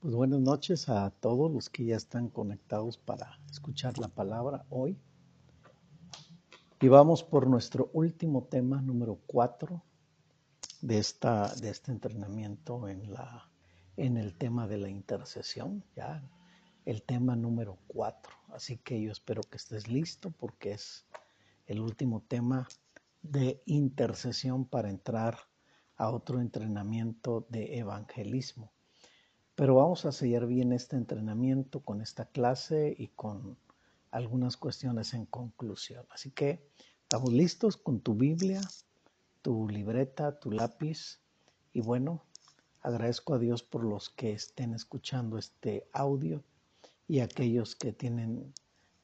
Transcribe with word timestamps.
Pues 0.00 0.14
buenas 0.14 0.38
noches 0.38 0.88
a 0.88 1.10
todos 1.10 1.50
los 1.50 1.68
que 1.70 1.84
ya 1.84 1.96
están 1.96 2.28
conectados 2.28 2.96
para 2.96 3.40
escuchar 3.50 3.98
la 3.98 4.06
palabra 4.06 4.64
hoy. 4.70 4.96
Y 6.80 6.86
vamos 6.86 7.24
por 7.24 7.48
nuestro 7.48 7.90
último 7.92 8.44
tema, 8.44 8.80
número 8.80 9.18
cuatro, 9.26 9.82
de, 10.82 10.98
esta, 10.98 11.52
de 11.56 11.70
este 11.70 11.90
entrenamiento 11.90 12.86
en, 12.86 13.12
la, 13.12 13.50
en 13.96 14.16
el 14.18 14.36
tema 14.36 14.68
de 14.68 14.78
la 14.78 14.88
intercesión, 14.88 15.82
ya 15.96 16.22
el 16.84 17.02
tema 17.02 17.34
número 17.34 17.76
cuatro. 17.88 18.32
Así 18.50 18.76
que 18.76 19.02
yo 19.02 19.10
espero 19.10 19.40
que 19.42 19.56
estés 19.56 19.88
listo 19.88 20.30
porque 20.30 20.74
es 20.74 21.06
el 21.66 21.80
último 21.80 22.22
tema 22.28 22.68
de 23.20 23.60
intercesión 23.66 24.64
para 24.64 24.90
entrar 24.90 25.38
a 25.96 26.08
otro 26.10 26.40
entrenamiento 26.40 27.48
de 27.48 27.78
evangelismo. 27.78 28.70
Pero 29.58 29.74
vamos 29.74 30.04
a 30.04 30.12
seguir 30.12 30.46
bien 30.46 30.72
este 30.72 30.94
entrenamiento 30.94 31.80
con 31.80 32.00
esta 32.00 32.26
clase 32.26 32.94
y 32.96 33.08
con 33.08 33.58
algunas 34.12 34.56
cuestiones 34.56 35.14
en 35.14 35.26
conclusión. 35.26 36.06
Así 36.10 36.30
que 36.30 36.64
estamos 37.02 37.32
listos 37.32 37.76
con 37.76 37.98
tu 37.98 38.14
Biblia, 38.14 38.60
tu 39.42 39.68
libreta, 39.68 40.38
tu 40.38 40.52
lápiz 40.52 41.18
y 41.72 41.80
bueno, 41.80 42.22
agradezco 42.82 43.34
a 43.34 43.40
Dios 43.40 43.64
por 43.64 43.82
los 43.82 44.10
que 44.10 44.30
estén 44.30 44.74
escuchando 44.74 45.36
este 45.38 45.88
audio 45.92 46.44
y 47.08 47.18
aquellos 47.18 47.74
que 47.74 47.92
tienen, 47.92 48.54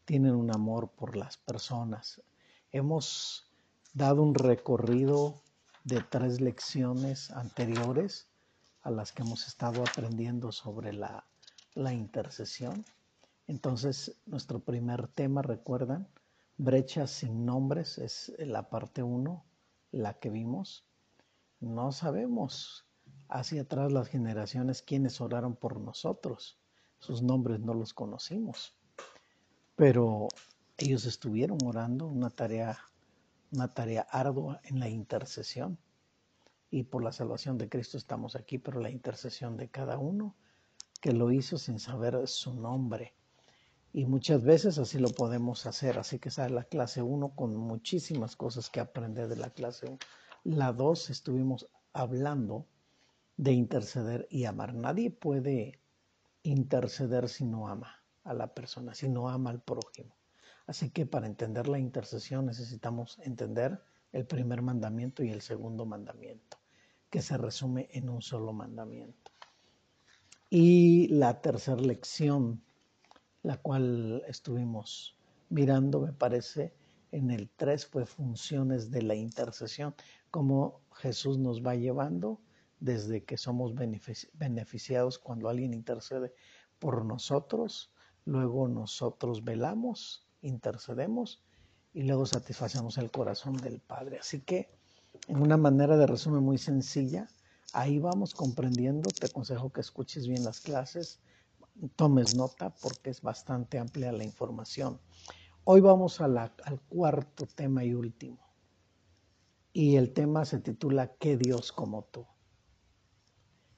tienen 0.04 0.36
un 0.36 0.54
amor 0.54 0.88
por 0.92 1.16
las 1.16 1.36
personas. 1.36 2.22
Hemos 2.70 3.50
dado 3.92 4.22
un 4.22 4.36
recorrido 4.36 5.42
de 5.82 6.00
tres 6.08 6.40
lecciones 6.40 7.32
anteriores 7.32 8.28
a 8.84 8.90
las 8.90 9.12
que 9.12 9.22
hemos 9.22 9.48
estado 9.48 9.82
aprendiendo 9.82 10.52
sobre 10.52 10.92
la, 10.92 11.24
intercesión. 11.74 12.84
Entonces, 13.46 14.14
nuestro 14.26 14.60
primer 14.60 15.08
tema, 15.08 15.40
recuerdan, 15.40 16.06
brechas 16.58 17.10
sin 17.10 17.46
nombres, 17.46 17.96
es 17.96 18.32
la 18.38 18.68
parte 18.68 19.02
1, 19.02 19.42
la 19.90 20.14
que 20.14 20.28
vimos. 20.28 20.84
No 21.60 21.92
sabemos 21.92 22.84
hacia 23.28 23.62
atrás 23.62 23.90
las 23.90 24.08
generaciones 24.08 24.82
quienes 24.82 25.20
oraron 25.22 25.56
por 25.56 25.80
nosotros. 25.80 26.58
Sus 26.98 27.22
nombres 27.22 27.60
no 27.60 27.72
los 27.72 27.94
conocimos. 27.94 28.74
Pero 29.76 30.28
ellos 30.76 31.06
estuvieron 31.06 31.58
orando, 31.64 32.06
una 32.06 32.28
tarea, 32.28 32.78
una 33.50 33.72
tarea 33.72 34.06
ardua 34.10 34.60
en 34.64 34.78
la 34.78 34.90
intercesión 34.90 35.78
y 36.74 36.82
por 36.82 37.04
la 37.04 37.12
salvación 37.12 37.56
de 37.56 37.68
Cristo 37.68 37.96
estamos 37.96 38.34
aquí, 38.34 38.58
pero 38.58 38.80
la 38.80 38.90
intercesión 38.90 39.56
de 39.56 39.68
cada 39.68 39.96
uno 39.96 40.34
que 41.00 41.12
lo 41.12 41.30
hizo 41.30 41.56
sin 41.56 41.78
saber 41.78 42.26
su 42.26 42.52
nombre. 42.52 43.14
Y 43.92 44.06
muchas 44.06 44.42
veces 44.42 44.78
así 44.78 44.98
lo 44.98 45.10
podemos 45.10 45.66
hacer. 45.66 46.00
Así 46.00 46.18
que 46.18 46.30
esa 46.30 46.46
es 46.46 46.50
la 46.50 46.64
clase 46.64 47.00
1 47.00 47.36
con 47.36 47.54
muchísimas 47.54 48.34
cosas 48.34 48.70
que 48.70 48.80
aprender 48.80 49.28
de 49.28 49.36
la 49.36 49.50
clase 49.50 49.86
1. 49.86 49.98
La 50.42 50.72
2 50.72 51.10
estuvimos 51.10 51.68
hablando 51.92 52.66
de 53.36 53.52
interceder 53.52 54.26
y 54.28 54.46
amar. 54.46 54.74
Nadie 54.74 55.12
puede 55.12 55.78
interceder 56.42 57.28
si 57.28 57.44
no 57.44 57.68
ama 57.68 58.02
a 58.24 58.34
la 58.34 58.52
persona, 58.52 58.94
si 58.94 59.08
no 59.08 59.28
ama 59.28 59.50
al 59.50 59.62
prójimo. 59.62 60.16
Así 60.66 60.90
que 60.90 61.06
para 61.06 61.28
entender 61.28 61.68
la 61.68 61.78
intercesión 61.78 62.46
necesitamos 62.46 63.20
entender 63.20 63.80
el 64.10 64.26
primer 64.26 64.60
mandamiento 64.60 65.22
y 65.22 65.30
el 65.30 65.40
segundo 65.40 65.86
mandamiento 65.86 66.63
que 67.14 67.22
se 67.22 67.38
resume 67.38 67.88
en 67.92 68.08
un 68.08 68.22
solo 68.22 68.52
mandamiento. 68.52 69.30
Y 70.50 71.06
la 71.06 71.40
tercera 71.40 71.80
lección, 71.80 72.60
la 73.44 73.56
cual 73.58 74.24
estuvimos 74.26 75.16
mirando, 75.48 76.00
me 76.00 76.12
parece, 76.12 76.74
en 77.12 77.30
el 77.30 77.50
3 77.50 77.86
fue 77.86 78.04
funciones 78.04 78.90
de 78.90 79.02
la 79.02 79.14
intercesión, 79.14 79.94
cómo 80.32 80.80
Jesús 80.90 81.38
nos 81.38 81.64
va 81.64 81.76
llevando 81.76 82.40
desde 82.80 83.22
que 83.22 83.36
somos 83.36 83.76
beneficiados 83.76 85.20
cuando 85.20 85.48
alguien 85.48 85.72
intercede 85.72 86.34
por 86.80 87.04
nosotros, 87.04 87.92
luego 88.24 88.66
nosotros 88.66 89.44
velamos, 89.44 90.26
intercedemos 90.42 91.44
y 91.92 92.02
luego 92.02 92.26
satisfacemos 92.26 92.98
el 92.98 93.12
corazón 93.12 93.56
del 93.58 93.78
Padre. 93.78 94.18
Así 94.18 94.40
que 94.40 94.68
en 95.28 95.40
una 95.40 95.56
manera 95.56 95.96
de 95.96 96.06
resumen 96.06 96.42
muy 96.42 96.58
sencilla. 96.58 97.28
Ahí 97.72 97.98
vamos 97.98 98.34
comprendiendo. 98.34 99.10
Te 99.10 99.26
aconsejo 99.26 99.72
que 99.72 99.80
escuches 99.80 100.28
bien 100.28 100.44
las 100.44 100.60
clases, 100.60 101.20
tomes 101.96 102.36
nota 102.36 102.70
porque 102.70 103.10
es 103.10 103.20
bastante 103.20 103.78
amplia 103.78 104.12
la 104.12 104.24
información. 104.24 105.00
Hoy 105.64 105.80
vamos 105.80 106.20
al 106.20 106.52
cuarto 106.88 107.46
tema 107.46 107.84
y 107.84 107.94
último. 107.94 108.38
Y 109.72 109.96
el 109.96 110.12
tema 110.12 110.44
se 110.44 110.60
titula 110.60 111.14
¿Qué 111.16 111.36
Dios 111.36 111.72
como 111.72 112.04
tú? 112.04 112.26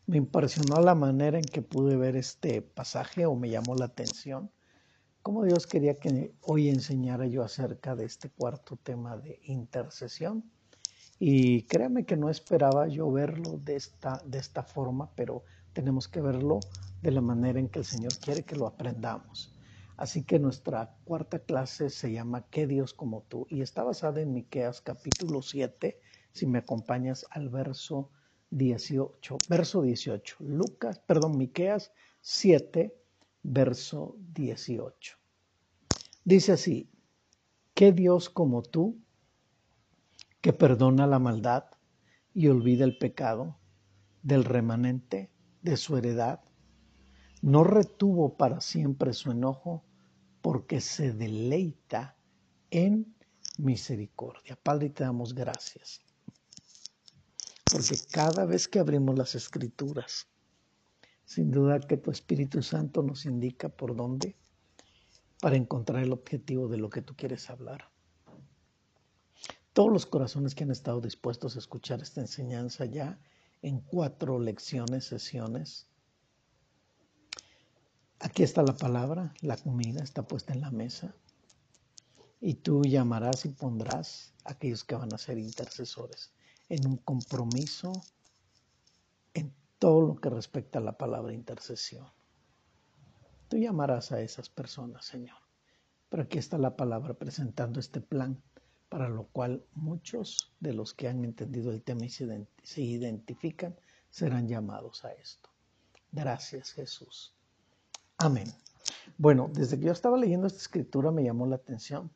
Me 0.07 0.19
impresionó 0.19 0.81
la 0.83 0.95
manera 0.95 1.39
en 1.39 1.45
que 1.45 1.63
pude 1.63 1.97
ver 1.97 2.17
este 2.17 2.61
pasaje 2.61 3.27
o 3.27 3.35
me 3.35 3.51
llamó 3.51 3.75
la 3.77 3.87
atención. 3.87 4.51
Cómo 5.23 5.45
Dios 5.45 5.67
quería 5.67 5.95
que 5.95 6.37
hoy 6.43 6.69
enseñara 6.69 7.27
yo 7.27 7.43
acerca 7.43 7.97
de 7.97 8.05
este 8.05 8.31
cuarto 8.31 8.77
tema 8.77 9.17
de 9.17 9.41
intercesión 9.45 10.53
y 11.19 11.63
créame 11.63 12.05
que 12.05 12.17
no 12.17 12.29
esperaba 12.29 12.89
yo 12.89 13.11
verlo 13.11 13.59
de 13.65 13.77
esta, 13.77 14.21
de 14.27 14.39
esta 14.39 14.63
forma, 14.63 15.11
pero 15.15 15.45
tenemos 15.73 16.09
que 16.09 16.21
verlo 16.21 16.61
de 17.03 17.11
la 17.11 17.21
manera 17.21 17.59
en 17.59 17.69
que 17.69 17.79
el 17.79 17.85
Señor 17.85 18.13
quiere 18.19 18.43
que 18.43 18.57
lo 18.57 18.67
aprendamos. 18.67 19.55
Así 19.97 20.25
que 20.25 20.39
nuestra 20.39 20.95
cuarta 21.05 21.39
clase 21.39 21.89
se 21.89 22.13
llama 22.13 22.45
¿Qué 22.51 22.67
Dios 22.67 22.93
como 22.93 23.23
tú? 23.23 23.47
y 23.49 23.63
está 23.63 23.83
basada 23.83 24.21
en 24.21 24.35
Miqueas 24.35 24.83
capítulo 24.83 25.41
7, 25.41 25.99
si 26.33 26.47
me 26.47 26.59
acompañas 26.59 27.25
al 27.31 27.49
verso 27.49 28.11
18, 28.51 29.39
verso 29.49 29.81
18. 29.81 30.37
Lucas, 30.41 30.99
perdón, 30.99 31.39
Miqueas 31.39 31.93
7, 32.21 32.95
verso 33.43 34.17
18. 34.35 35.17
Dice 36.25 36.53
así: 36.53 36.91
¿Qué 37.73 37.93
Dios 37.93 38.29
como 38.29 38.63
tú 38.63 38.99
que 40.47 40.53
perdona 40.53 41.09
la 41.09 41.19
maldad 41.19 41.65
y 42.33 42.47
olvida 42.47 42.85
el 42.85 42.97
pecado 42.97 43.59
del 44.23 44.45
remanente 44.45 45.29
de 45.61 45.77
su 45.77 45.97
heredad. 45.97 46.39
No 47.43 47.65
retuvo 47.65 48.37
para 48.37 48.61
siempre 48.61 49.13
su 49.13 49.33
enojo 49.33 49.83
porque 50.43 50.81
se 50.81 51.13
deleita 51.13 52.17
en 52.71 53.17
misericordia. 53.59 54.57
Padre, 54.63 54.91
te 54.91 55.03
damos 55.03 55.35
gracias. 55.35 56.01
Porque 57.73 57.97
cada 58.13 58.45
vez 58.45 58.69
que 58.69 58.79
abrimos 58.79 59.19
las 59.19 59.35
escrituras, 59.35 60.29
sin 61.25 61.51
duda 61.51 61.81
que 61.81 61.97
tu 61.97 62.13
Espíritu 62.13 62.63
Santo 62.63 63.03
nos 63.03 63.27
indica 63.27 63.69
por 63.69 63.97
dónde 63.97 64.37
para 65.41 65.57
encontrar 65.57 66.05
el 66.05 66.13
objetivo 66.13 66.69
de 66.69 66.77
lo 66.77 66.89
que 66.89 67.03
tú 67.03 67.17
quieres 67.17 67.51
hablar 67.51 67.96
todos 69.77 69.93
los 69.93 70.07
corazones 70.07 70.55
que 70.55 70.65
han 70.65 70.71
estado 70.71 71.03
dispuestos 71.03 71.55
a 71.55 71.59
escuchar 71.59 72.01
esta 72.01 72.23
enseñanza 72.23 72.87
ya 72.87 73.21
en 73.61 73.81
cuatro 73.81 74.39
lecciones, 74.39 75.05
sesiones. 75.05 75.87
Aquí 78.19 78.43
está 78.43 78.63
la 78.63 78.75
palabra, 78.75 79.35
la 79.43 79.59
comida 79.59 80.03
está 80.03 80.27
puesta 80.27 80.55
en 80.55 80.63
la 80.63 80.71
mesa 80.71 81.15
y 82.41 82.55
tú 82.55 82.85
llamarás 82.85 83.45
y 83.45 83.51
pondrás 83.51 84.33
a 84.47 84.53
aquellos 84.53 84.83
que 84.83 84.95
van 84.95 85.13
a 85.13 85.19
ser 85.19 85.37
intercesores 85.37 86.33
en 86.71 86.87
un 86.87 86.97
compromiso 86.97 87.93
en 89.35 89.55
todo 89.79 90.01
lo 90.01 90.17
que 90.17 90.31
respecta 90.31 90.79
a 90.79 90.83
la 90.83 90.97
palabra 90.97 91.35
intercesión. 91.35 92.07
Tú 93.49 93.59
llamarás 93.59 94.11
a 94.11 94.23
esas 94.23 94.49
personas, 94.49 95.05
Señor. 95.05 95.37
Pero 96.09 96.23
aquí 96.23 96.39
está 96.39 96.57
la 96.57 96.77
palabra 96.77 97.13
presentando 97.13 97.79
este 97.79 98.01
plan 98.01 98.43
para 98.89 99.09
lo 99.09 99.25
cual 99.27 99.65
muchos 99.75 100.53
de 100.61 100.73
los 100.73 100.95
que 100.95 101.09
han 101.09 101.25
entendido 101.25 101.71
el 101.71 101.83
tema 101.83 102.05
y 102.05 102.11
se, 102.11 102.83
identifican 102.83 103.77
serán 104.11 104.49
llamados 104.49 105.05
a 105.05 105.13
esto. 105.13 105.51
Gracias 106.13 106.73
Jesús. 106.73 107.35
Amén. 108.19 108.53
Bueno, 109.19 109.51
desde 109.53 109.79
que 109.79 109.87
yo 109.87 109.93
estaba 109.93 110.17
leyendo 110.17 110.47
esta 110.47 110.61
escritura 110.61 111.11
me 111.11 111.25
llamó 111.25 111.47
la 111.47 111.57
atención 111.57 112.11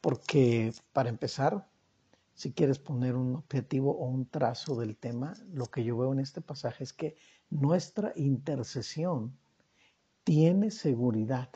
porque 0.00 0.72
para 0.92 1.10
empezar, 1.10 1.68
si 2.34 2.52
quieres 2.52 2.78
poner 2.78 3.14
un 3.14 3.36
objetivo 3.36 3.92
o 3.92 4.06
un 4.06 4.26
trazo 4.26 4.74
del 4.80 4.96
tema, 4.96 5.34
lo 5.52 5.66
que 5.66 5.84
yo 5.84 5.96
veo 5.96 6.12
en 6.12 6.20
este 6.20 6.40
pasaje 6.40 6.82
es 6.82 6.92
que 6.92 7.16
nuestra 7.50 8.12
intercesión 8.16 9.38
tiene 10.24 10.70
seguridad 10.70 11.50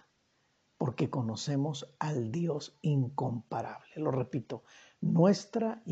porque 0.78 1.10
conocemos 1.10 1.94
al 1.98 2.30
Dios 2.30 2.78
incomparable. 2.82 3.90
Lo 3.96 4.10
repito, 4.10 4.62
nuestra, 5.00 5.82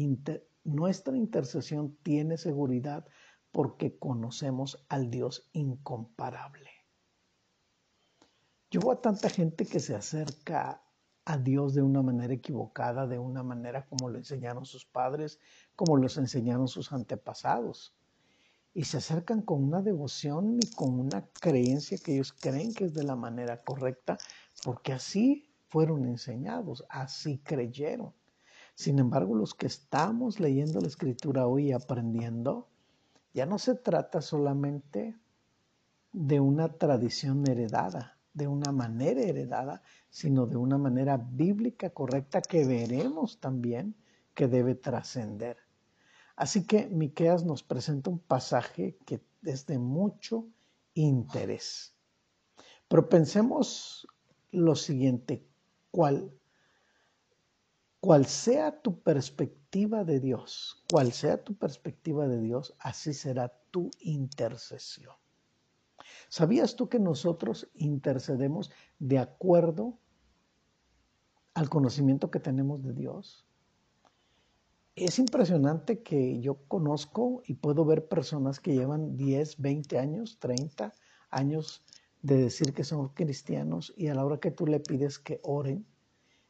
nuestra 0.65 1.17
intercesión 1.17 1.97
tiene 2.03 2.37
seguridad 2.37 3.07
porque 3.51 3.99
conocemos 3.99 4.85
al 4.89 5.11
Dios 5.11 5.49
incomparable. 5.53 6.71
Yo 8.71 8.81
veo 8.81 8.93
a 8.93 9.01
tanta 9.01 9.31
gente 9.31 9.67
que 9.67 9.79
se 9.79 9.95
acerca 9.95 10.83
a 11.25 11.39
Dios 11.39 11.75
de 11.75 11.83
una 11.83 12.03
manera 12.03 12.35
equivocada, 12.35 13.07
de 13.07 13.19
una 13.19 13.43
manera 13.43 13.87
como 13.87 14.11
lo 14.11 14.19
enseñaron 14.19 14.67
sus 14.67 14.85
padres, 14.85 15.39
como 15.77 15.97
los 15.97 16.17
enseñaron 16.19 16.69
sus 16.69 16.93
antepasados. 16.93 17.95
Y 18.75 18.85
se 18.85 18.97
acercan 18.97 19.43
con 19.43 19.63
una 19.63 19.81
devoción 19.81 20.59
y 20.61 20.75
con 20.75 20.99
una 20.99 21.25
creencia 21.41 21.99
que 22.05 22.15
ellos 22.15 22.33
creen 22.33 22.75
que 22.75 22.87
es 22.87 22.95
de 22.95 23.05
la 23.05 23.15
manera 23.15 23.63
correcta, 23.63 24.19
porque 24.63 24.93
así 24.93 25.51
fueron 25.69 26.05
enseñados, 26.05 26.85
así 26.89 27.39
creyeron. 27.39 28.13
Sin 28.75 28.99
embargo, 28.99 29.35
los 29.35 29.55
que 29.55 29.67
estamos 29.67 30.41
leyendo 30.41 30.81
la 30.81 30.89
escritura 30.89 31.47
hoy 31.47 31.69
y 31.69 31.73
aprendiendo, 31.73 32.69
ya 33.33 33.47
no 33.47 33.59
se 33.59 33.75
trata 33.75 34.21
solamente 34.21 35.17
de 36.13 36.41
una 36.41 36.69
tradición 36.69 37.49
heredada, 37.49 38.19
de 38.33 38.47
una 38.47 38.73
manera 38.73 39.21
heredada, 39.21 39.83
sino 40.11 40.47
de 40.47 40.57
una 40.57 40.79
manera 40.79 41.17
bíblica 41.17 41.91
correcta 41.91 42.41
que 42.41 42.65
veremos 42.65 43.41
también 43.41 43.97
que 44.35 44.49
debe 44.49 44.75
trascender. 44.75 45.57
Así 46.37 46.67
que 46.67 46.87
Miqueas 46.87 47.45
nos 47.45 47.63
presenta 47.63 48.11
un 48.11 48.19
pasaje 48.19 48.97
que 49.05 49.21
es 49.45 49.67
de 49.67 49.79
mucho 49.79 50.47
interés. 50.95 51.95
Pero 52.89 53.09
pensemos 53.09 54.07
lo 54.55 54.75
siguiente, 54.75 55.47
¿cuál, 55.91 56.33
cuál 58.01 58.27
sea 58.27 58.83
tu 58.83 59.01
perspectiva 59.01 60.05
de 60.05 60.21
Dios, 60.21 60.85
cuál 60.91 61.13
sea 61.13 61.43
tu 61.43 61.55
perspectiva 61.55 62.29
de 62.29 62.41
Dios, 62.41 62.75
así 62.79 63.13
será 63.13 63.49
tu 63.71 63.91
intercesión. 64.01 65.15
¿Sabías 66.29 66.77
tú 66.77 66.89
que 66.89 66.99
nosotros 66.99 67.69
intercedemos 67.75 68.71
de 68.99 69.19
acuerdo 69.19 69.99
al 71.55 71.69
conocimiento 71.69 72.31
que 72.31 72.41
tenemos 72.41 72.83
de 72.83 72.93
Dios? 72.93 73.47
Es 74.97 75.19
impresionante 75.19 76.03
que 76.03 76.41
yo 76.41 76.59
conozco 76.69 77.43
y 77.47 77.55
puedo 77.55 77.85
ver 77.85 78.07
personas 78.07 78.61
que 78.61 78.75
llevan 78.75 79.17
10, 79.17 79.61
20 79.61 79.99
años, 79.99 80.39
30 80.39 80.93
años 81.31 81.83
de 82.25 82.39
decir 82.39 82.73
que 82.73 82.85
son 82.85 83.11
cristianos 83.11 83.93
y 83.99 84.09
a 84.09 84.15
la 84.15 84.25
hora 84.25 84.41
que 84.41 84.51
tú 84.51 84.67
le 84.67 84.81
pides 84.81 85.19
que 85.19 85.41
oren, 85.43 85.85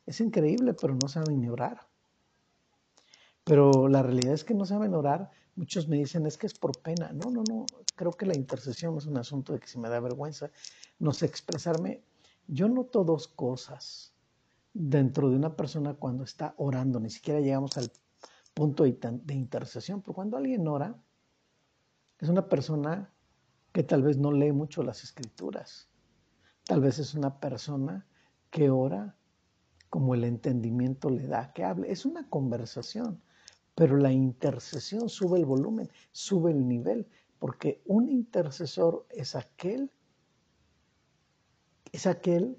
es 0.06 0.21
increíble, 0.21 0.73
pero 0.73 0.94
no 0.94 1.09
saben 1.09 1.49
orar. 1.50 1.88
Pero 3.43 3.88
la 3.88 4.00
realidad 4.00 4.35
es 4.35 4.44
que 4.44 4.55
no 4.55 4.67
saben 4.67 4.94
orar. 4.94 5.32
Muchos 5.56 5.88
me 5.88 5.97
dicen 5.97 6.26
es 6.26 6.38
que 6.38 6.47
es 6.47 6.55
por 6.55 6.81
pena. 6.81 7.11
No, 7.12 7.29
no, 7.29 7.43
no. 7.49 7.67
Creo 7.97 8.12
que 8.12 8.25
la 8.25 8.37
intercesión 8.37 8.97
es 8.99 9.06
un 9.06 9.19
asunto 9.19 9.53
de 9.53 9.59
que 9.59 9.67
si 9.67 9.81
me 9.81 9.88
da 9.88 9.99
vergüenza, 9.99 10.53
no 11.00 11.12
sé 11.12 11.26
expresarme. 11.26 12.05
Yo 12.47 12.69
noto 12.69 13.03
dos 13.03 13.27
cosas 13.27 14.15
dentro 14.73 15.29
de 15.29 15.35
una 15.35 15.56
persona 15.56 15.94
cuando 15.94 16.23
está 16.23 16.55
orando. 16.56 17.00
Ni 17.00 17.11
siquiera 17.11 17.41
llegamos 17.41 17.77
al 17.79 17.91
punto 18.55 18.85
de 18.85 19.35
intercesión. 19.35 20.03
Pero 20.03 20.15
cuando 20.15 20.37
alguien 20.37 20.69
ora, 20.69 20.94
es 22.20 22.29
una 22.29 22.49
persona 22.49 23.13
que 23.75 23.82
tal 23.82 24.05
vez 24.05 24.17
no 24.17 24.31
lee 24.31 24.53
mucho 24.53 24.85
las 24.85 25.03
escrituras. 25.03 25.88
Tal 26.65 26.81
vez 26.81 27.00
es 27.00 27.15
una 27.15 27.41
persona 27.41 28.06
que 28.49 28.71
ora 28.71 29.17
como 29.91 30.15
el 30.15 30.23
entendimiento 30.23 31.11
le 31.11 31.26
da 31.26 31.53
que 31.53 31.65
hable. 31.65 31.91
Es 31.91 32.06
una 32.06 32.31
conversación. 32.31 33.21
Pero 33.75 33.97
la 33.97 34.12
intercesión 34.12 35.09
sube 35.09 35.41
el 35.41 35.44
volumen, 35.44 35.91
sube 36.12 36.53
el 36.53 36.69
nivel, 36.69 37.09
porque 37.41 37.82
un 37.85 38.09
intercesor 38.09 39.09
es 39.11 39.35
aquel, 39.35 39.91
es 41.91 42.06
aquel 42.06 42.56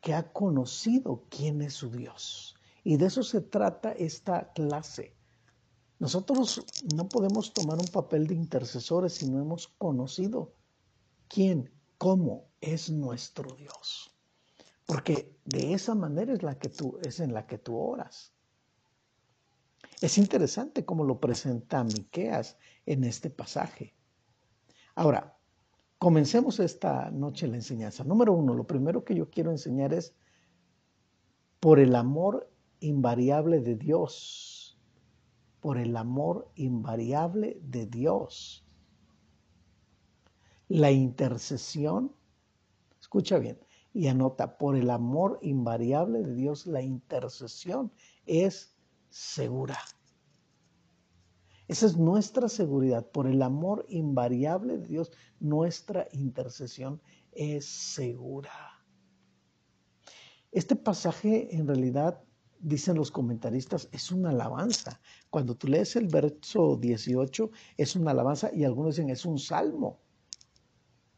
que 0.00 0.14
ha 0.14 0.32
conocido 0.32 1.26
quién 1.28 1.60
es 1.60 1.74
su 1.74 1.90
Dios. 1.90 2.56
Y 2.84 2.96
de 2.96 3.04
eso 3.04 3.22
se 3.22 3.42
trata 3.42 3.92
esta 3.92 4.50
clase. 4.54 5.14
Nosotros 6.02 6.66
no 6.96 7.08
podemos 7.08 7.54
tomar 7.54 7.78
un 7.78 7.86
papel 7.86 8.26
de 8.26 8.34
intercesores 8.34 9.12
si 9.12 9.30
no 9.30 9.40
hemos 9.40 9.68
conocido 9.68 10.52
quién, 11.28 11.70
cómo 11.96 12.48
es 12.60 12.90
nuestro 12.90 13.54
Dios. 13.54 14.12
Porque 14.84 15.38
de 15.44 15.74
esa 15.74 15.94
manera 15.94 16.32
es, 16.32 16.42
la 16.42 16.58
que 16.58 16.70
tú, 16.70 16.98
es 17.04 17.20
en 17.20 17.32
la 17.32 17.46
que 17.46 17.56
tú 17.56 17.78
oras. 17.78 18.34
Es 20.00 20.18
interesante 20.18 20.84
cómo 20.84 21.04
lo 21.04 21.20
presenta 21.20 21.84
Miqueas 21.84 22.58
en 22.84 23.04
este 23.04 23.30
pasaje. 23.30 23.94
Ahora, 24.96 25.38
comencemos 25.98 26.58
esta 26.58 27.12
noche 27.12 27.46
la 27.46 27.54
enseñanza. 27.54 28.02
Número 28.02 28.32
uno, 28.32 28.54
lo 28.54 28.66
primero 28.66 29.04
que 29.04 29.14
yo 29.14 29.30
quiero 29.30 29.52
enseñar 29.52 29.94
es 29.94 30.16
por 31.60 31.78
el 31.78 31.94
amor 31.94 32.50
invariable 32.80 33.60
de 33.60 33.76
Dios. 33.76 34.51
Por 35.62 35.78
el 35.78 35.96
amor 35.96 36.50
invariable 36.56 37.58
de 37.62 37.86
Dios. 37.86 38.66
La 40.68 40.90
intercesión, 40.90 42.14
escucha 43.00 43.38
bien, 43.38 43.58
y 43.94 44.08
anota, 44.08 44.58
por 44.58 44.76
el 44.76 44.90
amor 44.90 45.38
invariable 45.40 46.22
de 46.22 46.34
Dios, 46.34 46.66
la 46.66 46.82
intercesión 46.82 47.90
es 48.26 48.76
segura. 49.08 49.78
Esa 51.68 51.86
es 51.86 51.96
nuestra 51.96 52.48
seguridad. 52.48 53.10
Por 53.10 53.26
el 53.26 53.40
amor 53.40 53.86
invariable 53.88 54.78
de 54.78 54.86
Dios, 54.86 55.12
nuestra 55.40 56.08
intercesión 56.12 57.00
es 57.32 57.64
segura. 57.66 58.82
Este 60.50 60.76
pasaje 60.76 61.56
en 61.56 61.66
realidad, 61.66 62.22
dicen 62.62 62.96
los 62.96 63.10
comentaristas, 63.10 63.88
es 63.92 64.10
una 64.12 64.30
alabanza. 64.30 65.00
Cuando 65.30 65.56
tú 65.56 65.66
lees 65.66 65.96
el 65.96 66.08
verso 66.08 66.76
18, 66.76 67.50
es 67.76 67.96
una 67.96 68.12
alabanza 68.12 68.50
y 68.54 68.64
algunos 68.64 68.96
dicen 68.96 69.10
es 69.10 69.26
un 69.26 69.38
salmo. 69.38 70.00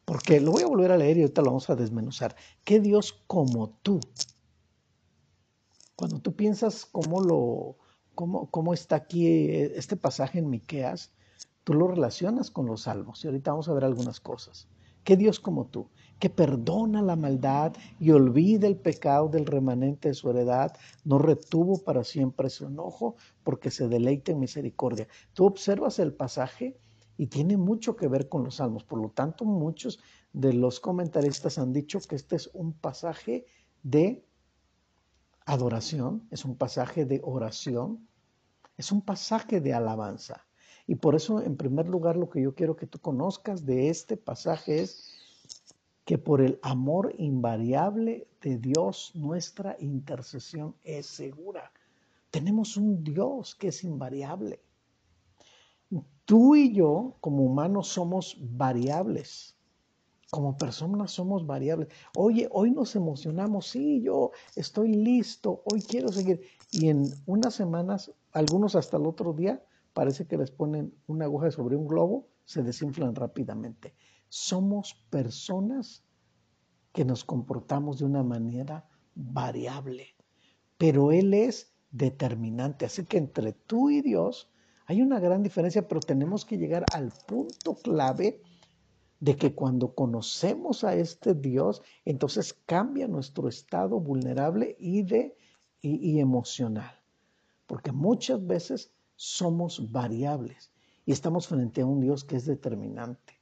Porque 0.05 0.41
lo 0.41 0.53
voy 0.53 0.63
a 0.63 0.67
volver 0.67 0.91
a 0.93 0.97
leer 0.97 1.19
y 1.19 1.23
ahorita 1.23 1.43
lo 1.43 1.49
vamos 1.49 1.71
a 1.71 1.77
desmenuzar. 1.77 2.35
¿Qué 2.65 2.81
Dios 2.81 3.23
como 3.27 3.71
tú? 3.83 4.01
Cuando 5.97 6.19
tú 6.21 6.35
piensas 6.35 6.87
cómo 6.87 7.21
lo, 7.21 7.77
cómo, 8.15 8.75
está 8.75 8.97
aquí 8.97 9.27
eh, 9.27 9.73
este 9.77 9.97
pasaje 9.97 10.39
en 10.39 10.51
Miqueas, 10.51 11.13
tú 11.63 11.75
lo 11.75 11.87
relacionas 11.89 12.51
con 12.51 12.67
los 12.67 12.83
salmos. 12.83 13.25
Y 13.25 13.29
ahorita 13.29 13.53
vamos 13.53 13.69
a 13.69 13.75
ver 13.75 13.85
algunas 13.85 14.21
cosas. 14.21 14.69
¿Qué 15.05 15.17
Dios 15.17 15.41
como 15.41 15.67
tú? 15.67 15.89
Que 16.25 16.31
perdona 16.31 17.03
la 17.03 17.17
maldad 17.17 17.75
y 18.01 18.11
olvida 18.11 18.67
el 18.67 18.79
pecado 18.79 19.29
del 19.29 19.45
remanente 19.45 20.09
de 20.09 20.15
su 20.15 20.31
heredad, 20.31 20.75
no 21.05 21.19
retuvo 21.19 21.85
para 21.85 22.03
siempre 22.03 22.49
su 22.49 22.65
enojo, 22.65 23.17
porque 23.43 23.71
se 23.71 23.89
deleita 23.89 24.33
en 24.33 24.41
misericordia. 24.41 25.07
Tú 25.35 25.45
observas 25.45 25.99
el 25.99 26.15
pasaje 26.15 26.79
y 27.19 27.27
tiene 27.27 27.59
mucho 27.59 27.95
que 27.95 28.09
ver 28.09 28.31
con 28.31 28.43
los 28.43 28.55
salmos. 28.55 28.85
Por 28.85 29.03
lo 29.03 29.11
tanto, 29.11 29.45
muchos 29.45 30.01
de 30.33 30.55
los 30.55 30.81
comentaristas 30.81 31.59
han 31.59 31.75
dicho 31.75 32.01
que 32.01 32.17
este 32.17 32.37
es 32.37 32.49
un 32.55 32.73
pasaje 32.73 33.45
de 33.83 34.25
adoración, 35.45 36.27
es 36.31 36.47
un 36.47 36.57
pasaje 36.57 37.05
de 37.05 37.21
oración, 37.23 38.09
es 38.79 38.93
un 38.93 39.03
pasaje 39.03 39.61
de 39.61 39.75
alabanza. 39.75 40.47
Y 40.87 40.95
por 40.95 41.17
eso, 41.17 41.43
en 41.43 41.59
primer 41.59 41.87
lugar, 41.87 42.17
lo 42.17 42.31
que 42.31 42.41
yo 42.41 42.55
quiero 42.55 42.77
que 42.77 42.87
tú 42.87 42.99
conozcas 42.99 43.67
de 43.67 43.91
este 43.91 44.17
pasaje 44.17 44.81
es 44.81 45.21
que 46.05 46.19
por 46.19 46.43
el 46.43 46.59
amor 46.63 47.15
invariable 47.19 48.29
de 48.43 48.59
Dios, 48.59 49.13
nuestra 49.15 49.77
intercesión 49.81 50.75
es 50.85 51.07
segura. 51.07 51.73
Tenemos 52.31 52.77
un 52.77 53.03
Dios 53.03 53.55
que 53.55 53.69
es 53.69 53.85
invariable. 53.85 54.61
Tú 56.25 56.57
y 56.57 56.75
yo, 56.75 57.17
como 57.21 57.45
humanos, 57.45 57.89
somos 57.89 58.37
variables. 58.41 59.57
Como 60.31 60.57
personas 60.57 61.13
somos 61.13 61.47
variables. 61.47 61.89
Oye, 62.17 62.49
hoy 62.51 62.71
nos 62.71 62.97
emocionamos, 62.97 63.69
sí, 63.69 64.03
yo 64.03 64.33
estoy 64.57 64.95
listo, 64.95 65.63
hoy 65.71 65.81
quiero 65.83 66.09
seguir. 66.09 66.43
Y 66.73 66.89
en 66.89 67.05
unas 67.27 67.55
semanas, 67.55 68.13
algunos 68.33 68.75
hasta 68.75 68.97
el 68.97 69.07
otro 69.07 69.33
día, 69.33 69.63
parece 69.93 70.27
que 70.27 70.37
les 70.37 70.51
ponen 70.51 70.93
una 71.07 71.27
aguja 71.27 71.51
sobre 71.51 71.77
un 71.77 71.87
globo, 71.87 72.27
se 72.45 72.63
desinflan 72.63 73.15
rápidamente. 73.15 73.95
Somos 74.37 74.95
personas 75.11 76.03
que 76.93 77.05
nos 77.05 77.23
comportamos 77.23 78.01
de 78.01 78.05
una 78.05 78.25
manera 78.25 78.85
variable, 79.15 80.09
pero 80.77 81.13
Él 81.13 81.35
es 81.35 81.73
determinante. 81.93 82.85
Así 82.85 83.05
que 83.05 83.19
entre 83.19 83.53
tú 83.53 83.91
y 83.91 84.03
Dios 84.03 84.51
hay 84.87 85.03
una 85.03 85.21
gran 85.21 85.45
diferencia, 85.45 85.87
pero 85.87 86.01
tenemos 86.01 86.45
que 86.45 86.59
llegar 86.59 86.85
al 86.93 87.13
punto 87.29 87.77
clave 87.77 88.43
de 89.21 89.37
que 89.37 89.55
cuando 89.55 89.95
conocemos 89.95 90.83
a 90.83 90.97
este 90.97 91.35
Dios, 91.35 91.83
entonces 92.05 92.55
cambia 92.67 93.07
nuestro 93.07 93.47
estado 93.49 94.01
vulnerable 94.01 94.75
y, 94.81 95.05
de, 95.05 95.37
y, 95.81 96.19
emocional. 96.19 97.01
Porque 97.69 97.93
muchas 97.93 98.45
veces 98.45 98.93
somos 99.15 99.93
variables 99.93 100.73
Y 101.07 101.13
estamos 101.13 101.47
frente 101.47 101.83
a 101.83 101.87
un 101.87 102.01
Dios 102.01 102.25
que 102.25 102.35
es 102.35 102.47
determinante, 102.47 103.34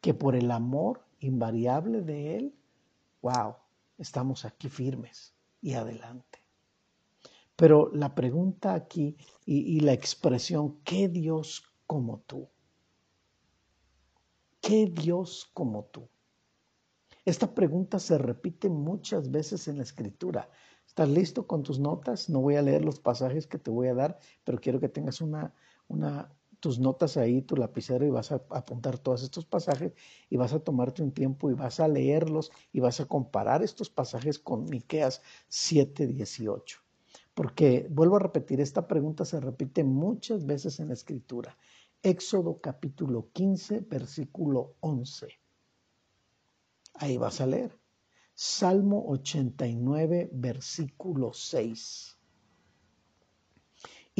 que 0.00 0.14
por 0.14 0.34
el 0.36 0.50
amor 0.50 1.04
invariable 1.20 2.02
de 2.02 2.36
Él, 2.36 2.54
wow, 3.22 3.56
estamos 3.98 4.44
aquí 4.44 4.68
firmes 4.68 5.34
y 5.60 5.74
adelante. 5.74 6.38
Pero 7.56 7.90
la 7.92 8.14
pregunta 8.14 8.72
aquí 8.72 9.18
y, 9.44 9.80
la 9.80 9.92
expresión, 9.92 10.78
¿qué 10.82 11.08
Dios 11.08 11.62
como 11.86 12.20
tú? 12.20 12.48
¿Qué 14.62 14.86
Dios 14.86 15.50
como 15.52 15.84
tú? 15.84 16.08
Esta 17.26 17.54
pregunta 17.54 17.98
se 17.98 18.16
repite 18.16 18.70
muchas 18.70 19.30
veces 19.30 19.68
en 19.68 19.76
la 19.76 19.82
escritura. 19.82 20.48
¿Estás 20.86 21.10
listo 21.10 21.46
con 21.46 21.62
tus 21.62 21.78
notas? 21.78 22.30
No 22.30 22.40
voy 22.40 22.56
a 22.56 22.62
leer 22.62 22.82
los 22.82 22.98
pasajes 22.98 23.46
que 23.46 23.58
te 23.58 23.70
voy 23.70 23.88
a 23.88 23.94
dar, 23.94 24.18
pero 24.42 24.58
quiero 24.58 24.80
que 24.80 24.88
tengas 24.88 25.20
una, 25.20 25.54
una, 25.86 26.32
tus 26.60 26.78
notas 26.78 27.16
ahí, 27.16 27.42
tu 27.42 27.56
lapicero 27.56 28.06
y 28.06 28.10
vas 28.10 28.30
a 28.32 28.42
apuntar 28.50 28.98
todos 28.98 29.22
estos 29.22 29.44
pasajes 29.44 29.92
y 30.28 30.36
vas 30.36 30.52
a 30.52 30.60
tomarte 30.60 31.02
un 31.02 31.12
tiempo 31.12 31.50
y 31.50 31.54
vas 31.54 31.80
a 31.80 31.88
leerlos 31.88 32.52
y 32.72 32.80
vas 32.80 33.00
a 33.00 33.06
comparar 33.06 33.62
estos 33.62 33.90
pasajes 33.90 34.38
con 34.38 34.66
Miqueas 34.66 35.22
7:18. 35.48 36.78
Porque 37.34 37.86
vuelvo 37.90 38.16
a 38.16 38.20
repetir, 38.20 38.60
esta 38.60 38.86
pregunta 38.86 39.24
se 39.24 39.40
repite 39.40 39.82
muchas 39.82 40.44
veces 40.46 40.78
en 40.80 40.88
la 40.88 40.94
escritura. 40.94 41.56
Éxodo 42.02 42.60
capítulo 42.60 43.30
15, 43.32 43.80
versículo 43.80 44.76
11. 44.80 45.28
Ahí 46.94 47.16
vas 47.16 47.40
a 47.40 47.46
leer. 47.46 47.78
Salmo 48.34 49.04
89, 49.08 50.30
versículo 50.32 51.32
6. 51.32 52.19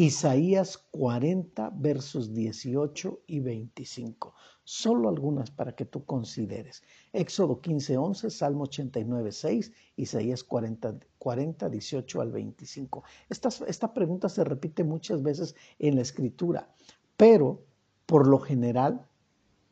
Isaías 0.02 0.78
40, 0.92 1.72
versos 1.74 2.32
18 2.32 3.20
y 3.26 3.40
25. 3.40 4.32
Solo 4.64 5.10
algunas 5.10 5.50
para 5.50 5.76
que 5.76 5.84
tú 5.84 6.06
consideres. 6.06 6.82
Éxodo 7.12 7.60
15, 7.60 7.98
11, 7.98 8.30
Salmo 8.30 8.62
89, 8.62 9.30
6, 9.30 9.72
Isaías 9.96 10.42
40, 10.42 11.00
40 11.18 11.68
18 11.68 12.20
al 12.22 12.32
25. 12.32 13.04
Esta, 13.28 13.50
esta 13.66 13.92
pregunta 13.92 14.30
se 14.30 14.42
repite 14.42 14.84
muchas 14.84 15.22
veces 15.22 15.54
en 15.78 15.96
la 15.96 16.00
escritura, 16.00 16.74
pero 17.18 17.62
por 18.06 18.26
lo 18.26 18.38
general 18.38 19.06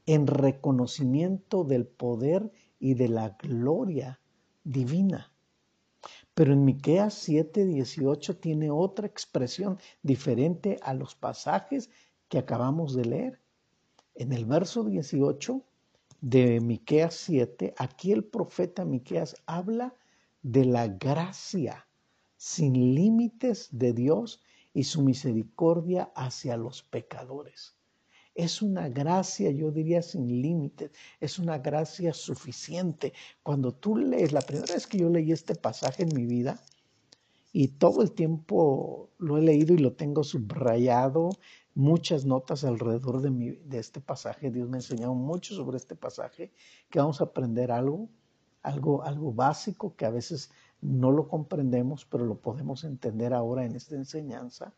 en 0.05 0.27
reconocimiento 0.27 1.65
del 1.65 1.87
poder 1.87 2.53
y 2.79 2.93
de 2.93 3.09
la 3.09 3.31
gloria 3.41 4.21
divina. 4.63 5.33
Pero 6.39 6.53
en 6.53 6.65
Miqueas 6.65 7.15
7:18 7.29 8.39
tiene 8.39 8.71
otra 8.71 9.09
expresión 9.09 9.77
diferente 10.05 10.79
a 10.83 10.95
los 10.95 11.17
pasajes 11.17 11.91
que 12.29 12.39
acabamos 12.39 12.95
de 12.95 13.07
leer. 13.07 13.41
En 14.15 14.33
el 14.33 14.45
verso 14.47 14.85
18 14.85 15.65
de 16.21 16.61
Miqueas 16.61 17.15
7, 17.15 17.75
aquí 17.77 18.13
el 18.13 18.23
profeta 18.23 18.85
Miqueas 18.85 19.35
habla 19.47 19.97
de 20.41 20.65
la 20.65 20.87
gracia 20.87 21.89
sin 22.37 22.95
límites 22.95 23.71
de 23.73 23.93
Dios 23.93 24.41
y 24.73 24.85
su 24.85 25.03
misericordia 25.03 26.13
hacia 26.15 26.57
los 26.57 26.85
pecadores. 26.85 27.78
Es 28.39 28.63
una 28.63 28.89
gracia, 28.89 29.51
yo 29.51 29.73
diría, 29.73 30.01
sin 30.01 30.41
límites. 30.41 30.93
Es 31.19 31.41
una 31.41 31.59
gracia 31.59 32.15
suficiente. 32.15 33.13
Cuando 33.43 33.73
tú 33.75 33.97
lees, 33.97 34.31
la 34.31 34.43
primera 34.43 34.75
vez 34.75 34.87
que 34.87 34.99
yo 34.99 35.11
leí 35.11 35.33
este 35.33 35.57
pasaje 35.57 36.05
en 36.05 36.15
mi 36.15 36.25
vida, 36.25 36.61
y 37.53 37.67
todo 37.67 38.01
el 38.01 38.13
tiempo 38.13 39.11
lo 39.19 39.39
he 39.39 39.43
leído 39.43 39.75
y 39.75 39.79
lo 39.79 39.95
tengo 39.95 40.23
subrayado, 40.23 41.31
muchas 41.75 42.27
notas 42.27 42.63
alrededor 42.63 43.23
de, 43.23 43.31
mi, 43.31 43.51
de 43.51 43.81
este 43.81 44.01
pasaje. 44.01 44.53
Dios 44.53 44.69
me 44.69 44.77
ha 44.77 44.83
enseñado 44.83 45.15
mucho 45.15 45.57
sobre 45.57 45.77
este 45.77 45.97
pasaje, 45.97 46.53
que 46.91 47.01
vamos 47.01 47.21
a 47.21 47.25
aprender 47.25 47.73
algo, 47.73 48.09
algo, 48.63 49.03
algo 49.03 49.33
básico 49.33 49.97
que 49.97 50.07
a 50.07 50.11
veces 50.11 50.53
no 50.81 51.11
lo 51.11 51.27
comprendemos, 51.27 52.05
pero 52.05 52.25
lo 52.25 52.37
podemos 52.37 52.85
entender 52.85 53.35
ahora 53.35 53.65
en 53.65 53.75
esta 53.75 53.97
enseñanza. 53.97 54.73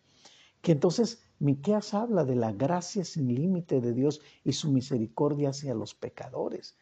Que 0.63 0.73
entonces 0.73 1.30
Miqueas 1.41 1.95
habla 1.95 2.25
de 2.27 2.37
la 2.37 2.53
gracia 2.53 3.03
sin 3.03 3.35
límite 3.35 3.81
de 3.81 3.95
Dios 3.95 4.21
y 4.45 4.53
su 4.53 4.71
misericordia 4.71 5.49
hacia 5.49 5.75
los 5.75 5.95
pecadores. 5.95 6.77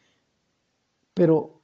Pero 1.13 1.61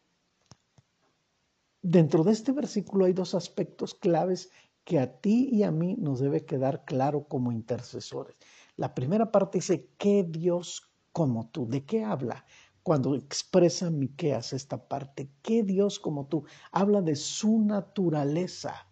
dentro 1.82 2.24
de 2.24 2.32
este 2.32 2.54
versículo 2.54 3.04
hay 3.04 3.12
dos 3.12 3.36
aspectos 3.36 3.96
claves 3.96 4.50
que 4.86 5.00
a 5.00 5.20
ti 5.20 5.50
y 5.52 5.64
a 5.64 5.72
mí 5.72 5.98
nos 6.00 6.22
debe 6.22 6.46
quedar 6.46 6.86
claro 6.86 7.28
como 7.28 7.52
intercesores. 7.52 8.38
La 8.78 8.96
primera 8.96 9.30
parte 9.30 9.58
dice, 9.58 9.90
¿qué 9.98 10.24
Dios 10.24 10.90
como 11.12 11.50
tú? 11.50 11.68
¿De 11.68 11.84
qué 11.84 12.06
habla? 12.06 12.46
Cuando 12.82 13.14
expresa 13.16 13.90
Miqueas 13.90 14.54
esta 14.54 14.88
parte, 14.88 15.30
¿qué 15.42 15.64
Dios 15.64 16.00
como 16.00 16.28
tú? 16.28 16.46
Habla 16.72 17.02
de 17.02 17.18
su 17.18 17.60
naturaleza. 17.60 18.88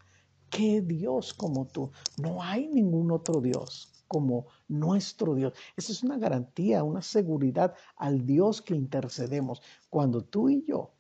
¿Qué 0.50 0.82
Dios 0.82 1.34
como 1.34 1.68
tú? 1.68 1.92
No 2.18 2.44
hay 2.44 2.68
ningún 2.68 3.10
otro 3.10 3.40
Dios 3.40 3.93
como 4.14 4.46
nuestro 4.68 5.34
Dios. 5.34 5.54
Esa 5.76 5.92
es 5.92 6.04
una 6.04 6.20
garantía, 6.20 6.84
una 6.84 7.02
seguridad 7.02 7.74
al 7.96 8.28
Dios 8.28 8.62
que 8.62 8.76
intercedemos. 8.76 9.64
Cuando 9.90 10.22
tú 10.22 10.50
y 10.50 10.64
yo 10.64 10.92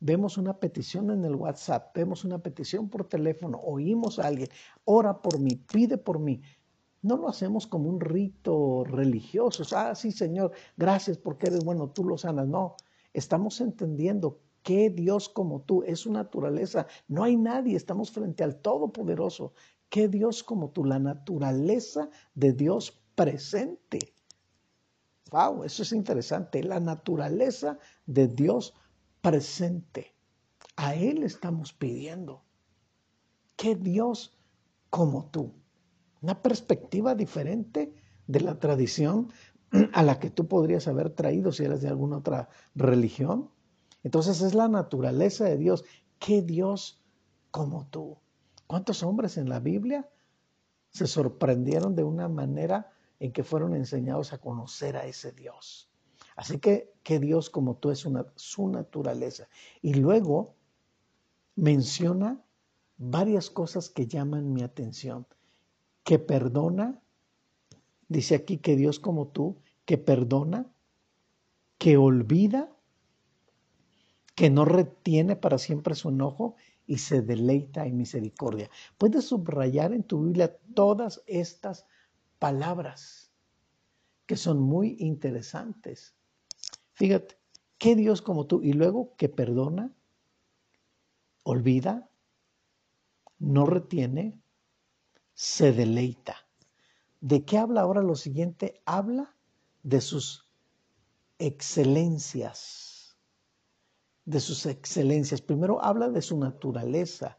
vemos 0.00 0.36
una 0.36 0.58
petición 0.58 1.12
en 1.12 1.24
el 1.24 1.36
WhatsApp, 1.36 1.94
vemos 1.94 2.24
una 2.24 2.40
petición 2.40 2.88
por 2.88 3.08
teléfono, 3.08 3.60
oímos 3.62 4.18
a 4.18 4.26
alguien, 4.26 4.48
ora 4.84 5.22
por 5.22 5.38
mí, 5.38 5.54
pide 5.72 5.96
por 5.96 6.18
mí. 6.18 6.42
No 7.02 7.16
lo 7.16 7.28
hacemos 7.28 7.68
como 7.68 7.88
un 7.88 8.00
rito 8.00 8.82
religioso. 8.82 9.62
Ah, 9.76 9.94
sí, 9.94 10.10
Señor, 10.10 10.50
gracias 10.76 11.18
porque 11.18 11.46
eres 11.46 11.64
bueno, 11.64 11.90
tú 11.90 12.02
lo 12.02 12.18
sanas. 12.18 12.48
No, 12.48 12.74
estamos 13.12 13.60
entendiendo 13.60 14.40
que 14.64 14.90
Dios 14.90 15.28
como 15.28 15.60
tú 15.60 15.84
es 15.84 16.00
su 16.00 16.12
naturaleza. 16.12 16.88
No 17.06 17.22
hay 17.22 17.36
nadie, 17.36 17.76
estamos 17.76 18.10
frente 18.10 18.42
al 18.42 18.56
Todopoderoso 18.56 19.52
¿Qué 19.88 20.08
Dios 20.08 20.42
como 20.42 20.70
tú? 20.70 20.84
La 20.84 20.98
naturaleza 20.98 22.10
de 22.34 22.52
Dios 22.52 23.00
presente. 23.14 23.98
Wow, 25.30 25.64
eso 25.64 25.82
es 25.82 25.92
interesante. 25.92 26.62
La 26.62 26.80
naturaleza 26.80 27.78
de 28.06 28.28
Dios 28.28 28.74
presente. 29.20 30.14
A 30.76 30.94
Él 30.94 31.22
estamos 31.22 31.72
pidiendo. 31.72 32.42
¿Qué 33.56 33.74
Dios 33.74 34.36
como 34.90 35.30
tú? 35.30 35.54
Una 36.20 36.42
perspectiva 36.42 37.14
diferente 37.14 37.94
de 38.26 38.40
la 38.40 38.58
tradición 38.58 39.30
a 39.92 40.02
la 40.02 40.18
que 40.18 40.30
tú 40.30 40.46
podrías 40.46 40.86
haber 40.88 41.10
traído 41.10 41.52
si 41.52 41.64
eres 41.64 41.80
de 41.82 41.88
alguna 41.88 42.18
otra 42.18 42.48
religión. 42.74 43.50
Entonces 44.02 44.40
es 44.42 44.54
la 44.54 44.68
naturaleza 44.68 45.44
de 45.44 45.56
Dios. 45.56 45.84
¿Qué 46.18 46.42
Dios 46.42 47.02
como 47.50 47.86
tú? 47.88 48.18
¿Cuántos 48.66 49.02
hombres 49.02 49.36
en 49.36 49.48
la 49.48 49.60
Biblia 49.60 50.08
se 50.90 51.06
sorprendieron 51.06 51.94
de 51.94 52.04
una 52.04 52.28
manera 52.28 52.92
en 53.20 53.32
que 53.32 53.44
fueron 53.44 53.74
enseñados 53.74 54.32
a 54.32 54.38
conocer 54.38 54.96
a 54.96 55.06
ese 55.06 55.32
Dios? 55.32 55.88
Así 56.34 56.58
que, 56.58 56.92
que 57.02 57.18
Dios 57.18 57.48
como 57.48 57.76
tú 57.76 57.90
es 57.90 58.04
una, 58.04 58.26
su 58.34 58.68
naturaleza. 58.68 59.48
Y 59.82 59.94
luego 59.94 60.54
menciona 61.54 62.42
varias 62.98 63.50
cosas 63.50 63.88
que 63.88 64.06
llaman 64.06 64.52
mi 64.52 64.62
atención. 64.62 65.26
Que 66.04 66.18
perdona, 66.18 67.00
dice 68.08 68.34
aquí 68.34 68.58
que 68.58 68.76
Dios 68.76 69.00
como 69.00 69.28
tú, 69.28 69.56
que 69.84 69.98
perdona, 69.98 70.66
que 71.78 71.96
olvida, 71.96 72.70
que 74.34 74.50
no 74.50 74.64
retiene 74.64 75.36
para 75.36 75.58
siempre 75.58 75.94
su 75.94 76.10
enojo 76.10 76.56
y 76.86 76.98
se 76.98 77.22
deleita 77.22 77.86
en 77.86 77.96
misericordia. 77.96 78.70
Puedes 78.98 79.26
subrayar 79.26 79.92
en 79.92 80.04
tu 80.04 80.24
Biblia 80.24 80.56
todas 80.74 81.22
estas 81.26 81.86
palabras 82.38 83.32
que 84.26 84.36
son 84.36 84.60
muy 84.60 84.96
interesantes. 84.98 86.14
Fíjate, 86.92 87.38
¿qué 87.78 87.96
Dios 87.96 88.22
como 88.22 88.46
tú? 88.46 88.62
Y 88.62 88.72
luego 88.72 89.14
que 89.16 89.28
perdona, 89.28 89.92
olvida, 91.42 92.08
no 93.38 93.66
retiene, 93.66 94.40
se 95.34 95.72
deleita. 95.72 96.36
¿De 97.20 97.44
qué 97.44 97.58
habla 97.58 97.82
ahora 97.82 98.02
lo 98.02 98.14
siguiente? 98.14 98.80
Habla 98.84 99.36
de 99.82 100.00
sus 100.00 100.48
excelencias 101.38 102.85
de 104.26 104.40
sus 104.40 104.66
excelencias. 104.66 105.40
Primero 105.40 105.82
habla 105.82 106.10
de 106.10 106.20
su 106.20 106.38
naturaleza 106.38 107.38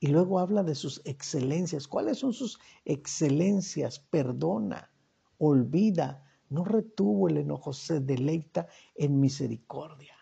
y 0.00 0.06
luego 0.06 0.38
habla 0.38 0.62
de 0.62 0.74
sus 0.74 1.02
excelencias. 1.04 1.86
¿Cuáles 1.86 2.18
son 2.18 2.32
sus 2.32 2.58
excelencias? 2.86 3.98
Perdona, 3.98 4.90
olvida, 5.36 6.24
no 6.48 6.64
retuvo 6.64 7.28
el 7.28 7.36
enojo, 7.36 7.74
se 7.74 8.00
deleita 8.00 8.68
en 8.94 9.20
misericordia. 9.20 10.16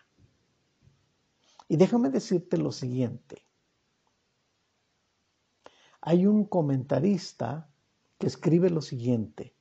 Y 1.69 1.77
déjame 1.77 2.09
decirte 2.09 2.57
lo 2.57 2.73
siguiente. 2.73 3.45
Hay 6.01 6.25
un 6.25 6.43
comentarista 6.43 7.69
que 8.17 8.27
escribe 8.27 8.69
lo 8.69 8.81
siguiente, 8.81 9.55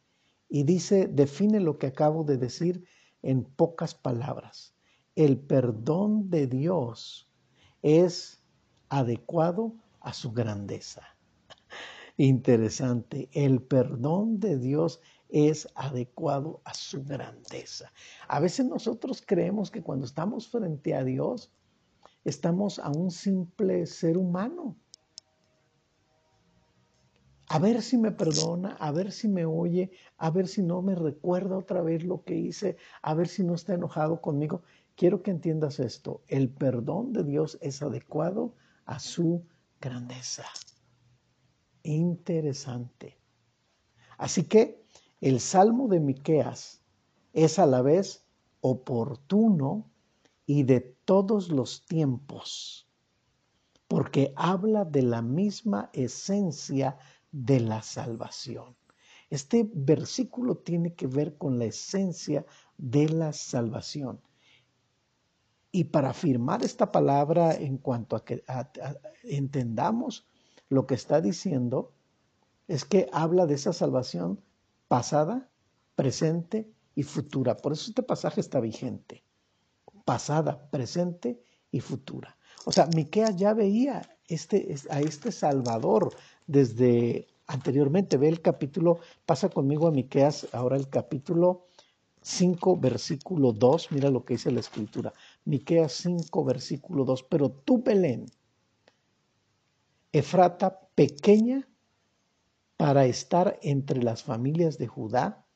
y 0.54 0.64
dice, 0.64 1.08
define 1.08 1.60
lo 1.60 1.78
que 1.78 1.86
acabo 1.86 2.24
de 2.24 2.36
decir 2.36 2.84
en 3.22 3.42
pocas 3.42 3.94
palabras. 3.94 4.71
El 5.14 5.38
perdón 5.38 6.30
de 6.30 6.46
Dios 6.46 7.28
es 7.82 8.42
adecuado 8.88 9.74
a 10.00 10.14
su 10.14 10.32
grandeza. 10.32 11.02
Interesante, 12.16 13.28
el 13.32 13.60
perdón 13.62 14.40
de 14.40 14.56
Dios 14.56 15.00
es 15.28 15.68
adecuado 15.74 16.62
a 16.64 16.72
su 16.72 17.04
grandeza. 17.04 17.92
A 18.26 18.40
veces 18.40 18.66
nosotros 18.66 19.22
creemos 19.26 19.70
que 19.70 19.82
cuando 19.82 20.06
estamos 20.06 20.48
frente 20.48 20.94
a 20.94 21.04
Dios, 21.04 21.52
estamos 22.24 22.78
a 22.78 22.90
un 22.90 23.10
simple 23.10 23.86
ser 23.86 24.16
humano. 24.16 24.76
A 27.48 27.58
ver 27.58 27.82
si 27.82 27.98
me 27.98 28.12
perdona, 28.12 28.76
a 28.80 28.92
ver 28.92 29.12
si 29.12 29.28
me 29.28 29.44
oye, 29.44 29.90
a 30.16 30.30
ver 30.30 30.48
si 30.48 30.62
no 30.62 30.80
me 30.80 30.94
recuerda 30.94 31.58
otra 31.58 31.82
vez 31.82 32.02
lo 32.02 32.24
que 32.24 32.34
hice, 32.34 32.78
a 33.02 33.12
ver 33.12 33.28
si 33.28 33.44
no 33.44 33.54
está 33.54 33.74
enojado 33.74 34.22
conmigo. 34.22 34.62
Quiero 34.96 35.22
que 35.22 35.30
entiendas 35.30 35.80
esto. 35.80 36.22
El 36.28 36.50
perdón 36.50 37.12
de 37.12 37.24
Dios 37.24 37.58
es 37.60 37.82
adecuado 37.82 38.54
a 38.84 38.98
su 38.98 39.44
grandeza. 39.80 40.44
Interesante. 41.82 43.18
Así 44.18 44.44
que 44.44 44.84
el 45.20 45.40
Salmo 45.40 45.88
de 45.88 46.00
Miqueas 46.00 46.82
es 47.32 47.58
a 47.58 47.66
la 47.66 47.82
vez 47.82 48.24
oportuno 48.60 49.90
y 50.46 50.62
de 50.64 50.80
todos 50.80 51.48
los 51.48 51.84
tiempos, 51.86 52.88
porque 53.88 54.32
habla 54.36 54.84
de 54.84 55.02
la 55.02 55.22
misma 55.22 55.90
esencia 55.92 56.98
de 57.32 57.60
la 57.60 57.82
salvación. 57.82 58.76
Este 59.30 59.68
versículo 59.72 60.58
tiene 60.58 60.94
que 60.94 61.06
ver 61.06 61.38
con 61.38 61.58
la 61.58 61.64
esencia 61.64 62.44
de 62.76 63.08
la 63.08 63.32
salvación. 63.32 64.20
Y 65.72 65.84
para 65.84 66.10
afirmar 66.10 66.62
esta 66.62 66.92
palabra 66.92 67.54
en 67.54 67.78
cuanto 67.78 68.14
a 68.14 68.24
que 68.24 68.44
entendamos 69.24 70.26
lo 70.68 70.86
que 70.86 70.94
está 70.94 71.20
diciendo, 71.20 71.92
es 72.68 72.84
que 72.84 73.08
habla 73.12 73.46
de 73.46 73.54
esa 73.54 73.72
salvación 73.72 74.40
pasada, 74.86 75.48
presente 75.96 76.70
y 76.94 77.02
futura. 77.02 77.56
Por 77.56 77.72
eso 77.72 77.90
este 77.90 78.02
pasaje 78.02 78.40
está 78.40 78.60
vigente 78.60 79.24
pasada, 80.04 80.68
presente 80.70 81.40
y 81.70 81.80
futura. 81.80 82.36
O 82.64 82.72
sea, 82.72 82.86
Miqueas 82.94 83.36
ya 83.36 83.54
veía 83.54 84.02
este, 84.26 84.74
a 84.90 85.00
este 85.00 85.32
Salvador 85.32 86.14
desde 86.46 87.26
anteriormente. 87.46 88.16
Ve 88.16 88.28
el 88.28 88.40
capítulo, 88.40 89.00
pasa 89.26 89.48
conmigo 89.48 89.86
a 89.86 89.90
Miqueas, 89.90 90.48
ahora 90.52 90.76
el 90.76 90.88
capítulo 90.88 91.66
5, 92.22 92.76
versículo 92.76 93.52
2, 93.52 93.90
mira 93.90 94.10
lo 94.10 94.24
que 94.24 94.34
dice 94.34 94.52
la 94.52 94.60
escritura. 94.60 95.12
Miqueas 95.44 95.92
5, 95.92 96.44
versículo 96.44 97.04
2, 97.04 97.24
pero 97.24 97.50
tú, 97.50 97.82
Belén, 97.82 98.26
Efrata 100.12 100.78
pequeña 100.94 101.66
para 102.76 103.06
estar 103.06 103.58
entre 103.62 104.02
las 104.02 104.22
familias 104.22 104.76
de 104.76 104.86
Judá, 104.86 105.46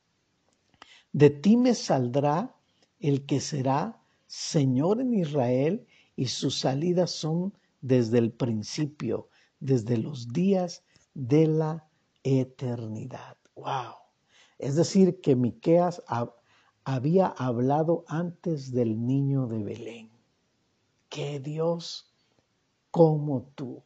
de 1.13 1.31
ti 1.31 1.57
me 1.57 1.75
saldrá 1.75 2.57
el 3.01 3.27
que 3.27 3.41
será 3.41 4.01
Señor 4.27 5.01
en 5.01 5.15
Israel 5.15 5.87
y 6.17 6.27
sus 6.27 6.59
salidas 6.59 7.11
son 7.11 7.53
desde 7.81 8.19
el 8.19 8.33
principio, 8.33 9.29
desde 9.61 9.99
los 9.99 10.33
días 10.33 10.83
de 11.15 11.47
la 11.47 11.89
eternidad. 12.23 13.37
¡Wow! 13.55 13.95
Es 14.59 14.75
decir, 14.75 15.21
que 15.21 15.37
Miqueas 15.37 16.03
había 16.87 17.27
hablado 17.27 18.05
antes 18.07 18.71
del 18.71 19.05
niño 19.05 19.49
de 19.49 19.61
Belén. 19.61 20.11
¡Qué 21.09 21.41
Dios 21.41 22.15
como 22.93 23.43
tú! 23.57 23.83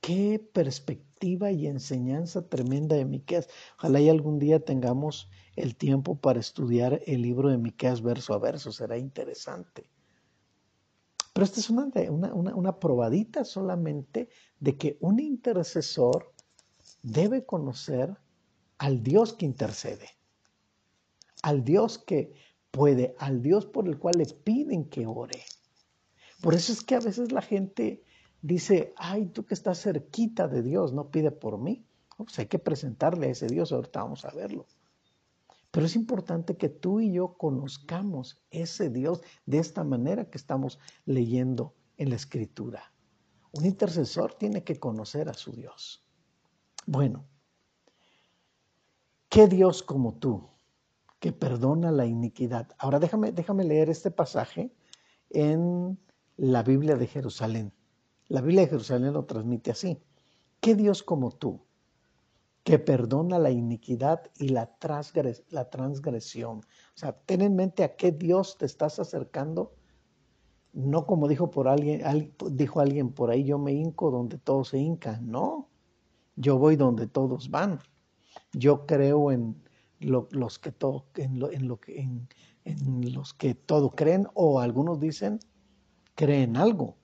¡Qué 0.00 0.38
perspectiva 0.38 1.52
y 1.52 1.66
enseñanza 1.66 2.48
tremenda 2.48 2.96
de 2.96 3.04
Miqueas! 3.04 3.50
Ojalá 3.76 4.00
y 4.00 4.08
algún 4.08 4.38
día 4.38 4.64
tengamos 4.64 5.28
el 5.54 5.76
tiempo 5.76 6.18
para 6.18 6.40
estudiar 6.40 7.02
el 7.04 7.20
libro 7.20 7.50
de 7.50 7.58
Miqueas 7.58 8.00
verso 8.00 8.32
a 8.32 8.38
verso, 8.38 8.72
será 8.72 8.96
interesante. 8.96 9.90
Pero 11.34 11.44
esta 11.44 11.60
es 11.60 11.68
una, 11.68 11.90
una, 12.08 12.54
una, 12.54 12.80
probadita 12.80 13.44
solamente 13.44 14.30
de 14.60 14.78
que 14.78 14.96
un 15.00 15.20
intercesor 15.20 16.32
debe 17.02 17.44
conocer 17.44 18.16
al 18.78 19.02
Dios 19.02 19.34
que 19.34 19.44
intercede, 19.44 20.15
al 21.46 21.62
Dios 21.62 21.98
que 21.98 22.34
puede, 22.72 23.14
al 23.20 23.40
Dios 23.40 23.66
por 23.66 23.86
el 23.86 24.00
cual 24.00 24.16
le 24.18 24.26
piden 24.26 24.90
que 24.90 25.06
ore. 25.06 25.44
Por 26.42 26.54
eso 26.54 26.72
es 26.72 26.82
que 26.82 26.96
a 26.96 27.00
veces 27.00 27.30
la 27.30 27.40
gente 27.40 28.02
dice, 28.42 28.92
ay, 28.96 29.26
tú 29.26 29.46
que 29.46 29.54
estás 29.54 29.80
cerquita 29.80 30.48
de 30.48 30.62
Dios, 30.62 30.92
no 30.92 31.12
pide 31.12 31.30
por 31.30 31.58
mí. 31.58 31.86
Pues 32.16 32.36
hay 32.40 32.46
que 32.46 32.58
presentarle 32.58 33.28
a 33.28 33.30
ese 33.30 33.46
Dios, 33.46 33.70
ahorita 33.70 34.02
vamos 34.02 34.24
a 34.24 34.32
verlo. 34.32 34.66
Pero 35.70 35.86
es 35.86 35.94
importante 35.94 36.56
que 36.56 36.68
tú 36.68 36.98
y 36.98 37.12
yo 37.12 37.38
conozcamos 37.38 38.42
ese 38.50 38.90
Dios 38.90 39.20
de 39.44 39.58
esta 39.58 39.84
manera 39.84 40.28
que 40.28 40.38
estamos 40.38 40.80
leyendo 41.04 41.76
en 41.96 42.10
la 42.10 42.16
escritura. 42.16 42.92
Un 43.52 43.66
intercesor 43.66 44.34
tiene 44.34 44.64
que 44.64 44.80
conocer 44.80 45.28
a 45.28 45.34
su 45.34 45.52
Dios. 45.52 46.04
Bueno, 46.86 47.24
¿qué 49.28 49.46
Dios 49.46 49.84
como 49.84 50.14
tú 50.18 50.55
que 51.26 51.32
perdona 51.32 51.90
la 51.90 52.06
iniquidad? 52.06 52.68
Ahora 52.78 53.00
déjame, 53.00 53.32
déjame 53.32 53.64
leer 53.64 53.90
este 53.90 54.12
pasaje 54.12 54.70
en 55.30 55.98
la 56.36 56.62
Biblia 56.62 56.94
de 56.94 57.08
Jerusalén. 57.08 57.72
La 58.28 58.40
Biblia 58.40 58.60
de 58.60 58.68
Jerusalén 58.68 59.12
lo 59.12 59.24
transmite 59.24 59.72
así. 59.72 59.98
¿Qué 60.60 60.76
Dios 60.76 61.02
como 61.02 61.32
tú 61.32 61.66
que 62.62 62.78
perdona 62.78 63.40
la 63.40 63.50
iniquidad 63.50 64.30
y 64.38 64.50
la, 64.50 64.78
transgresión. 64.78 66.58
O 66.58 66.62
sea, 66.94 67.12
ten 67.12 67.42
en 67.42 67.56
mente 67.56 67.82
a 67.82 67.96
qué 67.96 68.12
Dios 68.12 68.56
te 68.56 68.66
estás 68.66 69.00
acercando. 69.00 69.74
No 70.72 71.06
como 71.06 71.26
dijo 71.26 71.50
por 71.50 71.66
alguien, 71.66 72.02
dijo 72.52 72.78
alguien 72.78 73.10
por 73.10 73.30
ahí, 73.30 73.42
yo 73.42 73.58
me 73.58 73.72
hinco 73.72 74.12
donde 74.12 74.38
todos 74.38 74.68
se 74.68 74.78
hincan. 74.78 75.28
No, 75.28 75.70
yo 76.36 76.56
voy 76.56 76.76
donde 76.76 77.08
todos 77.08 77.50
van. 77.50 77.80
Yo 78.52 78.86
creo 78.86 79.32
en 79.32 79.65
los 80.00 80.58
que 80.58 80.72
todo, 80.72 81.06
en, 81.16 81.38
lo, 81.38 81.50
en, 81.50 81.68
lo 81.68 81.80
en 82.64 83.14
los 83.14 83.34
que 83.34 83.54
todo 83.54 83.90
creen, 83.90 84.28
o 84.34 84.60
algunos 84.60 85.00
dicen 85.00 85.40
creen 86.14 86.56
algo. 86.56 86.96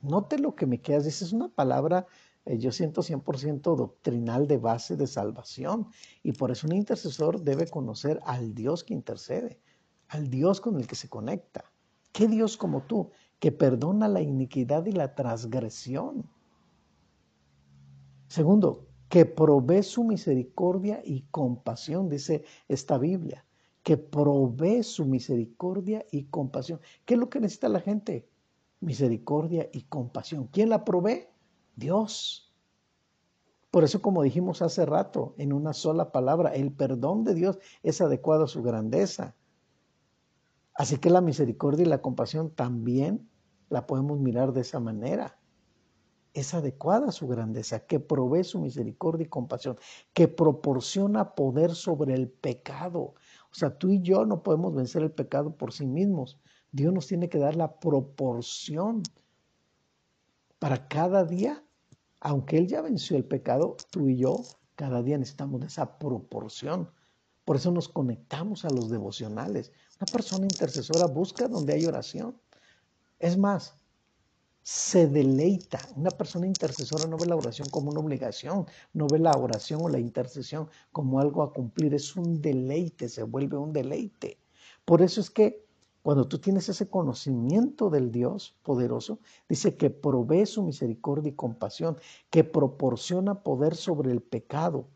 Note 0.00 0.38
lo 0.38 0.54
que 0.54 0.66
me 0.66 0.80
quedas, 0.80 1.04
dice, 1.04 1.24
es 1.24 1.32
una 1.32 1.48
palabra 1.48 2.06
eh, 2.44 2.58
yo 2.58 2.72
siento 2.72 3.02
100% 3.02 3.76
doctrinal 3.76 4.46
de 4.46 4.58
base 4.58 4.96
de 4.96 5.06
salvación. 5.06 5.88
Y 6.22 6.32
por 6.32 6.50
eso 6.50 6.66
un 6.66 6.74
intercesor 6.74 7.42
debe 7.42 7.68
conocer 7.68 8.20
al 8.24 8.54
Dios 8.54 8.84
que 8.84 8.94
intercede, 8.94 9.60
al 10.08 10.28
Dios 10.28 10.60
con 10.60 10.76
el 10.76 10.86
que 10.86 10.96
se 10.96 11.08
conecta. 11.08 11.64
¿Qué 12.12 12.28
Dios 12.28 12.56
como 12.56 12.82
tú, 12.82 13.10
que 13.38 13.52
perdona 13.52 14.08
la 14.08 14.20
iniquidad 14.20 14.84
y 14.86 14.92
la 14.92 15.14
transgresión? 15.14 16.28
Segundo, 18.28 18.86
que 19.12 19.26
provee 19.26 19.82
su 19.82 20.04
misericordia 20.04 21.02
y 21.04 21.26
compasión, 21.30 22.08
dice 22.08 22.44
esta 22.66 22.96
Biblia, 22.96 23.44
que 23.82 23.98
provee 23.98 24.82
su 24.82 25.04
misericordia 25.04 26.06
y 26.10 26.24
compasión. 26.24 26.80
¿Qué 27.04 27.12
es 27.12 27.20
lo 27.20 27.28
que 27.28 27.38
necesita 27.38 27.68
la 27.68 27.80
gente? 27.80 28.26
Misericordia 28.80 29.68
y 29.70 29.82
compasión. 29.82 30.46
¿Quién 30.46 30.70
la 30.70 30.86
provee? 30.86 31.26
Dios. 31.76 32.54
Por 33.70 33.84
eso, 33.84 34.00
como 34.00 34.22
dijimos 34.22 34.62
hace 34.62 34.86
rato, 34.86 35.34
en 35.36 35.52
una 35.52 35.74
sola 35.74 36.10
palabra, 36.10 36.54
el 36.54 36.72
perdón 36.72 37.22
de 37.24 37.34
Dios 37.34 37.58
es 37.82 38.00
adecuado 38.00 38.44
a 38.44 38.48
su 38.48 38.62
grandeza. 38.62 39.34
Así 40.72 40.96
que 40.96 41.10
la 41.10 41.20
misericordia 41.20 41.82
y 41.82 41.88
la 41.90 42.00
compasión 42.00 42.48
también 42.48 43.28
la 43.68 43.86
podemos 43.86 44.18
mirar 44.18 44.54
de 44.54 44.62
esa 44.62 44.80
manera. 44.80 45.38
Es 46.34 46.54
adecuada 46.54 47.08
a 47.08 47.12
su 47.12 47.28
grandeza, 47.28 47.80
que 47.80 48.00
provee 48.00 48.44
su 48.44 48.60
misericordia 48.60 49.26
y 49.26 49.28
compasión, 49.28 49.76
que 50.14 50.28
proporciona 50.28 51.34
poder 51.34 51.74
sobre 51.74 52.14
el 52.14 52.28
pecado. 52.28 53.14
O 53.50 53.54
sea, 53.54 53.76
tú 53.76 53.90
y 53.90 54.00
yo 54.00 54.24
no 54.24 54.42
podemos 54.42 54.74
vencer 54.74 55.02
el 55.02 55.12
pecado 55.12 55.56
por 55.56 55.72
sí 55.72 55.86
mismos. 55.86 56.38
Dios 56.70 56.92
nos 56.92 57.06
tiene 57.06 57.28
que 57.28 57.38
dar 57.38 57.54
la 57.54 57.78
proporción 57.78 59.02
para 60.58 60.88
cada 60.88 61.24
día, 61.24 61.62
aunque 62.20 62.56
Él 62.56 62.66
ya 62.66 62.80
venció 62.80 63.16
el 63.16 63.24
pecado, 63.24 63.76
tú 63.90 64.08
y 64.08 64.16
yo 64.16 64.42
cada 64.74 65.02
día 65.02 65.18
necesitamos 65.18 65.60
de 65.60 65.66
esa 65.66 65.98
proporción. 65.98 66.90
Por 67.44 67.56
eso 67.56 67.70
nos 67.72 67.88
conectamos 67.88 68.64
a 68.64 68.70
los 68.70 68.88
devocionales. 68.88 69.72
Una 70.00 70.06
persona 70.06 70.44
intercesora 70.44 71.06
busca 71.06 71.48
donde 71.48 71.74
hay 71.74 71.84
oración. 71.84 72.40
Es 73.18 73.36
más, 73.36 73.81
se 74.62 75.08
deleita. 75.08 75.80
Una 75.96 76.10
persona 76.10 76.46
intercesora 76.46 77.06
no 77.06 77.16
ve 77.16 77.26
la 77.26 77.36
oración 77.36 77.68
como 77.70 77.90
una 77.90 78.00
obligación, 78.00 78.66
no 78.92 79.06
ve 79.06 79.18
la 79.18 79.32
oración 79.32 79.80
o 79.82 79.88
la 79.88 79.98
intercesión 79.98 80.68
como 80.92 81.20
algo 81.20 81.42
a 81.42 81.52
cumplir, 81.52 81.94
es 81.94 82.16
un 82.16 82.40
deleite, 82.40 83.08
se 83.08 83.22
vuelve 83.22 83.56
un 83.56 83.72
deleite. 83.72 84.38
Por 84.84 85.02
eso 85.02 85.20
es 85.20 85.30
que 85.30 85.64
cuando 86.02 86.26
tú 86.26 86.38
tienes 86.38 86.68
ese 86.68 86.88
conocimiento 86.88 87.88
del 87.88 88.10
Dios 88.10 88.56
poderoso, 88.62 89.20
dice 89.48 89.76
que 89.76 89.88
provee 89.90 90.46
su 90.46 90.64
misericordia 90.64 91.30
y 91.30 91.36
compasión, 91.36 91.96
que 92.30 92.42
proporciona 92.42 93.42
poder 93.42 93.76
sobre 93.76 94.10
el 94.10 94.20
pecado. 94.20 94.88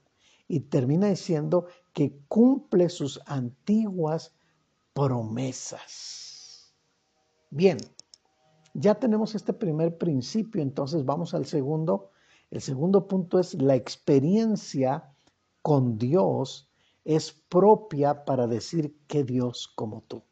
Y 0.48 0.61
termina 0.61 1.09
diciendo 1.09 1.66
que 1.92 2.18
cumple 2.29 2.88
sus 2.88 3.20
antiguas 3.26 4.33
promesas. 4.94 6.74
Bien, 7.50 7.79
ya 8.78 8.94
tenemos 8.94 9.34
este 9.34 9.52
primer 9.52 9.96
principio, 9.96 10.60
entonces 10.60 11.04
vamos 11.04 11.32
al 11.32 11.46
segundo. 11.46 12.10
El 12.50 12.60
segundo 12.60 13.08
punto 13.08 13.38
es 13.38 13.54
la 13.54 13.74
experiencia 13.74 15.12
con 15.62 15.98
Dios 15.98 16.70
es 17.04 17.32
propia 17.32 18.24
para 18.24 18.46
decir 18.46 18.98
que 19.06 19.24
Dios 19.24 19.72
como 19.74 20.02
tú. 20.02 20.22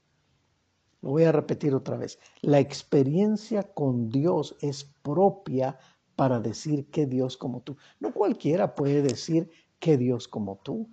Lo 1.01 1.11
voy 1.11 1.25
a 1.25 1.33
repetir 1.33 1.75
otra 1.75 1.97
vez. 1.97 2.19
La 2.43 2.59
experiencia 2.59 3.63
con 3.63 4.11
Dios 4.11 4.57
es 4.61 4.85
propia 5.03 5.79
para 6.17 6.41
decir 6.41 6.91
que 6.91 7.07
Dios 7.07 7.37
como 7.37 7.63
tú. 7.63 7.77
No 8.01 8.13
cualquiera 8.13 8.75
puede 8.75 9.03
decir 9.03 9.51
que 9.79 9.97
Dios 9.97 10.29
como 10.29 10.57
tú. 10.57 10.89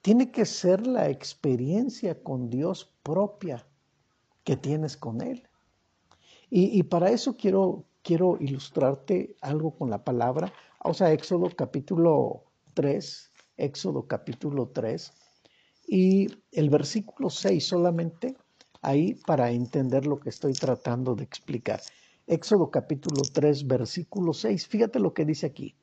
Tiene 0.00 0.30
que 0.30 0.46
ser 0.46 0.86
la 0.86 1.08
experiencia 1.08 2.22
con 2.22 2.48
Dios 2.48 2.92
propia 3.02 3.66
que 4.44 4.56
tienes 4.56 4.96
con 4.96 5.20
Él. 5.20 5.48
Y, 6.54 6.82
para 6.82 7.08
eso 7.08 7.34
quiero, 7.34 7.86
quiero 8.02 8.36
ilustrarte 8.38 9.36
algo 9.40 9.74
con 9.74 9.88
la 9.88 10.04
palabra. 10.04 10.52
O 10.84 10.92
sea, 10.92 11.10
Éxodo 11.10 11.48
capítulo 11.56 12.44
3, 12.74 13.32
Éxodo 13.56 14.06
capítulo 14.06 14.68
3 14.68 15.14
y 15.88 16.26
el 16.52 16.68
versículo 16.68 17.30
6 17.30 17.66
solamente 17.66 18.36
ahí 18.82 19.14
para 19.26 19.50
entender 19.50 20.06
lo 20.06 20.20
que 20.20 20.28
estoy 20.28 20.52
tratando 20.52 21.14
de 21.14 21.24
explicar. 21.24 21.80
Éxodo 22.26 22.70
capítulo 22.70 23.22
3, 23.32 23.66
versículo 23.66 24.34
6. 24.34 24.66
Fíjate 24.66 24.98
lo 24.98 25.14
que 25.14 25.24
dice 25.24 25.46
aquí. 25.46 25.74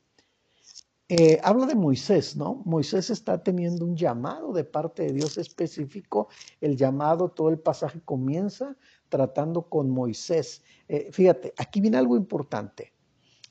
Eh, 1.11 1.39
habla 1.43 1.65
de 1.65 1.73
Moisés, 1.73 2.37
¿no? 2.37 2.61
Moisés 2.65 3.09
está 3.09 3.43
teniendo 3.43 3.83
un 3.83 3.97
llamado 3.97 4.53
de 4.53 4.63
parte 4.63 5.01
de 5.03 5.13
Dios 5.13 5.39
específico. 5.39 6.27
El 6.61 6.77
llamado, 6.77 7.29
todo 7.29 7.49
el 7.49 7.57
pasaje 7.57 7.99
comienza 8.05 8.77
tratando 9.09 9.63
con 9.63 9.89
Moisés. 9.89 10.61
Eh, 10.87 11.09
fíjate, 11.11 11.55
aquí 11.57 11.81
viene 11.81 11.97
algo 11.97 12.15
importante. 12.15 12.93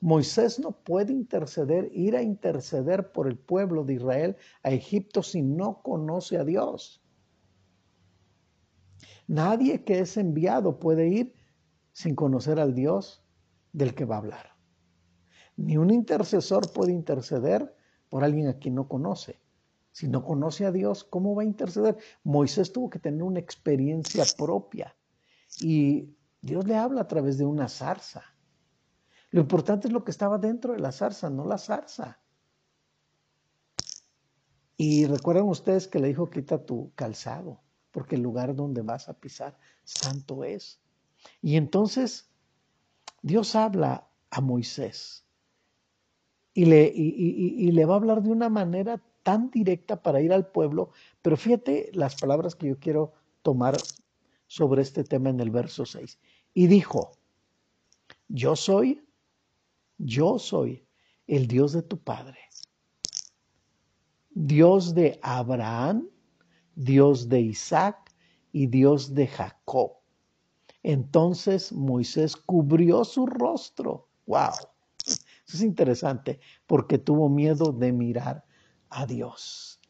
Moisés 0.00 0.60
no 0.60 0.70
puede 0.70 1.12
interceder, 1.12 1.90
ir 1.92 2.14
a 2.14 2.22
interceder 2.22 3.10
por 3.10 3.26
el 3.26 3.36
pueblo 3.36 3.82
de 3.82 3.94
Israel 3.94 4.36
a 4.62 4.70
Egipto 4.70 5.24
si 5.24 5.42
no 5.42 5.82
conoce 5.82 6.38
a 6.38 6.44
Dios. 6.44 7.02
Nadie 9.26 9.82
que 9.82 9.98
es 9.98 10.16
enviado 10.16 10.78
puede 10.78 11.08
ir 11.08 11.34
sin 11.92 12.14
conocer 12.14 12.60
al 12.60 12.76
Dios 12.76 13.24
del 13.72 13.96
que 13.96 14.04
va 14.04 14.14
a 14.14 14.18
hablar. 14.18 14.57
Ni 15.58 15.76
un 15.76 15.90
intercesor 15.90 16.72
puede 16.72 16.92
interceder 16.92 17.74
por 18.08 18.22
alguien 18.22 18.46
a 18.46 18.58
quien 18.58 18.76
no 18.76 18.86
conoce. 18.86 19.40
Si 19.90 20.06
no 20.06 20.24
conoce 20.24 20.64
a 20.66 20.70
Dios, 20.70 21.02
¿cómo 21.02 21.34
va 21.34 21.42
a 21.42 21.46
interceder? 21.46 21.98
Moisés 22.22 22.72
tuvo 22.72 22.88
que 22.88 23.00
tener 23.00 23.24
una 23.24 23.40
experiencia 23.40 24.24
propia 24.36 24.96
y 25.60 26.14
Dios 26.40 26.64
le 26.64 26.76
habla 26.76 27.00
a 27.00 27.08
través 27.08 27.38
de 27.38 27.44
una 27.44 27.68
zarza. 27.68 28.22
Lo 29.30 29.40
importante 29.40 29.88
es 29.88 29.92
lo 29.92 30.04
que 30.04 30.12
estaba 30.12 30.38
dentro 30.38 30.74
de 30.74 30.78
la 30.78 30.92
zarza, 30.92 31.28
no 31.28 31.44
la 31.44 31.58
zarza. 31.58 32.20
Y 34.76 35.06
recuerdan 35.06 35.48
ustedes 35.48 35.88
que 35.88 35.98
le 35.98 36.06
dijo, 36.06 36.30
quita 36.30 36.64
tu 36.64 36.92
calzado, 36.94 37.60
porque 37.90 38.14
el 38.14 38.22
lugar 38.22 38.54
donde 38.54 38.82
vas 38.82 39.08
a 39.08 39.18
pisar, 39.18 39.58
santo 39.82 40.44
es. 40.44 40.78
Y 41.42 41.56
entonces 41.56 42.30
Dios 43.22 43.56
habla 43.56 44.08
a 44.30 44.40
Moisés 44.40 45.24
y 46.60 47.70
le, 47.70 47.84
va 47.84 47.94
a 47.94 47.96
hablar 47.98 48.20
de 48.20 48.30
una 48.30 48.48
manera 48.48 49.00
tan 49.22 49.48
directa 49.48 50.02
para 50.02 50.20
ir 50.20 50.32
al 50.32 50.50
pueblo, 50.50 50.90
pero 51.22 51.36
fíjate 51.36 51.90
las 51.92 52.16
palabras 52.16 52.56
que 52.56 52.66
yo 52.66 52.80
quiero 52.80 53.12
tomar 53.42 53.76
sobre 54.48 54.82
este 54.82 55.04
tema 55.04 55.30
en 55.30 55.38
el 55.38 55.52
verso 55.52 55.86
6. 55.86 56.18
Y 56.54 56.66
dijo, 56.66 57.12
yo 58.26 58.56
soy, 58.56 59.06
yo 59.98 60.40
soy 60.40 60.84
el 61.28 61.46
Dios 61.46 61.74
de 61.74 61.82
tu 61.82 61.98
Padre, 61.98 62.40
Dios 64.30 64.94
de 64.96 65.20
Abraham, 65.22 66.08
Dios 66.74 67.28
de 67.28 67.40
Isaac 67.40 68.12
y 68.50 68.66
Dios 68.66 69.14
de 69.14 69.28
Jacob. 69.28 69.92
Entonces 70.82 71.72
Moisés 71.72 72.36
cubrió 72.36 73.04
su 73.04 73.26
rostro. 73.26 74.08
¡Wow! 74.26 74.67
Es 75.48 75.62
interesante 75.62 76.40
porque 76.66 76.98
tuvo 76.98 77.28
miedo 77.28 77.72
de 77.72 77.92
mirar 77.92 78.44
a 78.90 79.06
Dios. 79.06 79.80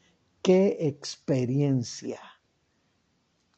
¡Qué 0.41 0.77
experiencia! 0.81 2.21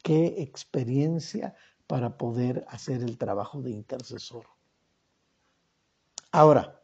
¡Qué 0.02 0.42
experiencia 0.42 1.54
para 1.86 2.16
poder 2.16 2.64
hacer 2.68 3.02
el 3.02 3.18
trabajo 3.18 3.60
de 3.60 3.70
intercesor! 3.70 4.46
Ahora, 6.32 6.80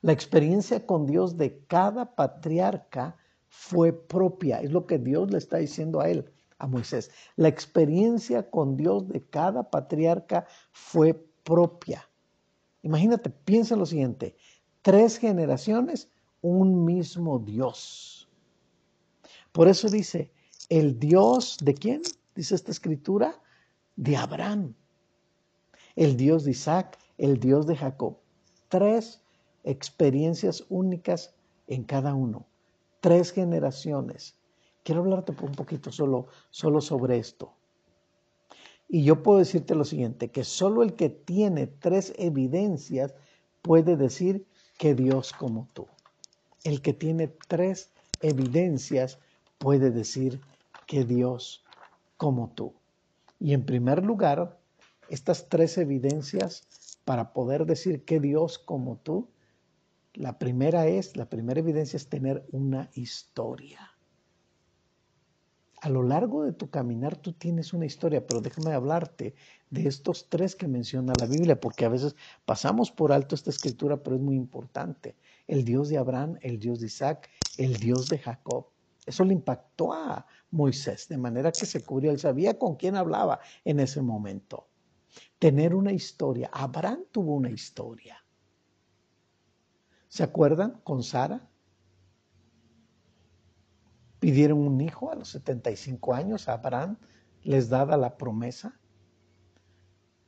la 0.00 0.12
experiencia 0.12 0.86
con 0.86 1.06
Dios 1.06 1.36
de 1.36 1.64
cada 1.66 2.14
patriarca 2.14 3.16
fue 3.48 3.92
propia, 3.92 4.60
es 4.60 4.72
lo 4.72 4.86
que 4.86 4.98
Dios 4.98 5.30
le 5.30 5.38
está 5.38 5.58
diciendo 5.58 6.00
a 6.00 6.08
él, 6.08 6.32
a 6.58 6.66
Moisés. 6.66 7.10
La 7.36 7.48
experiencia 7.48 8.50
con 8.50 8.76
Dios 8.76 9.08
de 9.08 9.26
cada 9.28 9.70
patriarca 9.70 10.46
fue 10.72 11.14
propia. 11.14 12.08
Imagínate, 12.84 13.30
piensa 13.30 13.76
lo 13.76 13.86
siguiente, 13.86 14.36
tres 14.82 15.18
generaciones, 15.18 16.10
un 16.42 16.84
mismo 16.84 17.38
Dios. 17.38 18.28
Por 19.52 19.68
eso 19.68 19.88
dice, 19.88 20.30
el 20.68 20.98
Dios 20.98 21.56
de 21.62 21.72
quién? 21.72 22.02
Dice 22.34 22.54
esta 22.54 22.72
escritura, 22.72 23.40
de 23.96 24.18
Abraham, 24.18 24.74
el 25.96 26.18
Dios 26.18 26.44
de 26.44 26.50
Isaac, 26.50 26.98
el 27.16 27.40
Dios 27.40 27.66
de 27.66 27.74
Jacob. 27.76 28.18
Tres 28.68 29.22
experiencias 29.62 30.66
únicas 30.68 31.34
en 31.66 31.84
cada 31.84 32.12
uno, 32.12 32.44
tres 33.00 33.32
generaciones. 33.32 34.36
Quiero 34.82 35.00
hablarte 35.00 35.32
un 35.40 35.52
poquito 35.52 35.90
solo, 35.90 36.26
solo 36.50 36.82
sobre 36.82 37.16
esto. 37.16 37.54
Y 38.94 39.02
yo 39.02 39.24
puedo 39.24 39.40
decirte 39.40 39.74
lo 39.74 39.84
siguiente, 39.84 40.28
que 40.28 40.44
solo 40.44 40.84
el 40.84 40.94
que 40.94 41.08
tiene 41.08 41.66
tres 41.66 42.14
evidencias 42.16 43.12
puede 43.60 43.96
decir 43.96 44.46
que 44.78 44.94
Dios 44.94 45.32
como 45.32 45.66
tú. 45.72 45.88
El 46.62 46.80
que 46.80 46.92
tiene 46.92 47.26
tres 47.48 47.90
evidencias 48.22 49.18
puede 49.58 49.90
decir 49.90 50.40
que 50.86 51.02
Dios 51.04 51.64
como 52.18 52.52
tú. 52.54 52.72
Y 53.40 53.54
en 53.54 53.66
primer 53.66 54.04
lugar, 54.04 54.60
estas 55.08 55.48
tres 55.48 55.76
evidencias 55.76 56.62
para 57.04 57.32
poder 57.32 57.66
decir 57.66 58.04
que 58.04 58.20
Dios 58.20 58.60
como 58.60 58.98
tú, 58.98 59.28
la 60.12 60.38
primera 60.38 60.86
es, 60.86 61.16
la 61.16 61.28
primera 61.28 61.58
evidencia 61.58 61.96
es 61.96 62.06
tener 62.08 62.46
una 62.52 62.88
historia 62.94 63.93
a 65.84 65.90
lo 65.90 66.02
largo 66.02 66.44
de 66.44 66.54
tu 66.54 66.70
caminar 66.70 67.14
tú 67.14 67.34
tienes 67.34 67.74
una 67.74 67.84
historia, 67.84 68.26
pero 68.26 68.40
déjame 68.40 68.72
hablarte 68.72 69.34
de 69.68 69.86
estos 69.86 70.30
tres 70.30 70.56
que 70.56 70.66
menciona 70.66 71.12
la 71.20 71.26
Biblia, 71.26 71.60
porque 71.60 71.84
a 71.84 71.90
veces 71.90 72.16
pasamos 72.46 72.90
por 72.90 73.12
alto 73.12 73.34
esta 73.34 73.50
escritura, 73.50 74.02
pero 74.02 74.16
es 74.16 74.22
muy 74.22 74.34
importante. 74.34 75.14
El 75.46 75.62
Dios 75.62 75.90
de 75.90 75.98
Abraham, 75.98 76.38
el 76.40 76.58
Dios 76.58 76.80
de 76.80 76.86
Isaac, 76.86 77.28
el 77.58 77.76
Dios 77.76 78.08
de 78.08 78.16
Jacob. 78.16 78.68
Eso 79.04 79.24
le 79.24 79.34
impactó 79.34 79.92
a 79.92 80.26
Moisés, 80.50 81.06
de 81.06 81.18
manera 81.18 81.52
que 81.52 81.66
se 81.66 81.84
cubrió, 81.84 82.12
él 82.12 82.18
sabía 82.18 82.58
con 82.58 82.76
quién 82.76 82.96
hablaba 82.96 83.40
en 83.66 83.78
ese 83.78 84.00
momento. 84.00 84.66
Tener 85.38 85.74
una 85.74 85.92
historia. 85.92 86.48
Abraham 86.50 87.00
tuvo 87.12 87.34
una 87.34 87.50
historia. 87.50 88.24
¿Se 90.08 90.22
acuerdan 90.22 90.80
con 90.82 91.02
Sara? 91.02 91.46
Pidieron 94.24 94.66
un 94.66 94.80
hijo 94.80 95.10
a 95.10 95.16
los 95.16 95.28
75 95.28 96.14
años, 96.14 96.48
a 96.48 96.54
Abraham 96.54 96.96
les 97.42 97.68
dada 97.68 97.98
la 97.98 98.16
promesa. 98.16 98.80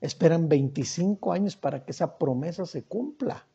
Esperan 0.02 0.50
25 0.50 1.32
años 1.32 1.56
para 1.56 1.82
que 1.82 1.92
esa 1.92 2.18
promesa 2.18 2.66
se 2.66 2.85
cumpla. 2.85 3.46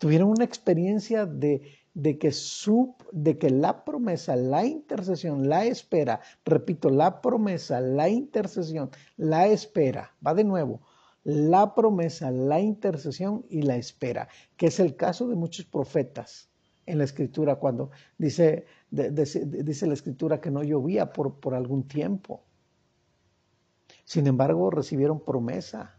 Tuvieron 0.00 0.30
una 0.30 0.42
experiencia 0.42 1.24
de, 1.24 1.62
de 1.94 2.18
que, 2.18 2.32
su, 2.32 2.96
de 3.12 3.38
que 3.38 3.50
la 3.50 3.84
promesa, 3.84 4.34
la 4.34 4.66
intercesión, 4.66 5.48
la 5.48 5.66
espera, 5.66 6.18
repito, 6.44 6.90
la 6.90 7.20
promesa, 7.20 7.80
la 7.80 8.08
intercesión, 8.08 8.90
la 9.16 9.46
espera, 9.46 10.16
va 10.26 10.34
de 10.34 10.42
nuevo, 10.42 10.80
la 11.22 11.76
promesa, 11.76 12.32
la 12.32 12.58
intercesión 12.58 13.46
y 13.48 13.62
la 13.62 13.76
espera, 13.76 14.26
que 14.56 14.66
es 14.66 14.80
el 14.80 14.96
caso 14.96 15.28
de 15.28 15.36
muchos 15.36 15.64
profetas 15.64 16.48
en 16.86 16.98
la 16.98 17.04
escritura 17.04 17.56
cuando 17.56 17.90
dice, 18.16 18.64
dice 18.90 19.86
la 19.86 19.94
escritura 19.94 20.40
que 20.40 20.50
no 20.50 20.62
llovía 20.62 21.12
por, 21.12 21.40
por 21.40 21.54
algún 21.54 21.86
tiempo. 21.86 22.42
Sin 24.04 24.26
embargo, 24.26 24.70
recibieron 24.70 25.20
promesa, 25.20 25.98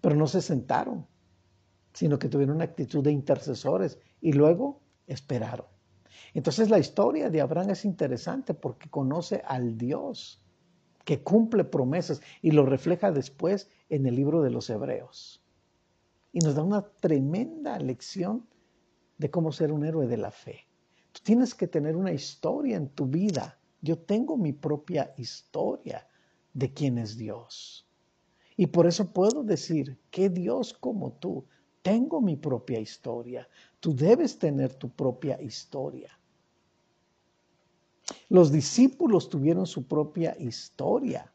pero 0.00 0.14
no 0.14 0.26
se 0.26 0.40
sentaron 0.40 1.06
sino 1.96 2.18
que 2.18 2.28
tuvieron 2.28 2.56
una 2.56 2.66
actitud 2.66 3.02
de 3.02 3.10
intercesores 3.10 3.98
y 4.20 4.34
luego 4.34 4.82
esperaron. 5.06 5.64
Entonces 6.34 6.68
la 6.68 6.78
historia 6.78 7.30
de 7.30 7.40
Abraham 7.40 7.70
es 7.70 7.86
interesante 7.86 8.52
porque 8.52 8.90
conoce 8.90 9.40
al 9.46 9.78
Dios 9.78 10.44
que 11.06 11.22
cumple 11.22 11.64
promesas 11.64 12.20
y 12.42 12.50
lo 12.50 12.66
refleja 12.66 13.12
después 13.12 13.70
en 13.88 14.04
el 14.04 14.14
libro 14.14 14.42
de 14.42 14.50
los 14.50 14.68
Hebreos. 14.68 15.42
Y 16.32 16.40
nos 16.40 16.54
da 16.54 16.64
una 16.64 16.82
tremenda 16.82 17.78
lección 17.78 18.46
de 19.16 19.30
cómo 19.30 19.50
ser 19.50 19.72
un 19.72 19.86
héroe 19.86 20.06
de 20.06 20.18
la 20.18 20.30
fe. 20.30 20.65
Tienes 21.26 21.56
que 21.56 21.66
tener 21.66 21.96
una 21.96 22.12
historia 22.12 22.76
en 22.76 22.88
tu 22.88 23.04
vida. 23.04 23.58
Yo 23.82 23.98
tengo 23.98 24.36
mi 24.36 24.52
propia 24.52 25.12
historia 25.16 26.06
de 26.54 26.72
quién 26.72 26.98
es 26.98 27.16
Dios. 27.16 27.84
Y 28.56 28.68
por 28.68 28.86
eso 28.86 29.12
puedo 29.12 29.42
decir 29.42 29.98
que 30.12 30.30
Dios 30.30 30.72
como 30.72 31.14
tú 31.14 31.44
tengo 31.82 32.20
mi 32.20 32.36
propia 32.36 32.78
historia. 32.78 33.48
Tú 33.80 33.92
debes 33.92 34.38
tener 34.38 34.72
tu 34.74 34.88
propia 34.88 35.42
historia. 35.42 36.16
Los 38.28 38.52
discípulos 38.52 39.28
tuvieron 39.28 39.66
su 39.66 39.84
propia 39.84 40.36
historia. 40.38 41.32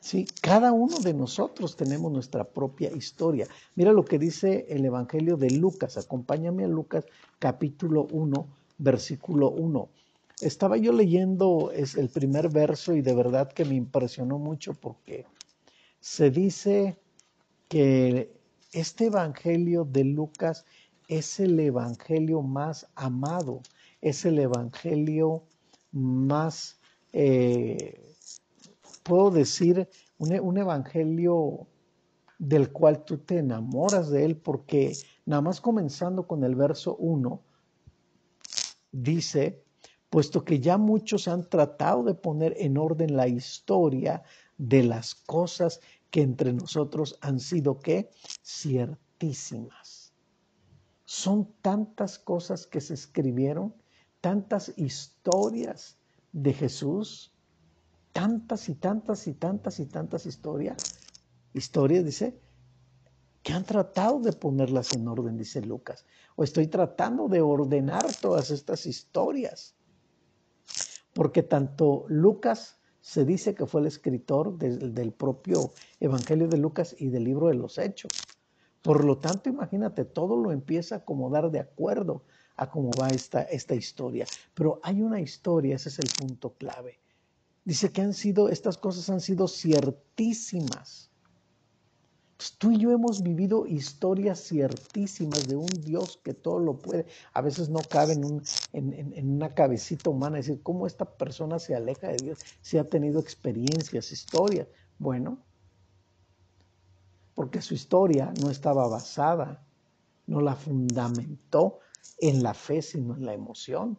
Sí, 0.00 0.26
cada 0.40 0.72
uno 0.72 0.98
de 1.00 1.12
nosotros 1.12 1.76
tenemos 1.76 2.12
nuestra 2.12 2.44
propia 2.44 2.90
historia. 2.92 3.46
Mira 3.74 3.92
lo 3.92 4.04
que 4.04 4.18
dice 4.18 4.66
el 4.68 4.84
Evangelio 4.84 5.36
de 5.36 5.50
Lucas. 5.50 5.98
Acompáñame 5.98 6.64
a 6.64 6.68
Lucas 6.68 7.04
capítulo 7.38 8.06
1, 8.12 8.46
versículo 8.78 9.50
1. 9.50 9.88
Estaba 10.40 10.76
yo 10.76 10.92
leyendo 10.92 11.72
es 11.72 11.96
el 11.96 12.08
primer 12.10 12.48
verso 12.48 12.94
y 12.94 13.02
de 13.02 13.14
verdad 13.14 13.52
que 13.52 13.64
me 13.64 13.74
impresionó 13.74 14.38
mucho 14.38 14.72
porque 14.74 15.26
se 16.00 16.30
dice 16.30 16.96
que 17.68 18.32
este 18.72 19.06
Evangelio 19.06 19.84
de 19.84 20.04
Lucas 20.04 20.64
es 21.08 21.40
el 21.40 21.58
Evangelio 21.58 22.42
más 22.42 22.86
amado, 22.94 23.62
es 24.00 24.24
el 24.24 24.38
Evangelio 24.38 25.42
más, 25.90 26.78
eh, 27.12 28.14
puedo 29.08 29.30
decir, 29.30 29.88
un, 30.18 30.38
un, 30.38 30.58
Evangelio 30.58 31.66
del 32.38 32.70
cual 32.70 33.04
tú 33.04 33.16
te 33.18 33.38
enamoras 33.38 34.10
de 34.10 34.24
él, 34.26 34.36
porque 34.36 34.92
nada 35.24 35.40
más 35.40 35.60
comenzando 35.60 36.26
con 36.26 36.44
el 36.44 36.54
verso 36.54 36.94
1, 36.96 37.40
dice, 38.92 39.64
puesto 40.10 40.44
que 40.44 40.60
ya 40.60 40.76
muchos 40.76 41.26
han 41.26 41.48
tratado 41.48 42.02
de 42.04 42.14
poner 42.14 42.54
en 42.58 42.76
orden 42.76 43.16
la 43.16 43.28
historia 43.28 44.22
de 44.58 44.82
las 44.82 45.14
cosas 45.14 45.80
que 46.10 46.20
entre 46.20 46.52
nosotros 46.52 47.18
han 47.22 47.40
sido 47.40 47.80
que 47.80 48.10
ciertísimas. 48.44 50.12
Son 51.06 51.48
tantas 51.62 52.18
cosas 52.18 52.66
que 52.66 52.82
se 52.82 52.92
escribieron, 52.92 53.74
tantas 54.20 54.72
historias 54.76 55.96
de 56.32 56.52
Jesús, 56.52 57.32
tantas 58.18 58.68
y 58.68 58.74
tantas 58.74 59.28
y 59.28 59.34
tantas 59.34 59.78
y 59.78 59.86
tantas 59.86 60.26
historias, 60.26 60.76
historias, 61.54 62.04
dice, 62.04 62.36
que 63.44 63.52
han 63.52 63.62
tratado 63.62 64.18
de 64.18 64.32
ponerlas 64.32 64.92
en 64.92 65.06
orden, 65.06 65.38
dice 65.38 65.62
Lucas. 65.62 66.04
O 66.34 66.42
estoy 66.42 66.66
tratando 66.66 67.28
de 67.28 67.40
ordenar 67.40 68.12
todas 68.20 68.50
estas 68.50 68.86
historias. 68.86 69.76
Porque 71.14 71.44
tanto 71.44 72.06
Lucas 72.08 72.80
se 73.00 73.24
dice 73.24 73.54
que 73.54 73.66
fue 73.66 73.82
el 73.82 73.86
escritor 73.86 74.58
del 74.58 75.12
propio 75.12 75.70
Evangelio 76.00 76.48
de 76.48 76.58
Lucas 76.58 76.96
y 76.98 77.10
del 77.10 77.22
libro 77.22 77.46
de 77.46 77.54
los 77.54 77.78
Hechos. 77.78 78.10
Por 78.82 79.04
lo 79.04 79.18
tanto, 79.18 79.48
imagínate, 79.48 80.04
todo 80.04 80.36
lo 80.36 80.50
empieza 80.50 80.96
a 80.96 80.98
acomodar 80.98 81.52
de 81.52 81.60
acuerdo 81.60 82.24
a 82.56 82.68
cómo 82.68 82.90
va 83.00 83.10
esta, 83.10 83.42
esta 83.42 83.76
historia. 83.76 84.26
Pero 84.54 84.80
hay 84.82 85.02
una 85.02 85.20
historia, 85.20 85.76
ese 85.76 85.90
es 85.90 86.00
el 86.00 86.10
punto 86.18 86.54
clave. 86.54 86.98
Dice 87.68 87.92
que 87.92 88.00
han 88.00 88.14
sido, 88.14 88.48
estas 88.48 88.78
cosas 88.78 89.10
han 89.10 89.20
sido 89.20 89.46
ciertísimas 89.46 91.08
tú 92.58 92.70
y 92.70 92.78
yo 92.78 92.92
hemos 92.92 93.22
vivido 93.22 93.66
historias 93.66 94.40
ciertísimas 94.40 95.48
de 95.48 95.56
un 95.56 95.66
Dios 95.66 96.20
que 96.22 96.34
todo 96.34 96.60
lo 96.60 96.78
puede. 96.78 97.06
A 97.32 97.40
veces 97.40 97.68
no 97.68 97.80
cabe 97.80 98.12
en, 98.12 99.34
una 99.34 99.48
cabecita 99.50 100.10
humana 100.10 100.36
decir 100.36 100.62
cómo 100.62 100.86
esta 100.86 101.04
persona 101.04 101.58
se 101.58 101.74
aleja 101.74 102.08
de 102.08 102.16
Dios 102.16 102.38
si 102.60 102.78
ha 102.78 102.88
tenido 102.88 103.18
experiencias, 103.18 104.12
historias. 104.12 104.68
Bueno, 104.98 105.38
porque 107.34 107.60
su 107.60 107.74
historia 107.74 108.32
no 108.40 108.50
estaba 108.50 108.86
basada, 108.88 109.64
no 110.26 110.40
la 110.40 110.54
fundamentó 110.54 111.80
en 112.18 112.42
la 112.42 112.54
fe, 112.54 112.82
sino 112.82 113.16
en 113.16 113.26
la 113.26 113.34
emoción. 113.34 113.98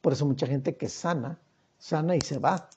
Por 0.00 0.12
eso 0.12 0.26
mucha 0.26 0.46
gente 0.46 0.76
que 0.76 0.88
sana, 0.88 1.40
sana 1.78 2.16
y 2.16 2.20
se 2.20 2.38
va. 2.38 2.68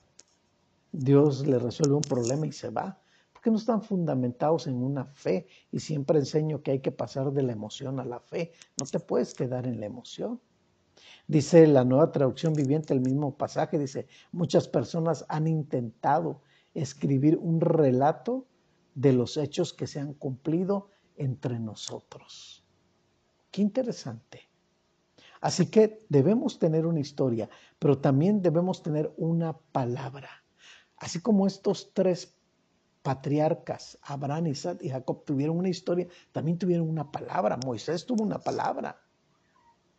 Dios 0.92 1.46
le 1.46 1.58
resuelve 1.58 1.96
un 1.96 2.02
problema 2.02 2.46
y 2.46 2.52
se 2.52 2.70
va 2.70 3.00
porque 3.38 3.52
no 3.52 3.56
están 3.58 3.82
fundamentados 3.82 4.66
en 4.66 4.82
una 4.82 5.04
fe. 5.04 5.46
Y 5.70 5.78
siempre 5.78 6.18
enseño 6.18 6.60
que 6.60 6.72
hay 6.72 6.80
que 6.80 6.90
pasar 6.90 7.30
de 7.30 7.44
la 7.44 7.52
emoción 7.52 8.00
a 8.00 8.04
la 8.04 8.18
fe. 8.18 8.50
No 8.76 8.84
te 8.84 8.98
puedes 8.98 9.32
quedar 9.32 9.64
en 9.68 9.78
la 9.78 9.86
emoción. 9.86 10.40
Dice 11.28 11.64
la 11.68 11.84
nueva 11.84 12.10
traducción 12.10 12.52
viviente, 12.52 12.94
el 12.94 13.00
mismo 13.00 13.36
pasaje, 13.36 13.78
dice, 13.78 14.08
muchas 14.32 14.66
personas 14.66 15.24
han 15.28 15.46
intentado 15.46 16.42
escribir 16.74 17.38
un 17.40 17.60
relato 17.60 18.48
de 18.96 19.12
los 19.12 19.36
hechos 19.36 19.72
que 19.72 19.86
se 19.86 20.00
han 20.00 20.14
cumplido 20.14 20.90
entre 21.14 21.60
nosotros. 21.60 22.64
Qué 23.52 23.62
interesante. 23.62 24.47
Así 25.40 25.70
que 25.70 26.04
debemos 26.08 26.58
tener 26.58 26.86
una 26.86 27.00
historia, 27.00 27.48
pero 27.78 27.98
también 27.98 28.42
debemos 28.42 28.82
tener 28.82 29.12
una 29.16 29.56
palabra. 29.56 30.28
Así 30.96 31.20
como 31.20 31.46
estos 31.46 31.92
tres 31.94 32.36
patriarcas, 33.02 33.98
Abraham, 34.02 34.48
Isaac 34.48 34.78
y 34.82 34.90
Jacob, 34.90 35.24
tuvieron 35.24 35.58
una 35.58 35.68
historia, 35.68 36.08
también 36.32 36.58
tuvieron 36.58 36.88
una 36.88 37.10
palabra. 37.10 37.58
Moisés 37.64 38.04
tuvo 38.04 38.24
una 38.24 38.38
palabra, 38.38 39.00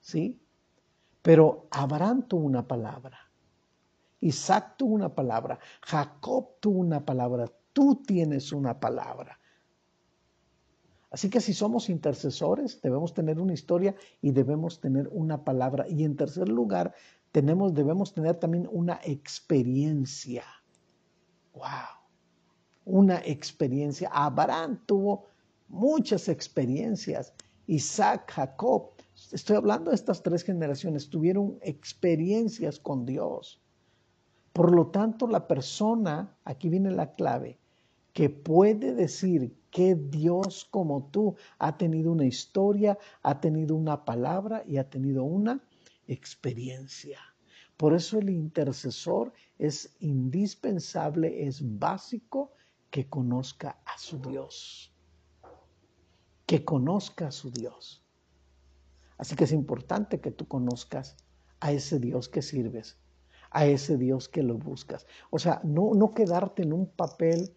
¿sí? 0.01 0.41
Pero 1.21 1.67
Abraham 1.71 2.27
tuvo 2.27 2.45
una 2.45 2.67
palabra. 2.67 3.19
Isaac 4.19 4.75
tuvo 4.77 4.95
una 4.95 5.13
palabra. 5.15 5.59
Jacob 5.81 6.59
tuvo 6.59 6.79
una 6.79 7.05
palabra. 7.05 7.49
Tú 7.73 8.03
tienes 8.05 8.51
una 8.51 8.79
palabra. 8.79 9.38
Así 11.11 11.29
que 11.29 11.41
si 11.41 11.53
somos 11.53 11.89
intercesores, 11.89 12.81
debemos 12.81 13.13
tener 13.13 13.39
una 13.39 13.53
historia 13.53 13.95
y 14.21 14.31
debemos 14.31 14.79
tener 14.79 15.07
una 15.11 15.43
palabra. 15.43 15.87
Y 15.87 16.03
en 16.03 16.15
tercer 16.15 16.49
lugar, 16.49 16.93
tenemos, 17.31 17.73
debemos 17.73 18.13
tener 18.13 18.35
también 18.35 18.67
una 18.71 18.99
experiencia. 19.03 20.43
¡Wow! 21.53 21.99
una 22.89 23.21
experiencia. 23.23 24.09
Abraham 24.11 24.81
tuvo 24.85 25.25
muchas 25.67 26.27
experiencias. 26.27 27.33
Isaac, 27.67 28.31
Jacob, 28.31 28.91
estoy 29.31 29.57
hablando 29.57 29.91
de 29.91 29.95
estas 29.95 30.23
tres 30.23 30.43
generaciones, 30.43 31.09
tuvieron 31.09 31.59
experiencias 31.61 32.79
con 32.79 33.05
Dios. 33.05 33.61
Por 34.53 34.73
lo 34.73 34.87
tanto, 34.87 35.27
la 35.27 35.47
persona, 35.47 36.35
aquí 36.43 36.69
viene 36.69 36.89
la 36.89 37.13
clave, 37.13 37.59
que 38.19 38.29
puede 38.29 38.93
decir 38.93 39.55
que 39.71 39.95
Dios 39.95 40.67
como 40.69 41.05
tú 41.09 41.37
ha 41.57 41.77
tenido 41.77 42.11
una 42.11 42.25
historia, 42.25 42.97
ha 43.23 43.39
tenido 43.39 43.77
una 43.77 44.03
palabra 44.03 44.61
y 44.67 44.75
ha 44.75 44.89
tenido 44.89 45.23
una 45.23 45.63
experiencia. 46.05 47.17
Por 47.77 47.93
eso 47.93 48.19
el 48.19 48.29
intercesor 48.29 49.31
es 49.57 49.95
indispensable, 50.01 51.47
es 51.47 51.61
básico 51.79 52.51
que 52.89 53.07
conozca 53.07 53.79
a 53.85 53.97
su 53.97 54.19
Dios. 54.19 54.93
Que 56.45 56.65
conozca 56.65 57.27
a 57.27 57.31
su 57.31 57.51
Dios. 57.51 58.03
Así 59.17 59.33
que 59.37 59.45
es 59.45 59.53
importante 59.53 60.19
que 60.19 60.31
tú 60.31 60.45
conozcas 60.45 61.15
a 61.61 61.71
ese 61.71 61.99
Dios 61.99 62.27
que 62.27 62.41
sirves, 62.41 62.99
a 63.49 63.65
ese 63.65 63.95
Dios 63.95 64.27
que 64.27 64.43
lo 64.43 64.57
buscas. 64.57 65.07
O 65.29 65.39
sea, 65.39 65.61
no, 65.63 65.93
no 65.93 66.13
quedarte 66.13 66.63
en 66.63 66.73
un 66.73 66.85
papel 66.85 67.55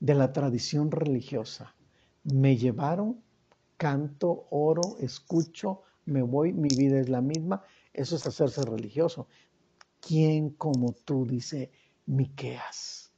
de 0.00 0.14
la 0.14 0.32
tradición 0.32 0.90
religiosa. 0.90 1.74
Me 2.24 2.56
llevaron 2.56 3.22
canto, 3.76 4.46
oro, 4.50 4.96
escucho, 5.00 5.82
me 6.04 6.22
voy, 6.22 6.52
mi 6.52 6.68
vida 6.68 6.98
es 6.98 7.08
la 7.08 7.20
misma. 7.20 7.62
Eso 7.92 8.16
es 8.16 8.26
hacerse 8.26 8.62
religioso. 8.62 9.28
¿Quién 10.00 10.50
como 10.50 10.92
tú? 10.92 11.26
Dice 11.26 11.70
Miqueas. 12.06 13.08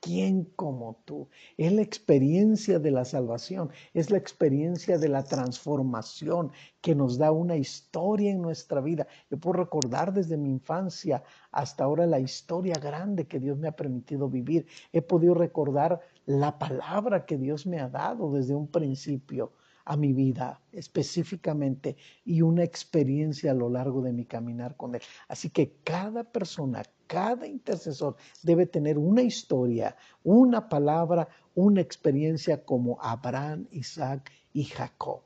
¿Quién 0.00 0.44
como 0.56 1.02
tú? 1.04 1.28
Es 1.58 1.72
la 1.72 1.82
experiencia 1.82 2.78
de 2.78 2.90
la 2.90 3.04
salvación, 3.04 3.70
es 3.92 4.10
la 4.10 4.16
experiencia 4.16 4.96
de 4.96 5.08
la 5.10 5.24
transformación 5.24 6.52
que 6.80 6.94
nos 6.94 7.18
da 7.18 7.32
una 7.32 7.56
historia 7.56 8.30
en 8.30 8.40
nuestra 8.40 8.80
vida. 8.80 9.06
Yo 9.30 9.38
puedo 9.38 9.58
recordar 9.58 10.14
desde 10.14 10.38
mi 10.38 10.48
infancia 10.48 11.22
hasta 11.52 11.84
ahora 11.84 12.06
la 12.06 12.18
historia 12.18 12.76
grande 12.76 13.26
que 13.26 13.40
Dios 13.40 13.58
me 13.58 13.68
ha 13.68 13.76
permitido 13.76 14.30
vivir. 14.30 14.66
He 14.90 15.02
podido 15.02 15.34
recordar 15.34 16.00
la 16.38 16.60
palabra 16.60 17.26
que 17.26 17.36
Dios 17.36 17.66
me 17.66 17.80
ha 17.80 17.88
dado 17.88 18.30
desde 18.32 18.54
un 18.54 18.68
principio 18.68 19.52
a 19.84 19.96
mi 19.96 20.12
vida 20.12 20.60
específicamente 20.70 21.96
y 22.24 22.42
una 22.42 22.62
experiencia 22.62 23.50
a 23.50 23.54
lo 23.54 23.68
largo 23.68 24.00
de 24.00 24.12
mi 24.12 24.24
caminar 24.26 24.76
con 24.76 24.94
Él. 24.94 25.00
Así 25.26 25.50
que 25.50 25.78
cada 25.82 26.22
persona, 26.22 26.82
cada 27.08 27.48
intercesor 27.48 28.14
debe 28.44 28.66
tener 28.66 28.96
una 28.96 29.22
historia, 29.22 29.96
una 30.22 30.68
palabra, 30.68 31.28
una 31.56 31.80
experiencia 31.80 32.64
como 32.64 33.00
Abraham, 33.00 33.66
Isaac 33.72 34.30
y 34.52 34.64
Jacob. 34.64 35.22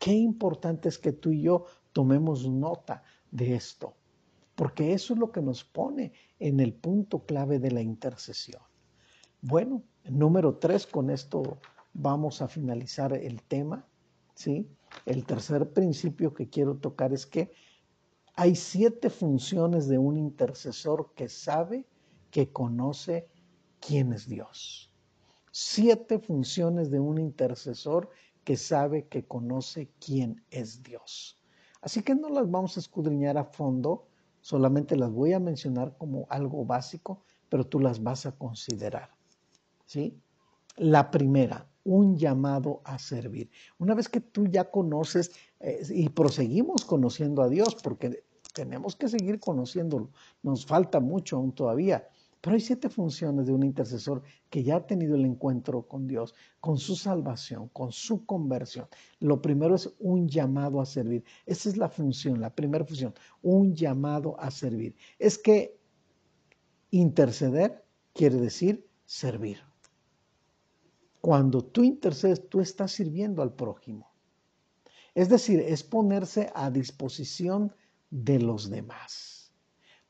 Qué 0.00 0.14
importante 0.14 0.88
es 0.88 0.98
que 0.98 1.12
tú 1.12 1.30
y 1.30 1.42
yo 1.42 1.66
tomemos 1.92 2.48
nota 2.48 3.04
de 3.30 3.54
esto, 3.54 3.94
porque 4.56 4.94
eso 4.94 5.14
es 5.14 5.20
lo 5.20 5.30
que 5.30 5.42
nos 5.42 5.62
pone 5.62 6.12
en 6.40 6.58
el 6.58 6.74
punto 6.74 7.24
clave 7.24 7.60
de 7.60 7.70
la 7.70 7.82
intercesión. 7.82 8.67
Bueno, 9.40 9.84
número 10.04 10.56
tres, 10.56 10.84
con 10.84 11.10
esto 11.10 11.58
vamos 11.94 12.42
a 12.42 12.48
finalizar 12.48 13.12
el 13.12 13.40
tema. 13.44 13.86
¿sí? 14.34 14.68
El 15.06 15.24
tercer 15.24 15.72
principio 15.72 16.34
que 16.34 16.48
quiero 16.48 16.76
tocar 16.76 17.12
es 17.12 17.24
que 17.24 17.52
hay 18.34 18.56
siete 18.56 19.10
funciones 19.10 19.86
de 19.86 19.96
un 19.96 20.16
intercesor 20.16 21.12
que 21.14 21.28
sabe, 21.28 21.86
que 22.32 22.50
conoce 22.50 23.28
quién 23.78 24.12
es 24.12 24.28
Dios. 24.28 24.92
Siete 25.52 26.18
funciones 26.18 26.90
de 26.90 26.98
un 26.98 27.18
intercesor 27.18 28.10
que 28.42 28.56
sabe, 28.56 29.06
que 29.06 29.24
conoce 29.24 29.88
quién 30.04 30.42
es 30.50 30.82
Dios. 30.82 31.38
Así 31.80 32.02
que 32.02 32.16
no 32.16 32.28
las 32.28 32.50
vamos 32.50 32.76
a 32.76 32.80
escudriñar 32.80 33.38
a 33.38 33.44
fondo, 33.44 34.08
solamente 34.40 34.96
las 34.96 35.12
voy 35.12 35.32
a 35.32 35.38
mencionar 35.38 35.96
como 35.96 36.26
algo 36.28 36.64
básico, 36.64 37.22
pero 37.48 37.64
tú 37.64 37.78
las 37.78 38.02
vas 38.02 38.26
a 38.26 38.32
considerar. 38.32 39.17
¿Sí? 39.88 40.20
La 40.76 41.10
primera, 41.10 41.66
un 41.82 42.18
llamado 42.18 42.82
a 42.84 42.98
servir. 42.98 43.50
Una 43.78 43.94
vez 43.94 44.10
que 44.10 44.20
tú 44.20 44.46
ya 44.46 44.70
conoces 44.70 45.32
eh, 45.60 45.80
y 45.88 46.10
proseguimos 46.10 46.84
conociendo 46.84 47.40
a 47.40 47.48
Dios, 47.48 47.74
porque 47.82 48.22
tenemos 48.52 48.96
que 48.96 49.08
seguir 49.08 49.40
conociéndolo, 49.40 50.10
nos 50.42 50.66
falta 50.66 51.00
mucho 51.00 51.36
aún 51.36 51.52
todavía. 51.52 52.06
Pero 52.42 52.54
hay 52.54 52.60
siete 52.60 52.90
funciones 52.90 53.46
de 53.46 53.54
un 53.54 53.62
intercesor 53.62 54.22
que 54.50 54.62
ya 54.62 54.76
ha 54.76 54.86
tenido 54.86 55.16
el 55.16 55.24
encuentro 55.24 55.88
con 55.88 56.06
Dios, 56.06 56.34
con 56.60 56.76
su 56.76 56.94
salvación, 56.94 57.68
con 57.68 57.90
su 57.90 58.26
conversión. 58.26 58.88
Lo 59.20 59.40
primero 59.40 59.74
es 59.74 59.90
un 59.98 60.28
llamado 60.28 60.82
a 60.82 60.86
servir. 60.86 61.24
Esa 61.46 61.70
es 61.70 61.78
la 61.78 61.88
función, 61.88 62.42
la 62.42 62.54
primera 62.54 62.84
función, 62.84 63.14
un 63.40 63.74
llamado 63.74 64.38
a 64.38 64.50
servir. 64.50 64.94
Es 65.18 65.38
que 65.38 65.80
interceder 66.90 67.82
quiere 68.12 68.36
decir 68.36 68.86
servir. 69.06 69.67
Cuando 71.20 71.62
tú 71.62 71.82
intercedes, 71.82 72.48
tú 72.48 72.60
estás 72.60 72.92
sirviendo 72.92 73.42
al 73.42 73.52
prójimo. 73.52 74.10
Es 75.14 75.28
decir, 75.28 75.60
es 75.60 75.82
ponerse 75.82 76.50
a 76.54 76.70
disposición 76.70 77.74
de 78.10 78.38
los 78.38 78.70
demás. 78.70 79.52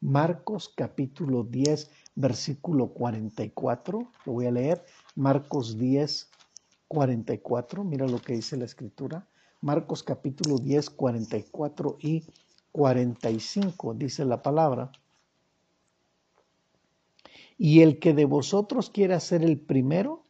Marcos 0.01 0.73
capítulo 0.77 1.43
10, 1.43 1.91
versículo 2.15 2.89
44, 2.89 4.13
lo 4.27 4.33
voy 4.33 4.47
a 4.47 4.53
leer. 4.53 4.85
Marcos 5.17 5.79
10, 5.79 6.31
44, 6.87 7.85
mira 7.85 8.07
lo 8.07 8.19
que 8.19 8.35
dice 8.35 8.57
la 8.57 8.65
escritura. 8.65 9.27
Marcos 9.61 10.03
capítulo 10.03 10.59
10, 10.59 10.91
44 10.91 11.99
y 12.01 12.25
45, 12.71 13.95
dice 13.95 14.25
la 14.25 14.43
palabra. 14.43 14.93
Y 17.57 17.81
el 17.81 17.99
que 17.99 18.15
de 18.15 18.25
vosotros 18.25 18.91
quiera 18.91 19.19
ser 19.19 19.43
el 19.43 19.59
primero, 19.59 20.23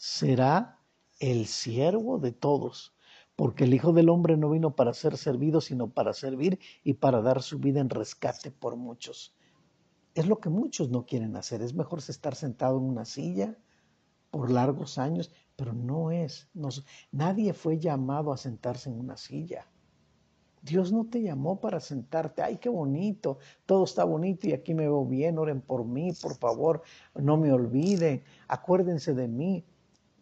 será 0.00 0.78
el 1.18 1.44
siervo 1.44 2.18
de 2.18 2.32
todos, 2.32 2.96
porque 3.36 3.64
el 3.64 3.74
Hijo 3.74 3.92
del 3.92 4.08
Hombre 4.08 4.38
no 4.38 4.48
vino 4.48 4.74
para 4.74 4.94
ser 4.94 5.18
servido, 5.18 5.60
sino 5.60 5.90
para 5.90 6.14
servir 6.14 6.58
y 6.82 6.94
para 6.94 7.20
dar 7.20 7.42
su 7.42 7.58
vida 7.58 7.80
en 7.80 7.90
rescate 7.90 8.50
por 8.50 8.76
muchos. 8.76 9.36
Es 10.14 10.26
lo 10.26 10.40
que 10.40 10.48
muchos 10.48 10.88
no 10.88 11.04
quieren 11.04 11.36
hacer, 11.36 11.60
es 11.60 11.74
mejor 11.74 11.98
estar 11.98 12.34
sentado 12.34 12.78
en 12.78 12.84
una 12.84 13.04
silla 13.04 13.58
por 14.30 14.50
largos 14.50 14.96
años, 14.96 15.34
pero 15.54 15.74
no 15.74 16.10
es, 16.10 16.48
nadie 17.12 17.52
fue 17.52 17.78
llamado 17.78 18.32
a 18.32 18.38
sentarse 18.38 18.88
en 18.88 18.98
una 18.98 19.18
silla. 19.18 19.66
Dios 20.62 20.92
no 20.92 21.10
te 21.10 21.20
llamó 21.20 21.60
para 21.60 21.78
sentarte, 21.78 22.40
ay, 22.40 22.56
qué 22.56 22.70
bonito, 22.70 23.36
todo 23.66 23.84
está 23.84 24.04
bonito 24.04 24.48
y 24.48 24.54
aquí 24.54 24.72
me 24.72 24.84
veo 24.84 25.04
bien, 25.04 25.36
oren 25.36 25.60
por 25.60 25.84
mí, 25.84 26.12
por 26.22 26.38
favor, 26.38 26.80
no 27.14 27.36
me 27.36 27.52
olviden, 27.52 28.24
acuérdense 28.48 29.12
de 29.12 29.28
mí. 29.28 29.66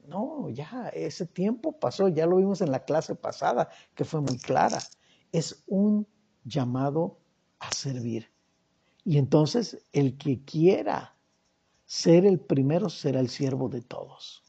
No, 0.09 0.49
ya 0.49 0.89
ese 0.95 1.27
tiempo 1.27 1.79
pasó, 1.79 2.09
ya 2.09 2.25
lo 2.25 2.37
vimos 2.37 2.63
en 2.63 2.71
la 2.73 2.87
clase 2.87 3.15
pasada, 3.15 3.69
que 3.95 4.07
fue 4.07 4.23
muy 4.23 4.39
clara. 4.39 4.79
Es 5.33 5.63
un 5.67 6.07
llamado 6.45 7.19
a 7.59 7.71
servir. 7.73 8.33
Y 9.05 9.19
entonces 9.19 9.87
el 9.93 10.17
que 10.17 10.43
quiera 10.45 11.15
ser 11.85 12.25
el 12.25 12.41
primero 12.41 12.89
será 12.89 13.21
el 13.21 13.29
siervo 13.29 13.69
de 13.69 13.83
todos. 13.83 14.43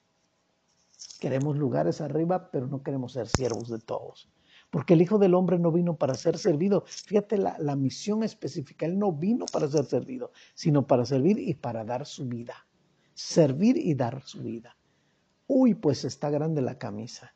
Queremos 1.19 1.57
lugares 1.57 1.99
arriba, 1.99 2.51
pero 2.51 2.67
no 2.67 2.81
queremos 2.81 3.11
ser 3.11 3.27
siervos 3.27 3.67
de 3.67 3.79
todos. 3.79 4.29
Porque 4.69 4.93
el 4.93 5.01
Hijo 5.01 5.17
del 5.17 5.33
Hombre 5.33 5.59
no 5.59 5.73
vino 5.73 5.97
para 5.97 6.13
ser 6.13 6.37
servido. 6.37 6.85
Fíjate 6.87 7.37
la, 7.37 7.57
la 7.59 7.75
misión 7.75 8.23
específica. 8.23 8.85
Él 8.85 8.97
no 8.97 9.11
vino 9.11 9.45
para 9.45 9.67
ser 9.67 9.83
servido, 9.83 10.31
sino 10.53 10.87
para 10.87 11.03
servir 11.05 11.37
y 11.37 11.55
para 11.55 11.83
dar 11.83 12.05
su 12.05 12.25
vida. 12.29 12.65
Servir 13.13 13.75
y 13.75 13.93
dar 13.95 14.21
su 14.21 14.41
vida 14.41 14.78
uy, 15.49 15.73
pues 15.73 16.05
está 16.05 16.29
grande 16.29 16.61
la 16.61 16.77
camisa. 16.77 17.33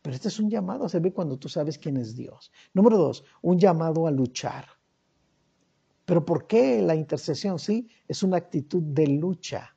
Pero 0.00 0.16
este 0.16 0.28
es 0.28 0.40
un 0.40 0.50
llamado 0.50 0.86
a 0.86 0.88
servir 0.88 1.12
cuando 1.12 1.36
tú 1.38 1.48
sabes 1.48 1.78
quién 1.78 1.98
es 1.98 2.16
Dios. 2.16 2.50
Número 2.72 2.96
dos, 2.96 3.24
un 3.42 3.58
llamado 3.58 4.06
a 4.06 4.10
luchar. 4.10 4.64
Pero 6.06 6.24
¿por 6.24 6.46
qué 6.46 6.82
la 6.82 6.96
intercesión? 6.96 7.58
Sí, 7.58 7.88
es 8.08 8.22
una 8.22 8.38
actitud 8.38 8.82
de 8.82 9.06
lucha. 9.06 9.76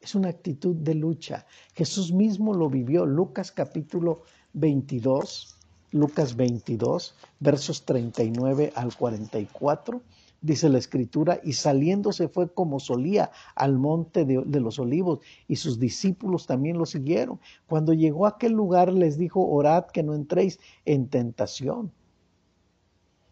Es 0.00 0.14
una 0.14 0.28
actitud 0.28 0.74
de 0.74 0.94
lucha. 0.96 1.46
Jesús 1.72 2.12
mismo 2.12 2.52
lo 2.52 2.68
vivió. 2.68 3.06
Lucas 3.06 3.52
capítulo 3.52 4.22
22, 4.52 5.56
Lucas 5.92 6.36
22, 6.36 7.14
versos 7.38 7.84
39 7.84 8.72
al 8.74 8.94
44 8.94 10.02
dice 10.46 10.68
la 10.68 10.78
escritura, 10.78 11.40
y 11.42 11.54
saliéndose 11.54 12.28
fue 12.28 12.48
como 12.52 12.78
solía 12.78 13.32
al 13.56 13.76
monte 13.76 14.24
de, 14.24 14.60
los 14.60 14.78
olivos, 14.78 15.18
y 15.48 15.56
sus 15.56 15.78
discípulos 15.78 16.46
también 16.46 16.78
lo 16.78 16.86
siguieron. 16.86 17.40
Cuando 17.66 17.92
llegó 17.92 18.26
a 18.26 18.30
aquel 18.30 18.52
lugar 18.52 18.92
les 18.92 19.18
dijo, 19.18 19.46
orad 19.46 19.86
que 19.86 20.02
no 20.04 20.14
entréis 20.14 20.60
en 20.84 21.08
tentación. 21.08 21.92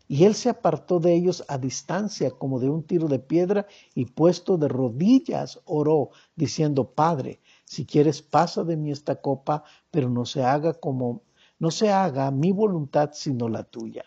Y 0.06 0.24
él 0.24 0.34
se 0.34 0.50
apartó 0.50 1.00
de 1.00 1.14
ellos 1.14 1.44
a 1.48 1.56
distancia 1.56 2.30
como 2.32 2.60
de 2.60 2.68
un 2.68 2.82
tiro 2.82 3.08
de 3.08 3.20
piedra 3.20 3.66
y 3.94 4.04
puesto 4.04 4.58
de 4.58 4.68
rodillas 4.68 5.60
oró, 5.64 6.10
diciendo, 6.36 6.90
Padre, 6.90 7.40
si 7.64 7.86
quieres 7.86 8.20
pasa 8.20 8.64
de 8.64 8.76
mí 8.76 8.90
esta 8.90 9.16
copa, 9.16 9.64
pero 9.90 10.10
no 10.10 10.26
se 10.26 10.42
haga 10.42 10.74
como, 10.74 11.22
no 11.58 11.70
se 11.70 11.90
haga 11.90 12.30
mi 12.30 12.52
voluntad 12.52 13.10
sino 13.14 13.48
la 13.48 13.64
tuya 13.64 14.04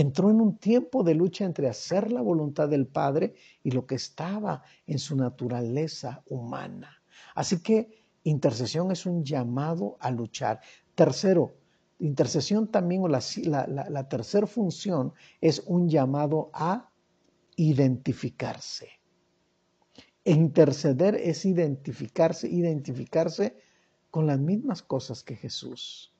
entró 0.00 0.30
en 0.30 0.42
un 0.42 0.58
tiempo 0.58 1.02
de 1.02 1.14
lucha 1.14 1.44
entre 1.44 1.68
hacer 1.68 2.12
la 2.12 2.20
voluntad 2.20 2.68
del 2.68 2.86
Padre 2.86 3.34
y 3.62 3.70
lo 3.70 3.86
que 3.86 3.94
estaba 3.94 4.62
en 4.86 4.98
su 4.98 5.16
naturaleza 5.16 6.22
humana. 6.26 7.02
Así 7.34 7.62
que 7.62 8.04
intercesión 8.24 8.92
es 8.92 9.06
un 9.06 9.24
llamado 9.24 9.96
a 10.00 10.10
luchar. 10.10 10.60
Tercero, 10.94 11.56
intercesión 11.98 12.70
también, 12.70 13.04
o 13.04 13.08
la, 13.08 13.20
la 13.66 14.08
tercera 14.08 14.46
función 14.46 15.14
es 15.40 15.62
un 15.66 15.88
llamado 15.88 16.50
a 16.52 16.90
identificarse. 17.56 18.88
Interceder 20.24 21.14
es 21.14 21.46
identificarse, 21.46 22.48
identificarse 22.48 23.56
con 24.10 24.26
las 24.26 24.38
mismas 24.38 24.82
cosas 24.82 25.22
que 25.22 25.36
Jesús. 25.36 26.15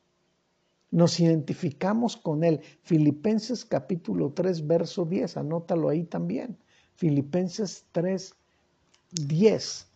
Nos 0.97 1.21
identificamos 1.21 2.17
con 2.17 2.43
Él. 2.43 2.63
Filipenses 2.81 3.67
capítulo 3.67 4.33
3, 4.33 4.67
verso 4.67 5.05
10, 5.05 5.37
anótalo 5.37 5.91
ahí 5.91 6.05
también. 6.05 6.57
Filipenses 6.95 7.85
3, 7.93 8.35
10. 9.11 9.89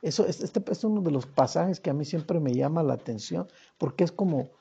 Eso, 0.00 0.26
este 0.26 0.72
es 0.72 0.84
uno 0.84 1.02
de 1.02 1.10
los 1.10 1.26
pasajes 1.26 1.80
que 1.80 1.90
a 1.90 1.92
mí 1.92 2.06
siempre 2.06 2.40
me 2.40 2.54
llama 2.54 2.82
la 2.82 2.94
atención, 2.94 3.46
porque 3.76 4.04
es 4.04 4.10
como 4.10 4.52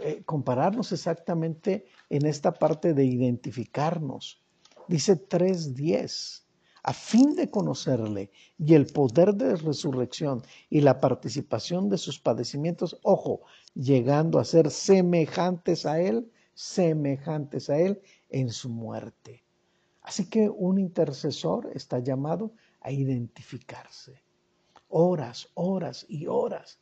eh, 0.00 0.22
compararnos 0.24 0.92
exactamente 0.92 1.84
en 2.08 2.24
esta 2.24 2.54
parte 2.54 2.94
de 2.94 3.04
identificarnos. 3.04 4.42
Dice 4.88 5.28
3.10, 5.28 6.44
a 6.82 6.92
fin 6.92 7.36
de 7.36 7.50
conocerle 7.50 8.30
y 8.58 8.74
el 8.74 8.86
poder 8.86 9.34
de 9.34 9.56
resurrección 9.56 10.42
y 10.68 10.80
la 10.80 11.00
participación 11.00 11.88
de 11.88 11.98
sus 11.98 12.18
padecimientos, 12.18 12.98
ojo, 13.02 13.42
llegando 13.74 14.38
a 14.38 14.44
ser 14.44 14.70
semejantes 14.70 15.86
a 15.86 16.00
él, 16.00 16.30
semejantes 16.54 17.70
a 17.70 17.78
él 17.78 18.00
en 18.30 18.50
su 18.50 18.68
muerte. 18.68 19.44
Así 20.02 20.28
que 20.28 20.48
un 20.48 20.78
intercesor 20.78 21.70
está 21.74 22.00
llamado 22.00 22.52
a 22.80 22.90
identificarse. 22.90 24.20
Horas, 24.88 25.48
horas 25.54 26.04
y 26.08 26.26
horas. 26.26 26.80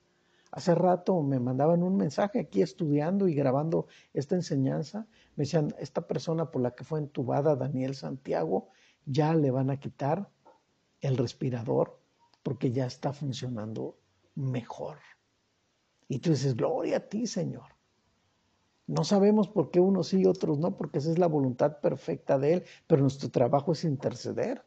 Hace 0.50 0.74
rato 0.74 1.22
me 1.22 1.38
mandaban 1.38 1.82
un 1.82 1.96
mensaje 1.96 2.40
aquí 2.40 2.62
estudiando 2.62 3.28
y 3.28 3.34
grabando 3.34 3.86
esta 4.14 4.34
enseñanza. 4.34 5.06
Me 5.36 5.44
decían, 5.44 5.74
esta 5.78 6.06
persona 6.06 6.50
por 6.50 6.62
la 6.62 6.72
que 6.72 6.82
fue 6.82 6.98
entubada, 6.98 7.54
Daniel 7.54 7.94
Santiago, 7.94 8.68
ya 9.06 9.34
le 9.34 9.50
van 9.50 9.70
a 9.70 9.78
quitar 9.78 10.30
el 11.00 11.16
respirador 11.16 12.00
porque 12.42 12.72
ya 12.72 12.86
está 12.86 13.12
funcionando 13.12 13.98
mejor. 14.34 14.98
Y 16.08 16.18
tú 16.18 16.30
dices, 16.30 16.56
gloria 16.56 16.98
a 16.98 17.08
ti, 17.08 17.26
Señor. 17.26 17.76
No 18.86 19.04
sabemos 19.04 19.46
por 19.46 19.70
qué 19.70 19.78
unos 19.78 20.08
sí 20.08 20.22
y 20.22 20.26
otros 20.26 20.58
no, 20.58 20.76
porque 20.76 20.98
esa 20.98 21.12
es 21.12 21.18
la 21.18 21.28
voluntad 21.28 21.80
perfecta 21.80 22.38
de 22.38 22.54
Él, 22.54 22.64
pero 22.88 23.02
nuestro 23.02 23.30
trabajo 23.30 23.72
es 23.72 23.84
interceder. 23.84 24.64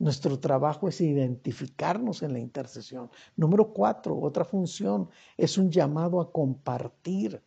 Nuestro 0.00 0.40
trabajo 0.40 0.88
es 0.88 1.00
identificarnos 1.00 2.24
en 2.24 2.32
la 2.32 2.40
intercesión. 2.40 3.08
Número 3.36 3.72
cuatro, 3.72 4.18
otra 4.18 4.44
función, 4.44 5.08
es 5.36 5.58
un 5.58 5.70
llamado 5.70 6.20
a 6.20 6.32
compartir. 6.32 7.40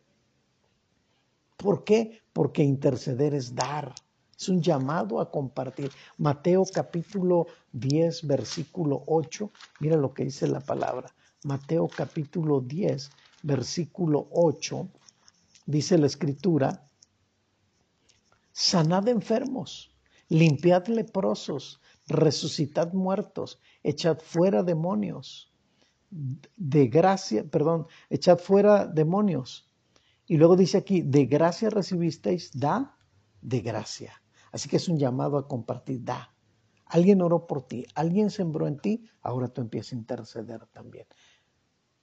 ¿Por 1.58 1.84
qué? 1.84 2.22
Porque 2.32 2.62
interceder 2.62 3.34
es 3.34 3.54
dar. 3.54 3.94
Es 4.38 4.48
un 4.48 4.60
llamado 4.60 5.20
a 5.20 5.30
compartir. 5.30 5.90
Mateo 6.18 6.64
capítulo 6.72 7.46
10, 7.72 8.26
versículo 8.26 9.02
8. 9.06 9.50
Mira 9.80 9.96
lo 9.96 10.12
que 10.12 10.24
dice 10.24 10.46
la 10.46 10.60
palabra. 10.60 11.12
Mateo 11.44 11.88
capítulo 11.88 12.60
10, 12.60 13.10
versículo 13.42 14.28
8 14.32 14.88
dice 15.66 15.98
la 15.98 16.06
escritura, 16.06 16.88
sanad 18.52 19.08
enfermos, 19.08 19.94
limpiad 20.28 20.86
leprosos, 20.86 21.80
resucitad 22.06 22.92
muertos, 22.92 23.60
echad 23.82 24.18
fuera 24.20 24.62
demonios, 24.62 25.52
de 26.10 26.86
gracia, 26.86 27.44
perdón, 27.44 27.86
echad 28.08 28.38
fuera 28.38 28.86
demonios. 28.86 29.68
Y 30.26 30.36
luego 30.36 30.56
dice 30.56 30.78
aquí, 30.78 31.02
de 31.02 31.26
gracia 31.26 31.68
recibisteis, 31.68 32.50
da 32.52 32.96
de 33.42 33.60
gracia. 33.60 34.22
Así 34.52 34.68
que 34.68 34.76
es 34.76 34.88
un 34.88 34.98
llamado 34.98 35.38
a 35.38 35.48
compartir, 35.48 36.04
da. 36.04 36.34
Alguien 36.86 37.20
oró 37.20 37.46
por 37.46 37.62
ti, 37.62 37.84
alguien 37.94 38.30
sembró 38.30 38.66
en 38.68 38.78
ti, 38.78 39.04
ahora 39.20 39.48
tú 39.48 39.60
empiezas 39.60 39.92
a 39.92 39.96
interceder 39.96 40.66
también. 40.66 41.06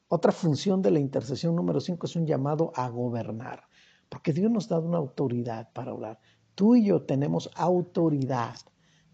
Otra 0.09 0.31
función 0.31 0.81
de 0.81 0.91
la 0.91 0.99
intercesión 0.99 1.55
número 1.55 1.79
5 1.79 2.05
es 2.05 2.15
un 2.15 2.27
llamado 2.27 2.71
a 2.75 2.89
gobernar, 2.89 3.63
porque 4.09 4.33
Dios 4.33 4.51
nos 4.51 4.67
da 4.67 4.79
una 4.79 4.97
autoridad 4.97 5.71
para 5.73 5.93
orar. 5.93 6.19
Tú 6.55 6.75
y 6.75 6.85
yo 6.85 7.01
tenemos 7.01 7.49
autoridad. 7.55 8.55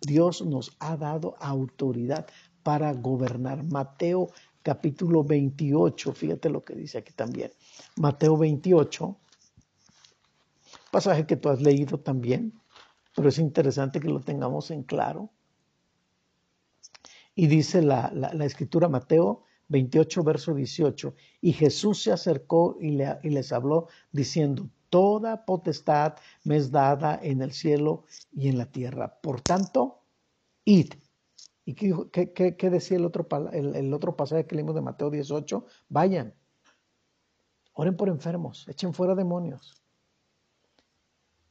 Dios 0.01 0.45
nos 0.45 0.75
ha 0.79 0.97
dado 0.97 1.35
autoridad 1.39 2.27
para 2.63 2.91
gobernar. 2.93 3.63
Mateo 3.63 4.29
capítulo 4.63 5.23
28, 5.23 6.13
fíjate 6.13 6.49
lo 6.49 6.63
que 6.63 6.75
dice 6.75 6.97
aquí 6.97 7.13
también. 7.13 7.51
Mateo 7.95 8.37
28, 8.37 9.15
pasaje 10.91 11.25
que 11.25 11.37
tú 11.37 11.49
has 11.49 11.61
leído 11.61 11.99
también, 11.99 12.53
pero 13.15 13.29
es 13.29 13.39
interesante 13.39 13.99
que 13.99 14.09
lo 14.09 14.21
tengamos 14.21 14.71
en 14.71 14.83
claro. 14.83 15.29
Y 17.35 17.47
dice 17.47 17.81
la, 17.81 18.11
la 18.13 18.45
escritura 18.45 18.89
Mateo 18.89 19.45
28, 19.69 20.23
verso 20.23 20.53
18. 20.53 21.15
Y 21.41 21.53
Jesús 21.53 22.03
se 22.03 22.11
acercó 22.11 22.77
y, 22.79 22.91
les 22.97 23.51
habló 23.53 23.87
diciendo, 24.11 24.69
Toda 24.89 25.45
potestad 25.45 26.15
me 26.43 26.57
es 26.57 26.71
dada 26.71 27.19
en 27.21 27.43
el 27.43 27.51
cielo 27.51 28.05
y 28.31 28.49
en 28.49 28.57
la 28.57 28.71
tierra. 28.71 29.19
Por 29.21 29.39
tanto, 29.39 30.01
id. 30.65 30.93
¿Y 31.63 31.75
qué, 31.75 32.69
decía 32.71 32.97
el 32.97 33.05
otro, 33.05 33.27
el, 33.53 33.93
otro 33.93 34.17
pasaje 34.17 34.47
que 34.47 34.55
leímos 34.55 34.73
de 34.73 34.81
Mateo 34.81 35.11
18? 35.11 35.63
Vayan, 35.89 36.33
oren 37.73 37.95
por 37.95 38.09
enfermos, 38.09 38.67
echen 38.67 38.91
fuera 38.95 39.13
demonios. 39.13 39.79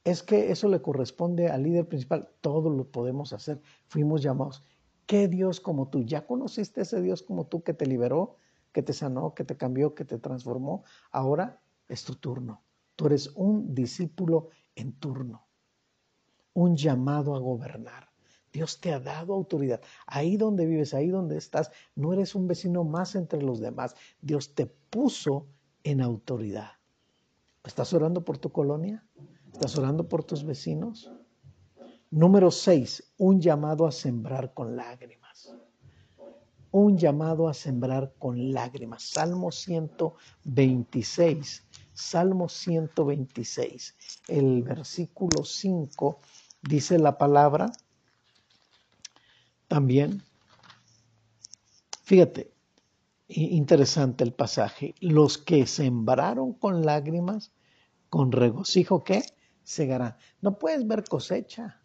Es 0.09 0.23
que 0.23 0.49
eso 0.49 0.67
le 0.69 0.81
corresponde 0.81 1.49
al 1.49 1.61
líder 1.61 1.87
principal. 1.87 2.31
Todo 2.41 2.71
lo 2.71 2.89
podemos 2.89 3.31
hacer. 3.31 3.61
Fuimos 3.89 4.23
llamados. 4.23 4.63
¿Qué 5.05 5.27
Dios 5.27 5.59
como 5.59 5.87
tú? 5.89 6.01
¿Ya 6.01 6.25
conociste 6.25 6.81
ese 6.81 6.99
Dios 6.99 7.21
como 7.21 7.45
tú 7.45 7.61
que 7.61 7.75
te 7.75 7.85
liberó, 7.85 8.37
que 8.71 8.81
te 8.81 8.91
sanó, 8.91 9.35
que 9.35 9.43
te 9.43 9.55
cambió, 9.55 9.93
que 9.93 10.05
te 10.05 10.17
transformó? 10.17 10.83
Ahora 11.11 11.61
es 11.87 12.05
tu 12.05 12.15
turno. 12.15 12.63
Tú 12.95 13.05
eres 13.05 13.31
un 13.35 13.75
discípulo 13.75 14.49
en 14.73 14.93
turno, 14.93 15.45
un 16.53 16.75
llamado 16.75 17.35
a 17.35 17.39
gobernar. 17.39 18.09
Dios 18.51 18.81
te 18.81 18.91
ha 18.91 18.99
dado 18.99 19.35
autoridad. 19.35 19.79
Ahí 20.07 20.37
donde 20.37 20.65
vives, 20.65 20.95
ahí 20.95 21.09
donde 21.09 21.37
estás, 21.37 21.69
no 21.93 22.13
eres 22.13 22.33
un 22.33 22.47
vecino 22.47 22.83
más 22.83 23.13
entre 23.13 23.43
los 23.43 23.59
demás. 23.59 23.95
Dios 24.21 24.55
te 24.55 24.65
puso 24.65 25.45
en 25.83 26.01
autoridad. 26.01 26.79
¿Estás 27.63 27.93
orando 27.93 28.25
por 28.25 28.39
tu 28.39 28.51
colonia? 28.51 29.05
¿Estás 29.53 29.77
orando 29.77 30.07
por 30.07 30.23
tus 30.23 30.43
vecinos? 30.43 31.11
Número 32.11 32.49
6, 32.49 33.13
un 33.17 33.39
llamado 33.39 33.85
a 33.85 33.91
sembrar 33.91 34.53
con 34.53 34.75
lágrimas. 34.75 35.55
Un 36.71 36.97
llamado 36.97 37.47
a 37.47 37.53
sembrar 37.53 38.13
con 38.17 38.53
lágrimas. 38.53 39.03
Salmo 39.03 39.51
126. 39.51 41.65
Salmo 41.93 42.47
126. 42.47 43.95
El 44.27 44.63
versículo 44.63 45.43
5 45.43 46.19
dice 46.61 46.99
la 46.99 47.17
palabra 47.17 47.71
también. 49.67 50.23
Fíjate, 52.03 52.51
interesante 53.27 54.23
el 54.23 54.33
pasaje. 54.33 54.95
Los 54.99 55.37
que 55.37 55.67
sembraron 55.67 56.53
con 56.53 56.85
lágrimas, 56.85 57.51
con 58.09 58.31
regocijo, 58.31 59.03
¿qué? 59.03 59.23
Segarán. 59.69 60.15
No 60.41 60.57
puedes 60.57 60.87
ver 60.87 61.03
cosecha. 61.03 61.79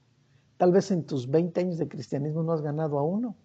Tal 0.56 0.72
vez 0.72 0.90
en 0.90 1.04
tus 1.04 1.30
20 1.30 1.60
años 1.60 1.76
de 1.76 1.86
cristianismo 1.86 2.42
no 2.42 2.54
has 2.54 2.62
ganado 2.62 2.98
a 2.98 3.02
uno. 3.02 3.36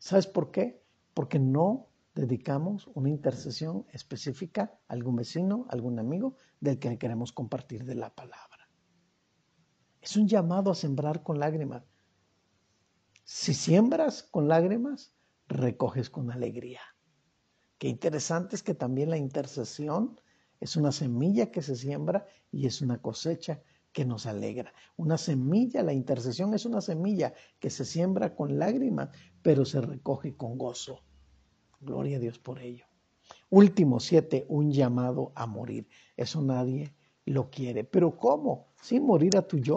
¿Sabes 0.00 0.26
por 0.26 0.50
qué? 0.50 0.82
Porque 1.14 1.38
no 1.38 1.86
dedicamos 2.16 2.90
una 2.94 3.10
intercesión 3.10 3.86
específica 3.92 4.76
a 4.88 4.92
algún 4.92 5.14
vecino, 5.14 5.66
a 5.68 5.72
algún 5.72 6.00
amigo 6.00 6.34
del 6.58 6.80
que 6.80 6.98
queremos 6.98 7.30
compartir 7.30 7.84
de 7.84 7.94
la 7.94 8.12
palabra. 8.12 8.68
Es 10.00 10.16
un 10.16 10.26
llamado 10.26 10.72
a 10.72 10.74
sembrar 10.74 11.22
con 11.22 11.38
lágrimas. 11.38 11.84
Si 13.22 13.54
siembras 13.54 14.24
con 14.24 14.48
lágrimas, 14.48 15.14
recoges 15.46 16.10
con 16.10 16.32
alegría. 16.32 16.80
Qué 17.78 17.86
interesante 17.86 18.56
es 18.56 18.64
que 18.64 18.74
también 18.74 19.10
la 19.10 19.16
intercesión 19.16 20.20
es 20.60 20.76
una 20.76 20.92
semilla 20.92 21.50
que 21.50 21.62
se 21.62 21.74
siembra 21.74 22.26
y 22.52 22.66
es 22.66 22.82
una 22.82 23.00
cosecha 23.00 23.62
que 23.92 24.04
nos 24.04 24.26
alegra. 24.26 24.72
Una 24.96 25.18
semilla, 25.18 25.82
la 25.82 25.92
intercesión 25.92 26.54
es 26.54 26.64
una 26.64 26.80
semilla 26.80 27.34
que 27.58 27.70
se 27.70 27.84
siembra 27.84 28.36
con 28.36 28.58
lágrimas, 28.58 29.08
pero 29.42 29.64
se 29.64 29.80
recoge 29.80 30.36
con 30.36 30.58
gozo. 30.58 31.02
Gloria 31.80 32.18
a 32.18 32.20
Dios 32.20 32.38
por 32.38 32.60
ello. 32.60 32.84
Último 33.48 34.00
siete, 34.00 34.44
un 34.48 34.70
llamado 34.70 35.32
a 35.34 35.46
morir. 35.46 35.88
Eso 36.16 36.42
nadie 36.42 36.94
lo 37.24 37.50
quiere. 37.50 37.84
Pero 37.84 38.16
¿cómo? 38.16 38.68
Sí, 38.80 39.00
morir 39.00 39.36
a 39.36 39.42
tu 39.42 39.58
yo. 39.58 39.76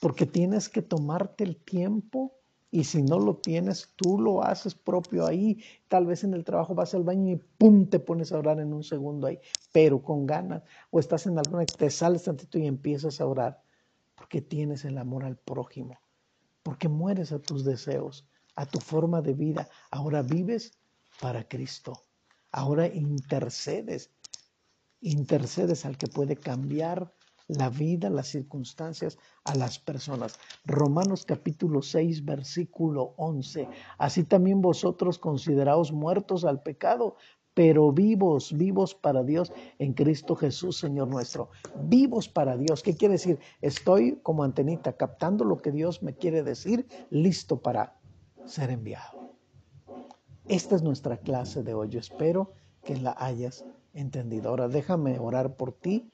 Porque 0.00 0.26
tienes 0.26 0.68
que 0.68 0.82
tomarte 0.82 1.44
el 1.44 1.56
tiempo 1.56 2.41
y 2.74 2.84
si 2.84 3.02
no 3.02 3.18
lo 3.18 3.36
tienes, 3.36 3.92
tú 3.96 4.18
lo 4.18 4.42
haces 4.42 4.74
propio 4.74 5.26
ahí. 5.26 5.62
Tal 5.88 6.06
vez 6.06 6.24
en 6.24 6.32
el 6.32 6.42
trabajo 6.42 6.74
vas 6.74 6.94
al 6.94 7.02
baño 7.02 7.30
y 7.30 7.36
pum, 7.36 7.86
te 7.86 8.00
pones 8.00 8.32
a 8.32 8.38
orar 8.38 8.60
en 8.60 8.72
un 8.72 8.82
segundo 8.82 9.26
ahí, 9.26 9.38
pero 9.72 10.02
con 10.02 10.26
ganas. 10.26 10.62
O 10.90 10.98
estás 10.98 11.26
en 11.26 11.38
alguna, 11.38 11.66
te 11.66 11.90
sales 11.90 12.22
tantito 12.22 12.58
y 12.58 12.66
empiezas 12.66 13.20
a 13.20 13.26
orar. 13.26 13.62
Porque 14.14 14.40
tienes 14.40 14.86
el 14.86 14.96
amor 14.96 15.24
al 15.24 15.36
prójimo. 15.36 16.00
Porque 16.62 16.88
mueres 16.88 17.30
a 17.32 17.40
tus 17.40 17.62
deseos, 17.62 18.26
a 18.56 18.64
tu 18.64 18.80
forma 18.80 19.20
de 19.20 19.34
vida. 19.34 19.68
Ahora 19.90 20.22
vives 20.22 20.72
para 21.20 21.46
Cristo. 21.46 22.06
Ahora 22.52 22.86
intercedes. 22.86 24.10
Intercedes 25.02 25.84
al 25.84 25.98
que 25.98 26.06
puede 26.06 26.36
cambiar 26.36 27.12
la 27.48 27.70
vida, 27.70 28.10
las 28.10 28.28
circunstancias, 28.28 29.18
a 29.44 29.54
las 29.54 29.78
personas. 29.78 30.38
Romanos 30.64 31.24
capítulo 31.24 31.82
6, 31.82 32.24
versículo 32.24 33.14
11. 33.16 33.68
Así 33.98 34.24
también 34.24 34.60
vosotros 34.60 35.18
consideraos 35.18 35.92
muertos 35.92 36.44
al 36.44 36.62
pecado, 36.62 37.16
pero 37.54 37.92
vivos, 37.92 38.52
vivos 38.56 38.94
para 38.94 39.22
Dios 39.22 39.52
en 39.78 39.92
Cristo 39.92 40.36
Jesús, 40.36 40.78
Señor 40.78 41.08
nuestro. 41.08 41.50
Vivos 41.84 42.28
para 42.28 42.56
Dios. 42.56 42.82
¿Qué 42.82 42.96
quiere 42.96 43.12
decir? 43.12 43.38
Estoy 43.60 44.18
como 44.22 44.42
antenita, 44.42 44.96
captando 44.96 45.44
lo 45.44 45.58
que 45.60 45.70
Dios 45.70 46.02
me 46.02 46.14
quiere 46.14 46.42
decir, 46.42 46.86
listo 47.10 47.60
para 47.60 47.98
ser 48.46 48.70
enviado. 48.70 49.32
Esta 50.48 50.76
es 50.76 50.82
nuestra 50.82 51.18
clase 51.18 51.62
de 51.62 51.74
hoy. 51.74 51.88
Yo 51.88 52.00
espero 52.00 52.52
que 52.82 52.96
la 52.96 53.14
hayas 53.18 53.64
entendido. 53.94 54.48
Ahora 54.48 54.68
déjame 54.68 55.18
orar 55.18 55.56
por 55.56 55.72
ti 55.72 56.11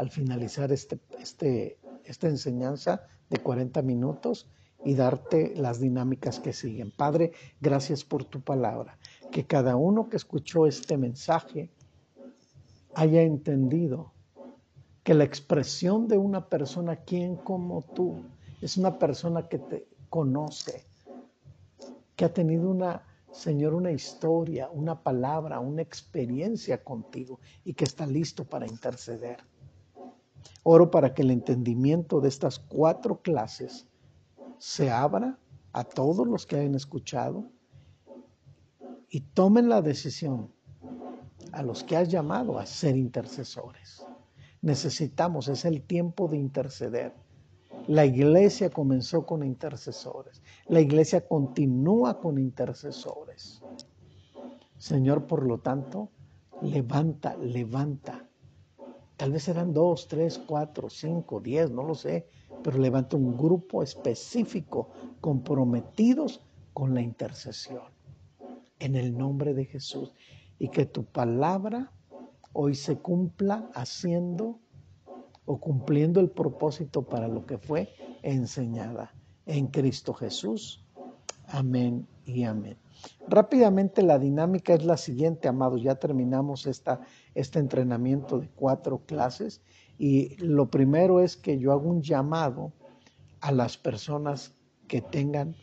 al 0.00 0.08
finalizar 0.08 0.72
este, 0.72 0.98
este, 1.20 1.78
esta 2.04 2.26
enseñanza 2.26 3.02
de 3.28 3.36
40 3.36 3.82
minutos 3.82 4.48
y 4.82 4.94
darte 4.94 5.52
las 5.56 5.78
dinámicas 5.78 6.40
que 6.40 6.54
siguen. 6.54 6.90
Padre, 6.90 7.32
gracias 7.60 8.02
por 8.02 8.24
tu 8.24 8.40
palabra. 8.40 8.96
Que 9.30 9.46
cada 9.46 9.76
uno 9.76 10.08
que 10.08 10.16
escuchó 10.16 10.66
este 10.66 10.96
mensaje 10.96 11.68
haya 12.94 13.20
entendido 13.20 14.14
que 15.02 15.12
la 15.12 15.24
expresión 15.24 16.08
de 16.08 16.16
una 16.16 16.48
persona, 16.48 16.96
quien 16.96 17.36
como 17.36 17.82
tú, 17.82 18.22
es 18.62 18.78
una 18.78 18.98
persona 18.98 19.48
que 19.48 19.58
te 19.58 19.86
conoce, 20.08 20.82
que 22.16 22.24
ha 22.24 22.32
tenido 22.32 22.70
una, 22.70 23.04
Señor, 23.32 23.74
una 23.74 23.92
historia, 23.92 24.70
una 24.70 25.02
palabra, 25.02 25.60
una 25.60 25.82
experiencia 25.82 26.82
contigo 26.82 27.38
y 27.66 27.74
que 27.74 27.84
está 27.84 28.06
listo 28.06 28.46
para 28.46 28.66
interceder. 28.66 29.49
Oro 30.62 30.90
para 30.90 31.14
que 31.14 31.22
el 31.22 31.30
entendimiento 31.30 32.20
de 32.20 32.28
estas 32.28 32.58
cuatro 32.58 33.20
clases 33.22 33.86
se 34.58 34.90
abra 34.90 35.38
a 35.72 35.84
todos 35.84 36.26
los 36.26 36.46
que 36.46 36.56
hayan 36.56 36.74
escuchado 36.74 37.44
y 39.08 39.20
tomen 39.20 39.68
la 39.68 39.82
decisión 39.82 40.52
a 41.52 41.62
los 41.62 41.82
que 41.82 41.96
has 41.96 42.08
llamado 42.08 42.58
a 42.58 42.66
ser 42.66 42.96
intercesores. 42.96 44.06
Necesitamos, 44.62 45.48
es 45.48 45.64
el 45.64 45.82
tiempo 45.82 46.28
de 46.28 46.36
interceder. 46.36 47.14
La 47.86 48.04
iglesia 48.04 48.70
comenzó 48.70 49.24
con 49.24 49.42
intercesores. 49.42 50.42
La 50.66 50.80
iglesia 50.80 51.26
continúa 51.26 52.20
con 52.20 52.38
intercesores. 52.38 53.62
Señor, 54.76 55.26
por 55.26 55.46
lo 55.46 55.58
tanto, 55.58 56.10
levanta, 56.62 57.36
levanta. 57.36 58.29
Tal 59.20 59.32
vez 59.32 59.42
serán 59.44 59.74
dos, 59.74 60.08
tres, 60.08 60.38
cuatro, 60.38 60.88
cinco, 60.88 61.40
diez, 61.40 61.70
no 61.70 61.82
lo 61.82 61.94
sé 61.94 62.26
pero 62.62 62.78
levanta 62.78 63.16
un 63.16 63.36
grupo 63.36 63.82
específico 63.82 64.88
comprometidos 65.20 66.40
con 66.72 66.94
la 66.94 67.02
intercesión. 67.02 67.84
En 68.78 68.96
el 68.96 69.16
nombre 69.16 69.54
de 69.54 69.64
Jesús. 69.64 70.12
Y 70.58 70.68
que 70.68 70.86
tu 70.86 71.04
palabra 71.04 71.90
hoy 72.52 72.74
se 72.74 72.98
cumpla 72.98 73.70
haciendo 73.74 74.58
o 75.46 75.58
cumpliendo 75.58 76.20
el 76.20 76.30
propósito 76.30 77.02
para 77.02 77.28
lo 77.28 77.46
que 77.46 77.58
fue 77.58 77.88
enseñada 78.22 79.12
en 79.46 79.68
Cristo 79.68 80.12
Jesús. 80.12 80.84
Amén 81.46 82.06
y 82.26 82.44
amén. 82.44 82.76
Rápidamente 83.28 84.02
la 84.02 84.18
dinámica 84.18 84.74
es 84.74 84.84
la 84.84 84.96
siguiente, 84.96 85.48
amados. 85.48 85.82
Ya 85.82 85.94
terminamos 85.94 86.66
esta, 86.66 87.00
este 87.34 87.58
entrenamiento 87.58 88.38
de 88.38 88.48
cuatro 88.48 89.04
clases 89.06 89.62
y 89.98 90.36
lo 90.36 90.70
primero 90.70 91.20
es 91.20 91.36
que 91.36 91.58
yo 91.58 91.72
hago 91.72 91.88
un 91.88 92.02
llamado 92.02 92.72
a 93.40 93.52
las 93.52 93.76
personas 93.76 94.54
que 94.88 95.00
tengan 95.00 95.54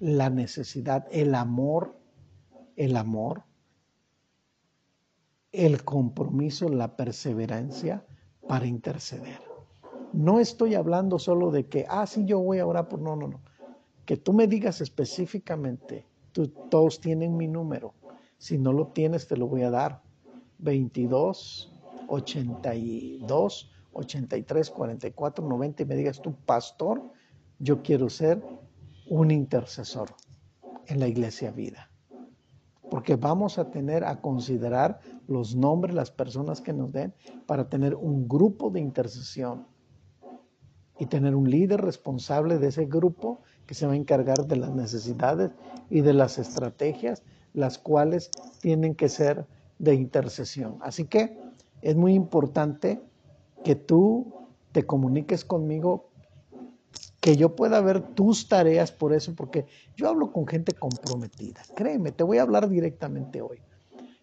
la 0.00 0.30
necesidad, 0.30 1.06
el 1.10 1.34
amor, 1.34 1.96
el 2.76 2.96
amor, 2.96 3.44
el 5.52 5.84
compromiso, 5.84 6.68
la 6.68 6.96
perseverancia 6.96 8.04
para 8.46 8.66
interceder. 8.66 9.40
No 10.12 10.40
estoy 10.40 10.74
hablando 10.74 11.18
solo 11.18 11.50
de 11.50 11.68
que, 11.68 11.86
ah, 11.88 12.06
sí, 12.06 12.24
yo 12.24 12.40
voy 12.40 12.58
a 12.58 12.66
orar 12.66 12.88
por, 12.88 13.00
no, 13.00 13.14
no, 13.16 13.28
no. 13.28 13.40
Que 14.04 14.16
tú 14.16 14.32
me 14.32 14.46
digas 14.46 14.80
específicamente, 14.80 16.06
todos 16.46 17.00
tienen 17.00 17.36
mi 17.36 17.48
número. 17.48 17.94
Si 18.38 18.58
no 18.58 18.72
lo 18.72 18.88
tienes, 18.88 19.26
te 19.26 19.36
lo 19.36 19.48
voy 19.48 19.62
a 19.62 19.70
dar. 19.70 20.02
22 20.58 21.72
82, 22.08 23.70
83, 23.92 24.70
44, 24.70 25.46
90 25.46 25.82
y 25.82 25.86
me 25.86 25.96
digas 25.96 26.20
tú, 26.20 26.34
pastor, 26.46 27.02
yo 27.58 27.82
quiero 27.82 28.08
ser 28.08 28.42
un 29.08 29.30
intercesor 29.30 30.14
en 30.86 31.00
la 31.00 31.08
iglesia 31.08 31.50
vida. 31.50 31.90
Porque 32.90 33.16
vamos 33.16 33.58
a 33.58 33.70
tener 33.70 34.04
a 34.04 34.20
considerar 34.20 35.00
los 35.26 35.54
nombres, 35.54 35.94
las 35.94 36.10
personas 36.10 36.60
que 36.62 36.72
nos 36.72 36.90
den, 36.90 37.14
para 37.46 37.68
tener 37.68 37.94
un 37.94 38.26
grupo 38.26 38.70
de 38.70 38.80
intercesión 38.80 39.66
y 40.98 41.06
tener 41.06 41.36
un 41.36 41.50
líder 41.50 41.82
responsable 41.82 42.58
de 42.58 42.68
ese 42.68 42.86
grupo 42.86 43.42
que 43.68 43.74
se 43.74 43.86
va 43.86 43.92
a 43.92 43.96
encargar 43.96 44.46
de 44.46 44.56
las 44.56 44.74
necesidades 44.74 45.50
y 45.90 46.00
de 46.00 46.14
las 46.14 46.38
estrategias, 46.38 47.22
las 47.52 47.76
cuales 47.76 48.30
tienen 48.62 48.94
que 48.94 49.10
ser 49.10 49.44
de 49.78 49.94
intercesión. 49.94 50.78
Así 50.80 51.04
que 51.04 51.38
es 51.82 51.94
muy 51.94 52.14
importante 52.14 52.98
que 53.62 53.76
tú 53.76 54.32
te 54.72 54.86
comuniques 54.86 55.44
conmigo, 55.44 56.08
que 57.20 57.36
yo 57.36 57.54
pueda 57.54 57.82
ver 57.82 58.00
tus 58.00 58.48
tareas 58.48 58.90
por 58.90 59.12
eso, 59.12 59.34
porque 59.34 59.66
yo 59.96 60.08
hablo 60.08 60.32
con 60.32 60.46
gente 60.46 60.72
comprometida. 60.72 61.60
Créeme, 61.76 62.10
te 62.10 62.24
voy 62.24 62.38
a 62.38 62.42
hablar 62.42 62.70
directamente 62.70 63.42
hoy. 63.42 63.58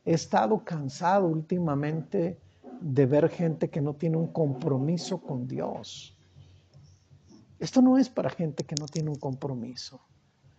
He 0.06 0.14
estado 0.14 0.64
cansado 0.64 1.28
últimamente 1.28 2.40
de 2.82 3.06
ver 3.06 3.30
gente 3.30 3.70
que 3.70 3.80
no 3.82 3.94
tiene 3.94 4.18
un 4.18 4.28
compromiso 4.28 5.20
con 5.20 5.48
Dios. 5.48 6.15
Esto 7.60 7.82
no 7.82 7.98
es 7.98 8.10
para 8.10 8.30
gente 8.30 8.64
que 8.64 8.76
no 8.80 8.86
tiene 8.88 9.10
un 9.10 9.16
compromiso. 9.16 10.02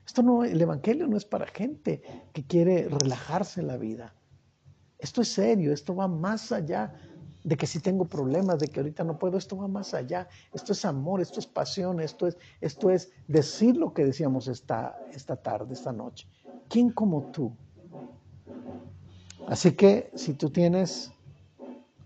Esto 0.06 0.22
no, 0.22 0.44
el 0.44 0.60
evangelio 0.60 1.06
no 1.06 1.16
es 1.16 1.24
para 1.24 1.46
gente 1.46 2.02
que 2.32 2.44
quiere 2.44 2.88
relajarse 2.88 3.62
la 3.62 3.76
vida. 3.76 4.14
Esto 4.98 5.20
es 5.20 5.28
serio, 5.28 5.72
esto 5.72 5.94
va 5.94 6.08
más 6.08 6.52
allá 6.52 6.94
de 7.44 7.56
que 7.56 7.66
si 7.66 7.80
tengo 7.80 8.06
problemas, 8.06 8.58
de 8.58 8.68
que 8.68 8.80
ahorita 8.80 9.04
no 9.04 9.18
puedo, 9.18 9.36
esto 9.38 9.56
va 9.56 9.68
más 9.68 9.94
allá. 9.94 10.28
Esto 10.52 10.72
es 10.72 10.84
amor, 10.84 11.20
esto 11.20 11.38
es 11.38 11.46
pasión, 11.46 12.00
esto 12.00 12.26
es, 12.26 12.36
esto 12.60 12.90
es 12.90 13.12
decir 13.28 13.76
lo 13.76 13.92
que 13.92 14.04
decíamos 14.04 14.48
esta, 14.48 14.98
esta 15.12 15.36
tarde, 15.36 15.74
esta 15.74 15.92
noche. 15.92 16.28
¿Quién 16.68 16.90
como 16.90 17.22
tú? 17.30 17.52
Así 19.46 19.72
que 19.72 20.10
si 20.14 20.34
tú 20.34 20.50
tienes 20.50 21.12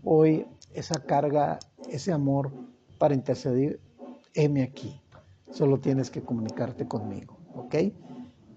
hoy 0.05 0.47
esa 0.75 1.03
carga, 1.03 1.59
ese 1.89 2.13
amor 2.13 2.53
para 2.99 3.15
intercedir, 3.15 3.81
heme 4.35 4.63
aquí. 4.63 5.01
Solo 5.51 5.79
tienes 5.79 6.11
que 6.11 6.23
comunicarte 6.23 6.87
conmigo, 6.87 7.37
¿ok? 7.55 7.75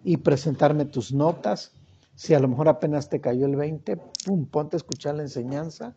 Y 0.03 0.17
presentarme 0.17 0.85
tus 0.85 1.13
notas 1.13 1.71
si 2.15 2.33
a 2.33 2.39
lo 2.39 2.47
mejor 2.47 2.69
apenas 2.69 3.09
te 3.09 3.19
cayó 3.19 3.45
el 3.45 3.55
20, 3.55 3.97
pum, 4.25 4.45
ponte 4.45 4.75
a 4.75 4.77
escuchar 4.77 5.15
la 5.15 5.23
enseñanza. 5.23 5.95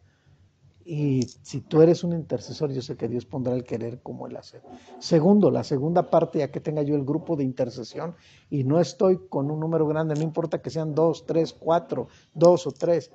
Y 0.84 1.22
si 1.42 1.60
tú 1.60 1.82
eres 1.82 2.04
un 2.04 2.12
intercesor, 2.12 2.72
yo 2.72 2.80
sé 2.80 2.96
que 2.96 3.08
Dios 3.08 3.26
pondrá 3.26 3.54
el 3.54 3.64
querer 3.64 4.00
como 4.02 4.28
el 4.28 4.36
hacer. 4.36 4.62
Segundo, 5.00 5.50
la 5.50 5.64
segunda 5.64 6.10
parte, 6.10 6.38
ya 6.38 6.50
que 6.50 6.60
tenga 6.60 6.82
yo 6.82 6.94
el 6.94 7.04
grupo 7.04 7.34
de 7.34 7.42
intercesión 7.42 8.14
y 8.50 8.62
no 8.62 8.80
estoy 8.80 9.18
con 9.28 9.50
un 9.50 9.58
número 9.58 9.86
grande, 9.86 10.14
no 10.14 10.22
importa 10.22 10.62
que 10.62 10.70
sean 10.70 10.94
dos, 10.94 11.26
tres, 11.26 11.52
cuatro, 11.52 12.08
dos 12.34 12.68
o 12.68 12.70
tres, 12.70 13.10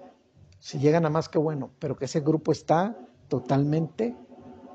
si 0.60 0.80
llegan 0.80 1.06
a 1.06 1.10
más 1.10 1.30
que 1.30 1.40
bueno, 1.40 1.72
pero 1.80 1.96
que 1.96 2.06
ese 2.06 2.20
grupo 2.20 2.52
está 2.52 2.98
totalmente 3.30 4.16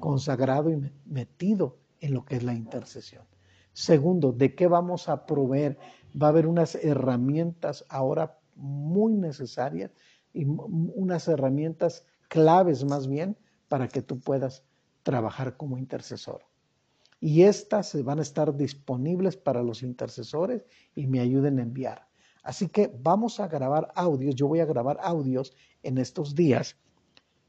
consagrado 0.07 0.71
y 0.71 0.79
metido 1.05 1.79
en 1.99 2.15
lo 2.15 2.25
que 2.25 2.37
es 2.37 2.45
la 2.45 2.55
intercesión. 2.55 3.25
Segundo, 3.73 4.31
¿de 4.31 4.55
qué 4.55 4.69
vamos 4.69 5.09
a 5.09 5.27
proveer? 5.27 5.77
va 6.17 6.29
a 6.29 6.31
haber 6.31 6.47
unas 6.47 6.77
herramientas 6.77 7.85
ahora 7.89 8.39
muy 8.55 9.15
necesarias 9.15 9.91
y 10.33 10.45
unas 10.45 11.27
herramientas 11.27 12.07
claves 12.29 12.85
más 12.85 13.09
bien 13.09 13.37
para 13.67 13.89
que 13.89 14.01
tú 14.01 14.21
puedas 14.21 14.63
trabajar 15.03 15.57
como 15.57 15.77
intercesor. 15.77 16.45
Y 17.19 17.43
estas 17.43 18.01
van 18.05 18.21
a 18.21 18.23
estar 18.23 18.57
disponibles 18.57 19.37
para 19.37 19.61
los 19.65 19.83
intercesores 19.83 20.63
y 20.95 21.09
me 21.09 21.19
ayuden 21.19 21.59
a 21.59 21.63
enviar. 21.63 22.07
Así 22.45 22.69
que 22.69 22.97
vamos 23.03 23.41
a 23.41 23.49
grabar 23.49 23.91
audios. 23.97 24.37
Yo 24.37 24.47
voy 24.47 24.61
a 24.61 24.67
grabar 24.67 24.99
audios 25.03 25.53
en 25.83 25.99
estos 25.99 26.37
días. 26.37 26.77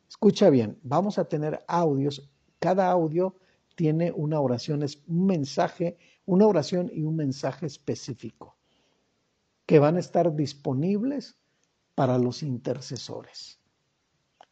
Escucha 0.10 0.50
bien, 0.50 0.80
vamos 0.82 1.20
a 1.20 1.26
tener 1.26 1.64
audios. 1.68 2.28
Cada 2.60 2.90
audio 2.90 3.36
tiene 3.76 4.12
una 4.12 4.40
oración, 4.40 4.82
es 4.84 5.04
un 5.08 5.28
mensaje, 5.28 5.98
una 6.26 6.48
oración 6.48 6.90
y 6.92 7.04
un 7.04 7.16
mensaje 7.16 7.66
específico 7.66 8.58
que 9.68 9.80
van 9.80 9.98
a 9.98 10.00
estar 10.00 10.36
disponibles 10.36 11.38
para 11.94 12.18
los 12.18 12.42
intercesores. 12.42 13.60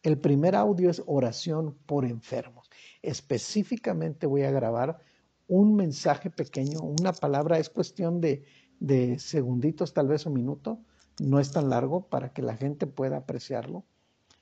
El 0.04 0.20
primer 0.20 0.56
audio 0.56 0.92
es 0.92 1.02
oración 1.08 1.76
por 1.88 2.06
enfermos. 2.06 2.70
Específicamente 3.02 4.28
voy 4.28 4.44
a 4.44 4.52
grabar 4.52 5.00
un 5.48 5.76
mensaje 5.76 6.30
pequeño, 6.30 6.80
una 6.82 7.14
palabra, 7.14 7.58
es 7.58 7.70
cuestión 7.70 8.22
de, 8.22 8.44
de 8.80 9.18
segunditos, 9.18 9.94
tal 9.94 10.08
vez 10.08 10.26
un 10.26 10.34
minuto, 10.34 10.80
no 11.20 11.40
es 11.40 11.52
tan 11.52 11.70
largo 11.70 12.08
para 12.08 12.34
que 12.34 12.42
la 12.42 12.56
gente 12.58 12.86
pueda 12.86 13.18
apreciarlo. 13.18 13.86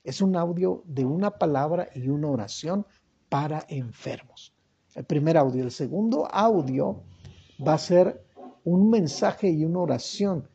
Es 0.02 0.20
un 0.20 0.36
audio 0.36 0.82
de 0.86 1.04
una 1.04 1.38
palabra 1.38 1.88
y 1.94 2.08
una 2.08 2.28
oración 2.28 2.86
para 3.34 3.66
enfermos. 3.66 4.52
El 4.94 5.02
primer 5.02 5.36
audio. 5.36 5.64
El 5.64 5.72
segundo 5.72 6.28
audio 6.30 7.02
va 7.66 7.74
a 7.74 7.78
ser 7.78 8.24
un 8.62 8.90
mensaje 8.90 9.50
y 9.50 9.64
una 9.64 9.80
oración 9.80 10.48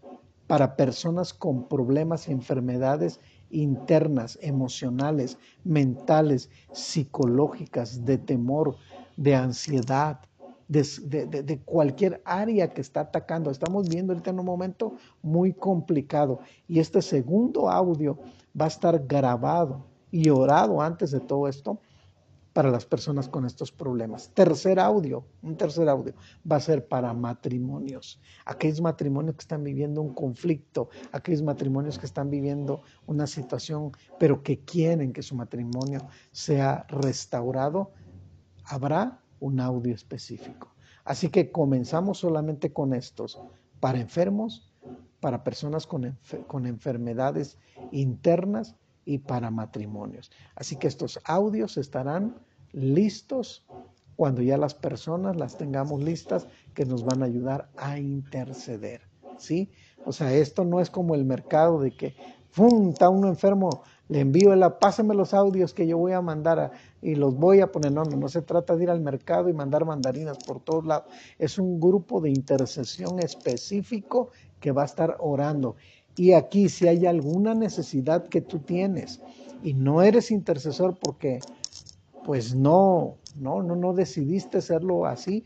para 0.48 0.78
personas 0.78 1.34
con 1.34 1.68
problemas 1.68 2.30
y 2.30 2.32
enfermedades 2.32 3.20
internas, 3.50 4.40
emocionales, 4.42 5.38
mentales, 5.66 6.50
psicológicas, 6.72 8.06
de 8.06 8.18
temor, 8.18 8.78
de 9.18 9.36
ansiedad, 9.36 10.22
de, 10.70 11.62
cualquier 11.66 12.22
área 12.24 12.70
que 12.70 12.80
está 12.80 13.02
atacando. 13.02 13.52
Estamos 13.52 13.90
viendo 13.90 14.14
ahorita 14.14 14.30
en 14.30 14.40
un 14.40 14.46
momento 14.46 14.94
muy 15.22 15.52
complicado. 15.52 16.40
Y 16.66 16.80
este 16.80 17.02
segundo 17.02 17.70
audio 17.70 18.20
va 18.58 18.64
a 18.64 18.70
estar 18.70 19.06
grabado 19.06 19.86
y 20.12 20.30
orado 20.30 20.82
antes 20.82 21.12
de 21.12 21.20
todo 21.20 21.50
esto 21.50 21.78
para 22.60 22.72
las 22.72 22.86
personas 22.86 23.30
con 23.30 23.46
estos 23.46 23.72
problemas. 23.72 24.32
Tercer 24.34 24.82
audio, 24.82 25.24
un 25.42 25.56
tercer 25.56 25.88
audio, 25.88 26.14
va 26.46 26.58
a 26.58 26.60
ser 26.60 26.90
para 26.90 27.14
matrimonios. 27.14 28.20
Aquellos 28.44 28.82
matrimonios 28.82 29.36
que 29.36 29.44
están 29.44 29.64
viviendo 29.64 30.02
un 30.02 30.14
conflicto, 30.14 30.90
aquellos 31.14 31.42
matrimonios 31.42 31.98
que 31.98 32.06
están 32.06 32.30
viviendo 32.30 32.82
una 33.08 33.28
situación, 33.28 33.94
pero 34.20 34.44
que 34.44 34.60
quieren 34.60 35.14
que 35.14 35.24
su 35.24 35.38
matrimonio 35.38 36.06
sea 36.34 36.86
restaurado, 36.90 37.94
habrá 38.66 39.22
un 39.40 39.62
audio 39.62 39.96
específico. 39.96 40.76
Así 41.06 41.30
que 41.30 41.54
comenzamos 41.54 42.18
solamente 42.18 42.74
con 42.74 42.94
estos, 42.94 43.40
para 43.80 44.02
enfermos, 44.02 44.70
para 45.22 45.46
personas 45.46 45.88
con, 45.88 46.20
con 46.48 46.66
enfermedades 46.66 47.58
internas 47.94 48.76
y 49.06 49.20
para 49.20 49.50
matrimonios. 49.50 50.30
Así 50.56 50.76
que 50.76 50.88
estos 50.88 51.22
audios 51.24 51.78
estarán 51.78 52.49
listos 52.74 53.66
cuando 54.16 54.42
ya 54.42 54.58
las 54.58 54.74
personas 54.74 55.38
las 55.38 55.58
tengamos 55.58 56.04
listas 56.04 56.48
que 56.74 56.86
nos 56.86 57.04
van 57.04 57.24
a 57.24 57.26
ayudar 57.26 57.70
a 57.78 58.00
interceder. 58.00 59.02
¿Sí? 59.38 59.72
O 60.06 60.12
sea, 60.12 60.34
esto 60.34 60.66
no 60.66 60.82
es 60.82 60.90
como 60.90 61.16
el 61.16 61.24
mercado 61.24 61.80
de 61.80 61.92
que, 61.92 62.16
¡fum! 62.52 62.90
Está 62.90 63.10
uno 63.10 63.30
enfermo, 63.30 63.84
le 64.10 64.20
envío 64.22 64.54
la, 64.56 64.80
pásame 64.80 65.16
los 65.16 65.34
audios 65.34 65.74
que 65.74 65.88
yo 65.88 65.98
voy 65.98 66.12
a 66.12 66.22
mandar 66.22 66.72
y 67.02 67.16
los 67.16 67.36
voy 67.36 67.62
a 67.62 67.72
poner. 67.72 67.92
No, 67.92 68.04
no, 68.04 68.18
no 68.18 68.28
se 68.28 68.42
trata 68.42 68.76
de 68.76 68.84
ir 68.84 68.90
al 68.90 69.00
mercado 69.00 69.50
y 69.50 69.54
mandar 69.54 69.86
mandarinas 69.86 70.38
por 70.40 70.60
todos 70.60 70.86
lados. 70.86 71.06
Es 71.38 71.58
un 71.58 71.80
grupo 71.80 72.20
de 72.20 72.30
intercesión 72.30 73.20
específico 73.20 74.32
que 74.60 74.72
va 74.72 74.82
a 74.82 74.86
estar 74.86 75.16
orando. 75.20 75.76
Y 76.16 76.34
aquí, 76.34 76.70
si 76.70 76.88
hay 76.88 77.06
alguna 77.06 77.54
necesidad 77.54 78.28
que 78.28 78.42
tú 78.42 78.60
tienes 78.60 79.22
y 79.64 79.74
no 79.74 80.02
eres 80.02 80.32
intercesor 80.32 80.98
porque, 81.00 81.40
pues 82.24 82.56
no, 82.56 83.18
no, 83.36 83.64
no, 83.64 83.76
no 83.76 83.94
decidiste 83.94 84.60
hacerlo 84.60 85.06
así, 85.06 85.44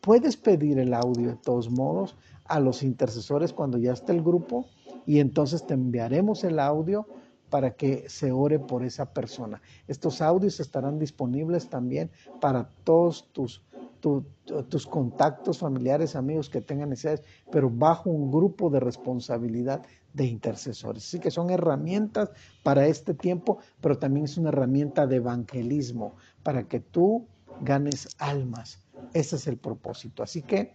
puedes 0.00 0.36
pedir 0.36 0.78
el 0.78 0.94
audio 0.94 1.30
de 1.30 1.36
todos 1.36 1.70
modos 1.70 2.16
a 2.44 2.60
los 2.60 2.82
intercesores 2.82 3.52
cuando 3.52 3.78
ya 3.78 3.92
esté 3.92 4.12
el 4.12 4.22
grupo 4.22 4.66
y 5.06 5.20
entonces 5.20 5.66
te 5.66 5.74
enviaremos 5.74 6.44
el 6.44 6.58
audio 6.58 7.06
para 7.48 7.72
que 7.72 8.08
se 8.08 8.32
ore 8.32 8.58
por 8.58 8.84
esa 8.84 9.12
persona. 9.12 9.60
Estos 9.88 10.22
audios 10.22 10.60
estarán 10.60 10.98
disponibles 10.98 11.68
también 11.68 12.10
para 12.40 12.68
todos 12.84 13.28
tus, 13.32 13.62
tus 14.00 14.86
contactos 14.86 15.58
familiares, 15.58 16.16
amigos 16.16 16.48
que 16.48 16.60
tengan 16.60 16.90
necesidades, 16.90 17.22
pero 17.50 17.68
bajo 17.68 18.08
un 18.08 18.30
grupo 18.30 18.70
de 18.70 18.80
responsabilidad 18.80 19.82
de 20.12 20.26
intercesores. 20.26 21.06
Así 21.06 21.20
que 21.20 21.30
son 21.30 21.50
herramientas 21.50 22.30
para 22.62 22.86
este 22.86 23.14
tiempo, 23.14 23.58
pero 23.80 23.98
también 23.98 24.24
es 24.24 24.36
una 24.36 24.48
herramienta 24.48 25.06
de 25.06 25.16
evangelismo 25.16 26.16
para 26.42 26.64
que 26.64 26.80
tú 26.80 27.26
ganes 27.60 28.08
almas. 28.18 28.80
Ese 29.12 29.36
es 29.36 29.46
el 29.46 29.56
propósito. 29.56 30.22
Así 30.22 30.42
que 30.42 30.74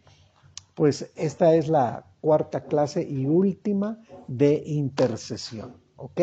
pues 0.76 1.10
esta 1.16 1.56
es 1.56 1.70
la 1.70 2.06
cuarta 2.20 2.66
clase 2.66 3.02
y 3.02 3.26
última 3.26 3.98
de 4.28 4.62
intercesión. 4.66 5.78
¿Ok? 5.96 6.22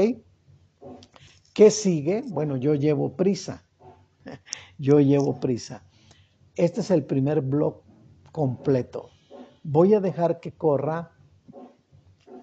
¿Qué 1.54 1.70
sigue? 1.70 2.22
Bueno, 2.28 2.56
yo 2.56 2.74
llevo 2.74 3.16
prisa. 3.16 3.64
Yo 4.78 5.00
llevo 5.00 5.40
prisa. 5.40 5.82
Este 6.54 6.80
es 6.80 6.90
el 6.90 7.04
primer 7.04 7.40
blog 7.40 7.82
completo. 8.30 9.10
Voy 9.62 9.94
a 9.94 10.00
dejar 10.00 10.40
que 10.40 10.52
corra 10.52 11.11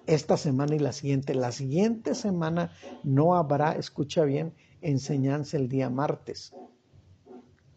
esta 0.06 0.36
semana 0.36 0.74
y 0.74 0.78
la 0.78 0.92
siguiente. 0.92 1.34
La 1.34 1.52
siguiente 1.52 2.14
semana 2.14 2.72
no 3.02 3.34
habrá, 3.34 3.72
escucha 3.72 4.24
bien, 4.24 4.52
enseñanza 4.80 5.56
el 5.56 5.68
día 5.68 5.90
martes. 5.90 6.52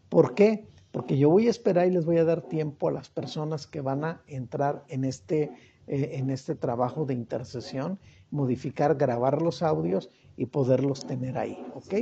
¿Por 0.08 0.34
qué? 0.34 0.68
porque 0.94 1.18
yo 1.18 1.28
voy 1.28 1.48
a 1.48 1.50
esperar 1.50 1.88
y 1.88 1.90
les 1.90 2.06
voy 2.06 2.18
a 2.18 2.24
dar 2.24 2.42
tiempo 2.42 2.86
a 2.86 2.92
las 2.92 3.08
personas 3.08 3.66
que 3.66 3.80
van 3.80 4.04
a 4.04 4.22
entrar 4.28 4.84
en 4.86 5.04
este, 5.04 5.50
eh, 5.88 6.10
en 6.12 6.30
este 6.30 6.54
trabajo 6.54 7.04
de 7.04 7.14
intercesión, 7.14 7.98
modificar, 8.30 8.94
grabar 8.94 9.42
los 9.42 9.64
audios 9.64 10.08
y 10.36 10.46
poderlos 10.46 11.04
tener 11.04 11.36
ahí, 11.36 11.58
¿ok? 11.74 11.94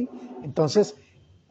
Entonces, 0.42 0.96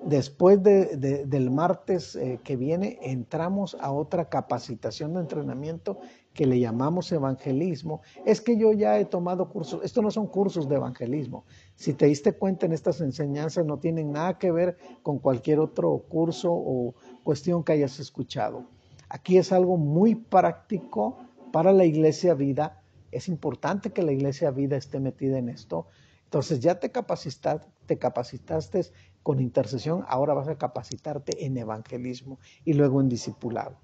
después 0.06 0.62
del 0.62 1.50
martes 1.50 2.16
eh, 2.16 2.40
que 2.44 2.58
viene, 2.58 3.00
entramos 3.02 3.76
a 3.80 3.92
otra 3.92 4.30
capacitación 4.30 5.16
de 5.16 5.22
entrenamiento 5.22 6.00
que 6.34 6.46
le 6.46 6.60
llamamos 6.60 7.12
evangelismo, 7.12 8.02
es 8.26 8.42
que 8.42 8.58
yo 8.58 8.72
ya 8.72 8.98
he 9.00 9.06
tomado 9.06 9.50
cursos, 9.50 9.82
esto 9.84 10.02
no 10.02 10.12
son 10.12 10.28
cursos 10.28 10.70
de 10.70 10.76
evangelismo, 10.76 11.46
si 11.76 11.94
te 11.94 12.06
diste 12.06 12.34
cuenta 12.34 12.66
en 12.66 12.74
estas 12.74 13.02
enseñanzas 13.02 13.66
no 13.66 13.80
tienen 13.80 14.12
nada 14.12 14.38
que 14.38 14.52
ver 14.52 14.78
con 15.04 15.20
cualquier 15.20 15.60
otro 15.60 15.98
curso 16.08 16.50
o 16.52 16.96
cuestión 17.24 17.64
que 17.64 17.74
hayas 17.74 18.00
escuchado. 18.00 18.66
Aquí 19.10 19.38
es 19.38 19.52
algo 19.52 19.76
muy 19.78 20.16
práctico 20.16 21.18
para 21.52 21.74
la 21.74 21.84
iglesia 21.84 22.34
vida, 22.34 22.82
es 23.12 23.28
importante 23.28 23.92
que 23.92 24.04
la 24.04 24.14
iglesia 24.14 24.52
vida 24.52 24.78
esté 24.78 25.02
metida 25.02 25.38
en 25.38 25.50
esto, 25.50 25.88
entonces 26.24 26.62
ya 26.62 26.80
te 26.80 26.92
capacitaste, 26.92 27.68
te 27.86 27.98
capacitaste 27.98 28.86
con 29.22 29.42
intercesión, 29.42 30.06
ahora 30.08 30.34
vas 30.34 30.48
a 30.48 30.58
capacitarte 30.58 31.46
en 31.46 31.58
evangelismo 31.58 32.40
y 32.64 32.74
luego 32.74 33.02
en 33.02 33.10
discipulado. 33.10 33.76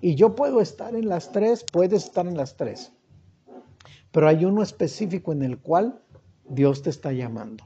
Y 0.00 0.14
yo 0.14 0.34
puedo 0.34 0.60
estar 0.60 0.94
en 0.94 1.08
las 1.08 1.32
tres, 1.32 1.64
puedes 1.70 2.04
estar 2.04 2.26
en 2.26 2.36
las 2.36 2.56
tres. 2.56 2.92
Pero 4.12 4.28
hay 4.28 4.44
uno 4.44 4.62
específico 4.62 5.32
en 5.32 5.42
el 5.42 5.58
cual 5.58 6.00
Dios 6.48 6.82
te 6.82 6.90
está 6.90 7.12
llamando. 7.12 7.64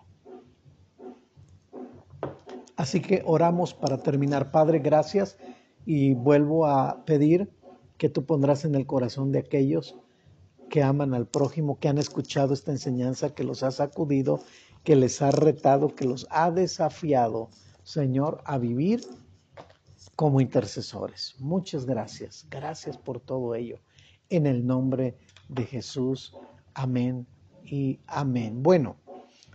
Así 2.77 3.01
que 3.01 3.23
oramos 3.27 3.75
para 3.75 3.99
terminar. 3.99 4.51
Padre, 4.51 4.79
gracias 4.79 5.37
y 5.85 6.15
vuelvo 6.15 6.67
a 6.67 7.05
pedir 7.05 7.51
que 7.97 8.09
tú 8.09 8.25
pondrás 8.25 8.65
en 8.65 8.75
el 8.75 8.87
corazón 8.87 9.33
de 9.33 9.41
aquellos 9.41 9.97
que 10.69 10.83
aman 10.83 11.15
al 11.15 11.27
prójimo, 11.27 11.79
que 11.79 11.89
han 11.89 11.99
escuchado 11.99 12.55
esta 12.55 12.71
enseñanza, 12.71 13.35
que 13.35 13.43
los 13.43 13.63
ha 13.63 13.71
sacudido, 13.71 14.41
que 14.85 14.97
les 14.97 15.21
ha 15.23 15.31
retado, 15.31 15.95
que 15.95 16.05
los 16.05 16.27
ha 16.31 16.51
desafiado, 16.51 17.51
Señor, 17.83 18.43
a 18.45 18.59
vivir 18.59 19.01
como 20.19 20.41
intercesores. 20.41 21.37
Muchas 21.39 21.87
gracias. 21.87 22.45
Gracias 22.51 22.97
por 22.97 23.21
todo 23.21 23.55
ello. 23.55 23.79
En 24.31 24.49
el 24.49 24.67
nombre 24.67 25.17
de 25.49 25.65
Jesús. 25.65 26.37
Amén 26.75 27.25
y 27.65 28.01
amén. 28.09 28.61
Bueno, 28.65 28.97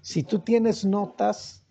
si 0.01 0.23
tú 0.23 0.39
tienes 0.39 0.85
notas 0.85 1.65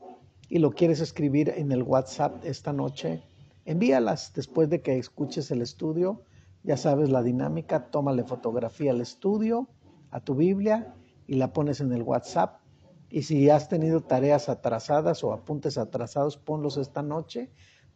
y 0.51 0.59
lo 0.59 0.73
quieres 0.73 1.01
escribir 1.01 1.55
en 1.57 1.73
el 1.73 1.83
WhatsApp 1.83 2.45
esta 2.45 2.75
noche, 2.75 3.23
envíalas 3.65 4.35
después 4.35 4.69
de 4.69 4.83
que 4.83 4.99
escuches 4.99 5.51
el 5.51 5.63
estudio. 5.63 6.21
Ya 6.63 6.77
sabes 6.77 7.09
la 7.09 7.23
dinámica, 7.23 7.87
tómale 7.87 8.25
fotografía 8.25 8.91
al 8.91 9.01
estudio, 9.01 9.71
a 10.11 10.21
tu 10.21 10.35
Biblia 10.35 10.95
y 11.27 11.37
la 11.37 11.55
pones 11.55 11.81
en 11.81 11.95
el 11.95 12.03
WhatsApp. 12.03 12.61
Y 13.09 13.23
si 13.23 13.49
has 13.49 13.71
tenido 13.71 14.03
tareas 14.03 14.51
atrasadas 14.51 15.25
o 15.25 15.33
apuntes 15.33 15.79
atrasados, 15.79 16.37
ponlos 16.37 16.77
esta 16.77 17.03
noche 17.03 17.49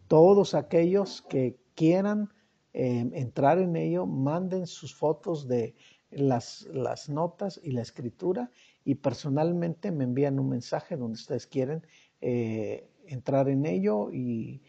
todos 0.08 0.54
aquellos 0.54 1.22
que 1.22 1.58
quieran 1.74 2.30
eh, 2.72 3.08
entrar 3.14 3.58
en 3.58 3.76
ello, 3.76 4.06
manden 4.06 4.66
sus 4.66 4.94
fotos 4.94 5.48
de 5.48 5.74
las, 6.10 6.68
las 6.72 7.08
notas 7.08 7.60
y 7.62 7.72
la 7.72 7.82
escritura 7.82 8.50
y 8.84 8.96
personalmente 8.96 9.90
me 9.90 10.04
envían 10.04 10.38
un 10.38 10.48
mensaje 10.48 10.96
donde 10.96 11.14
ustedes 11.14 11.46
quieren 11.46 11.86
eh, 12.20 12.88
entrar 13.06 13.48
en 13.48 13.66
ello 13.66 14.10
y, 14.12 14.62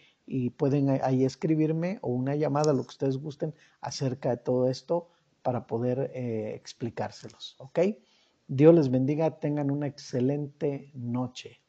pueden 0.57 0.89
ahí 0.89 1.23
escribirme 1.23 1.99
o 2.01 2.09
una 2.09 2.35
llamada, 2.35 2.73
lo 2.73 2.83
que 2.83 2.89
ustedes 2.89 3.17
gusten, 3.17 3.53
acerca 3.79 4.31
de 4.31 4.37
todo 4.37 4.69
esto 4.69 5.07
para 5.41 5.65
poder 5.67 6.11
eh, 6.13 6.53
explicárselos. 6.53 7.55
¿Ok? 7.59 7.79
Dios 8.47 8.75
les 8.75 8.89
bendiga, 8.89 9.39
tengan 9.39 9.71
una 9.71 9.87
excelente 9.87 10.91
noche. 10.93 11.61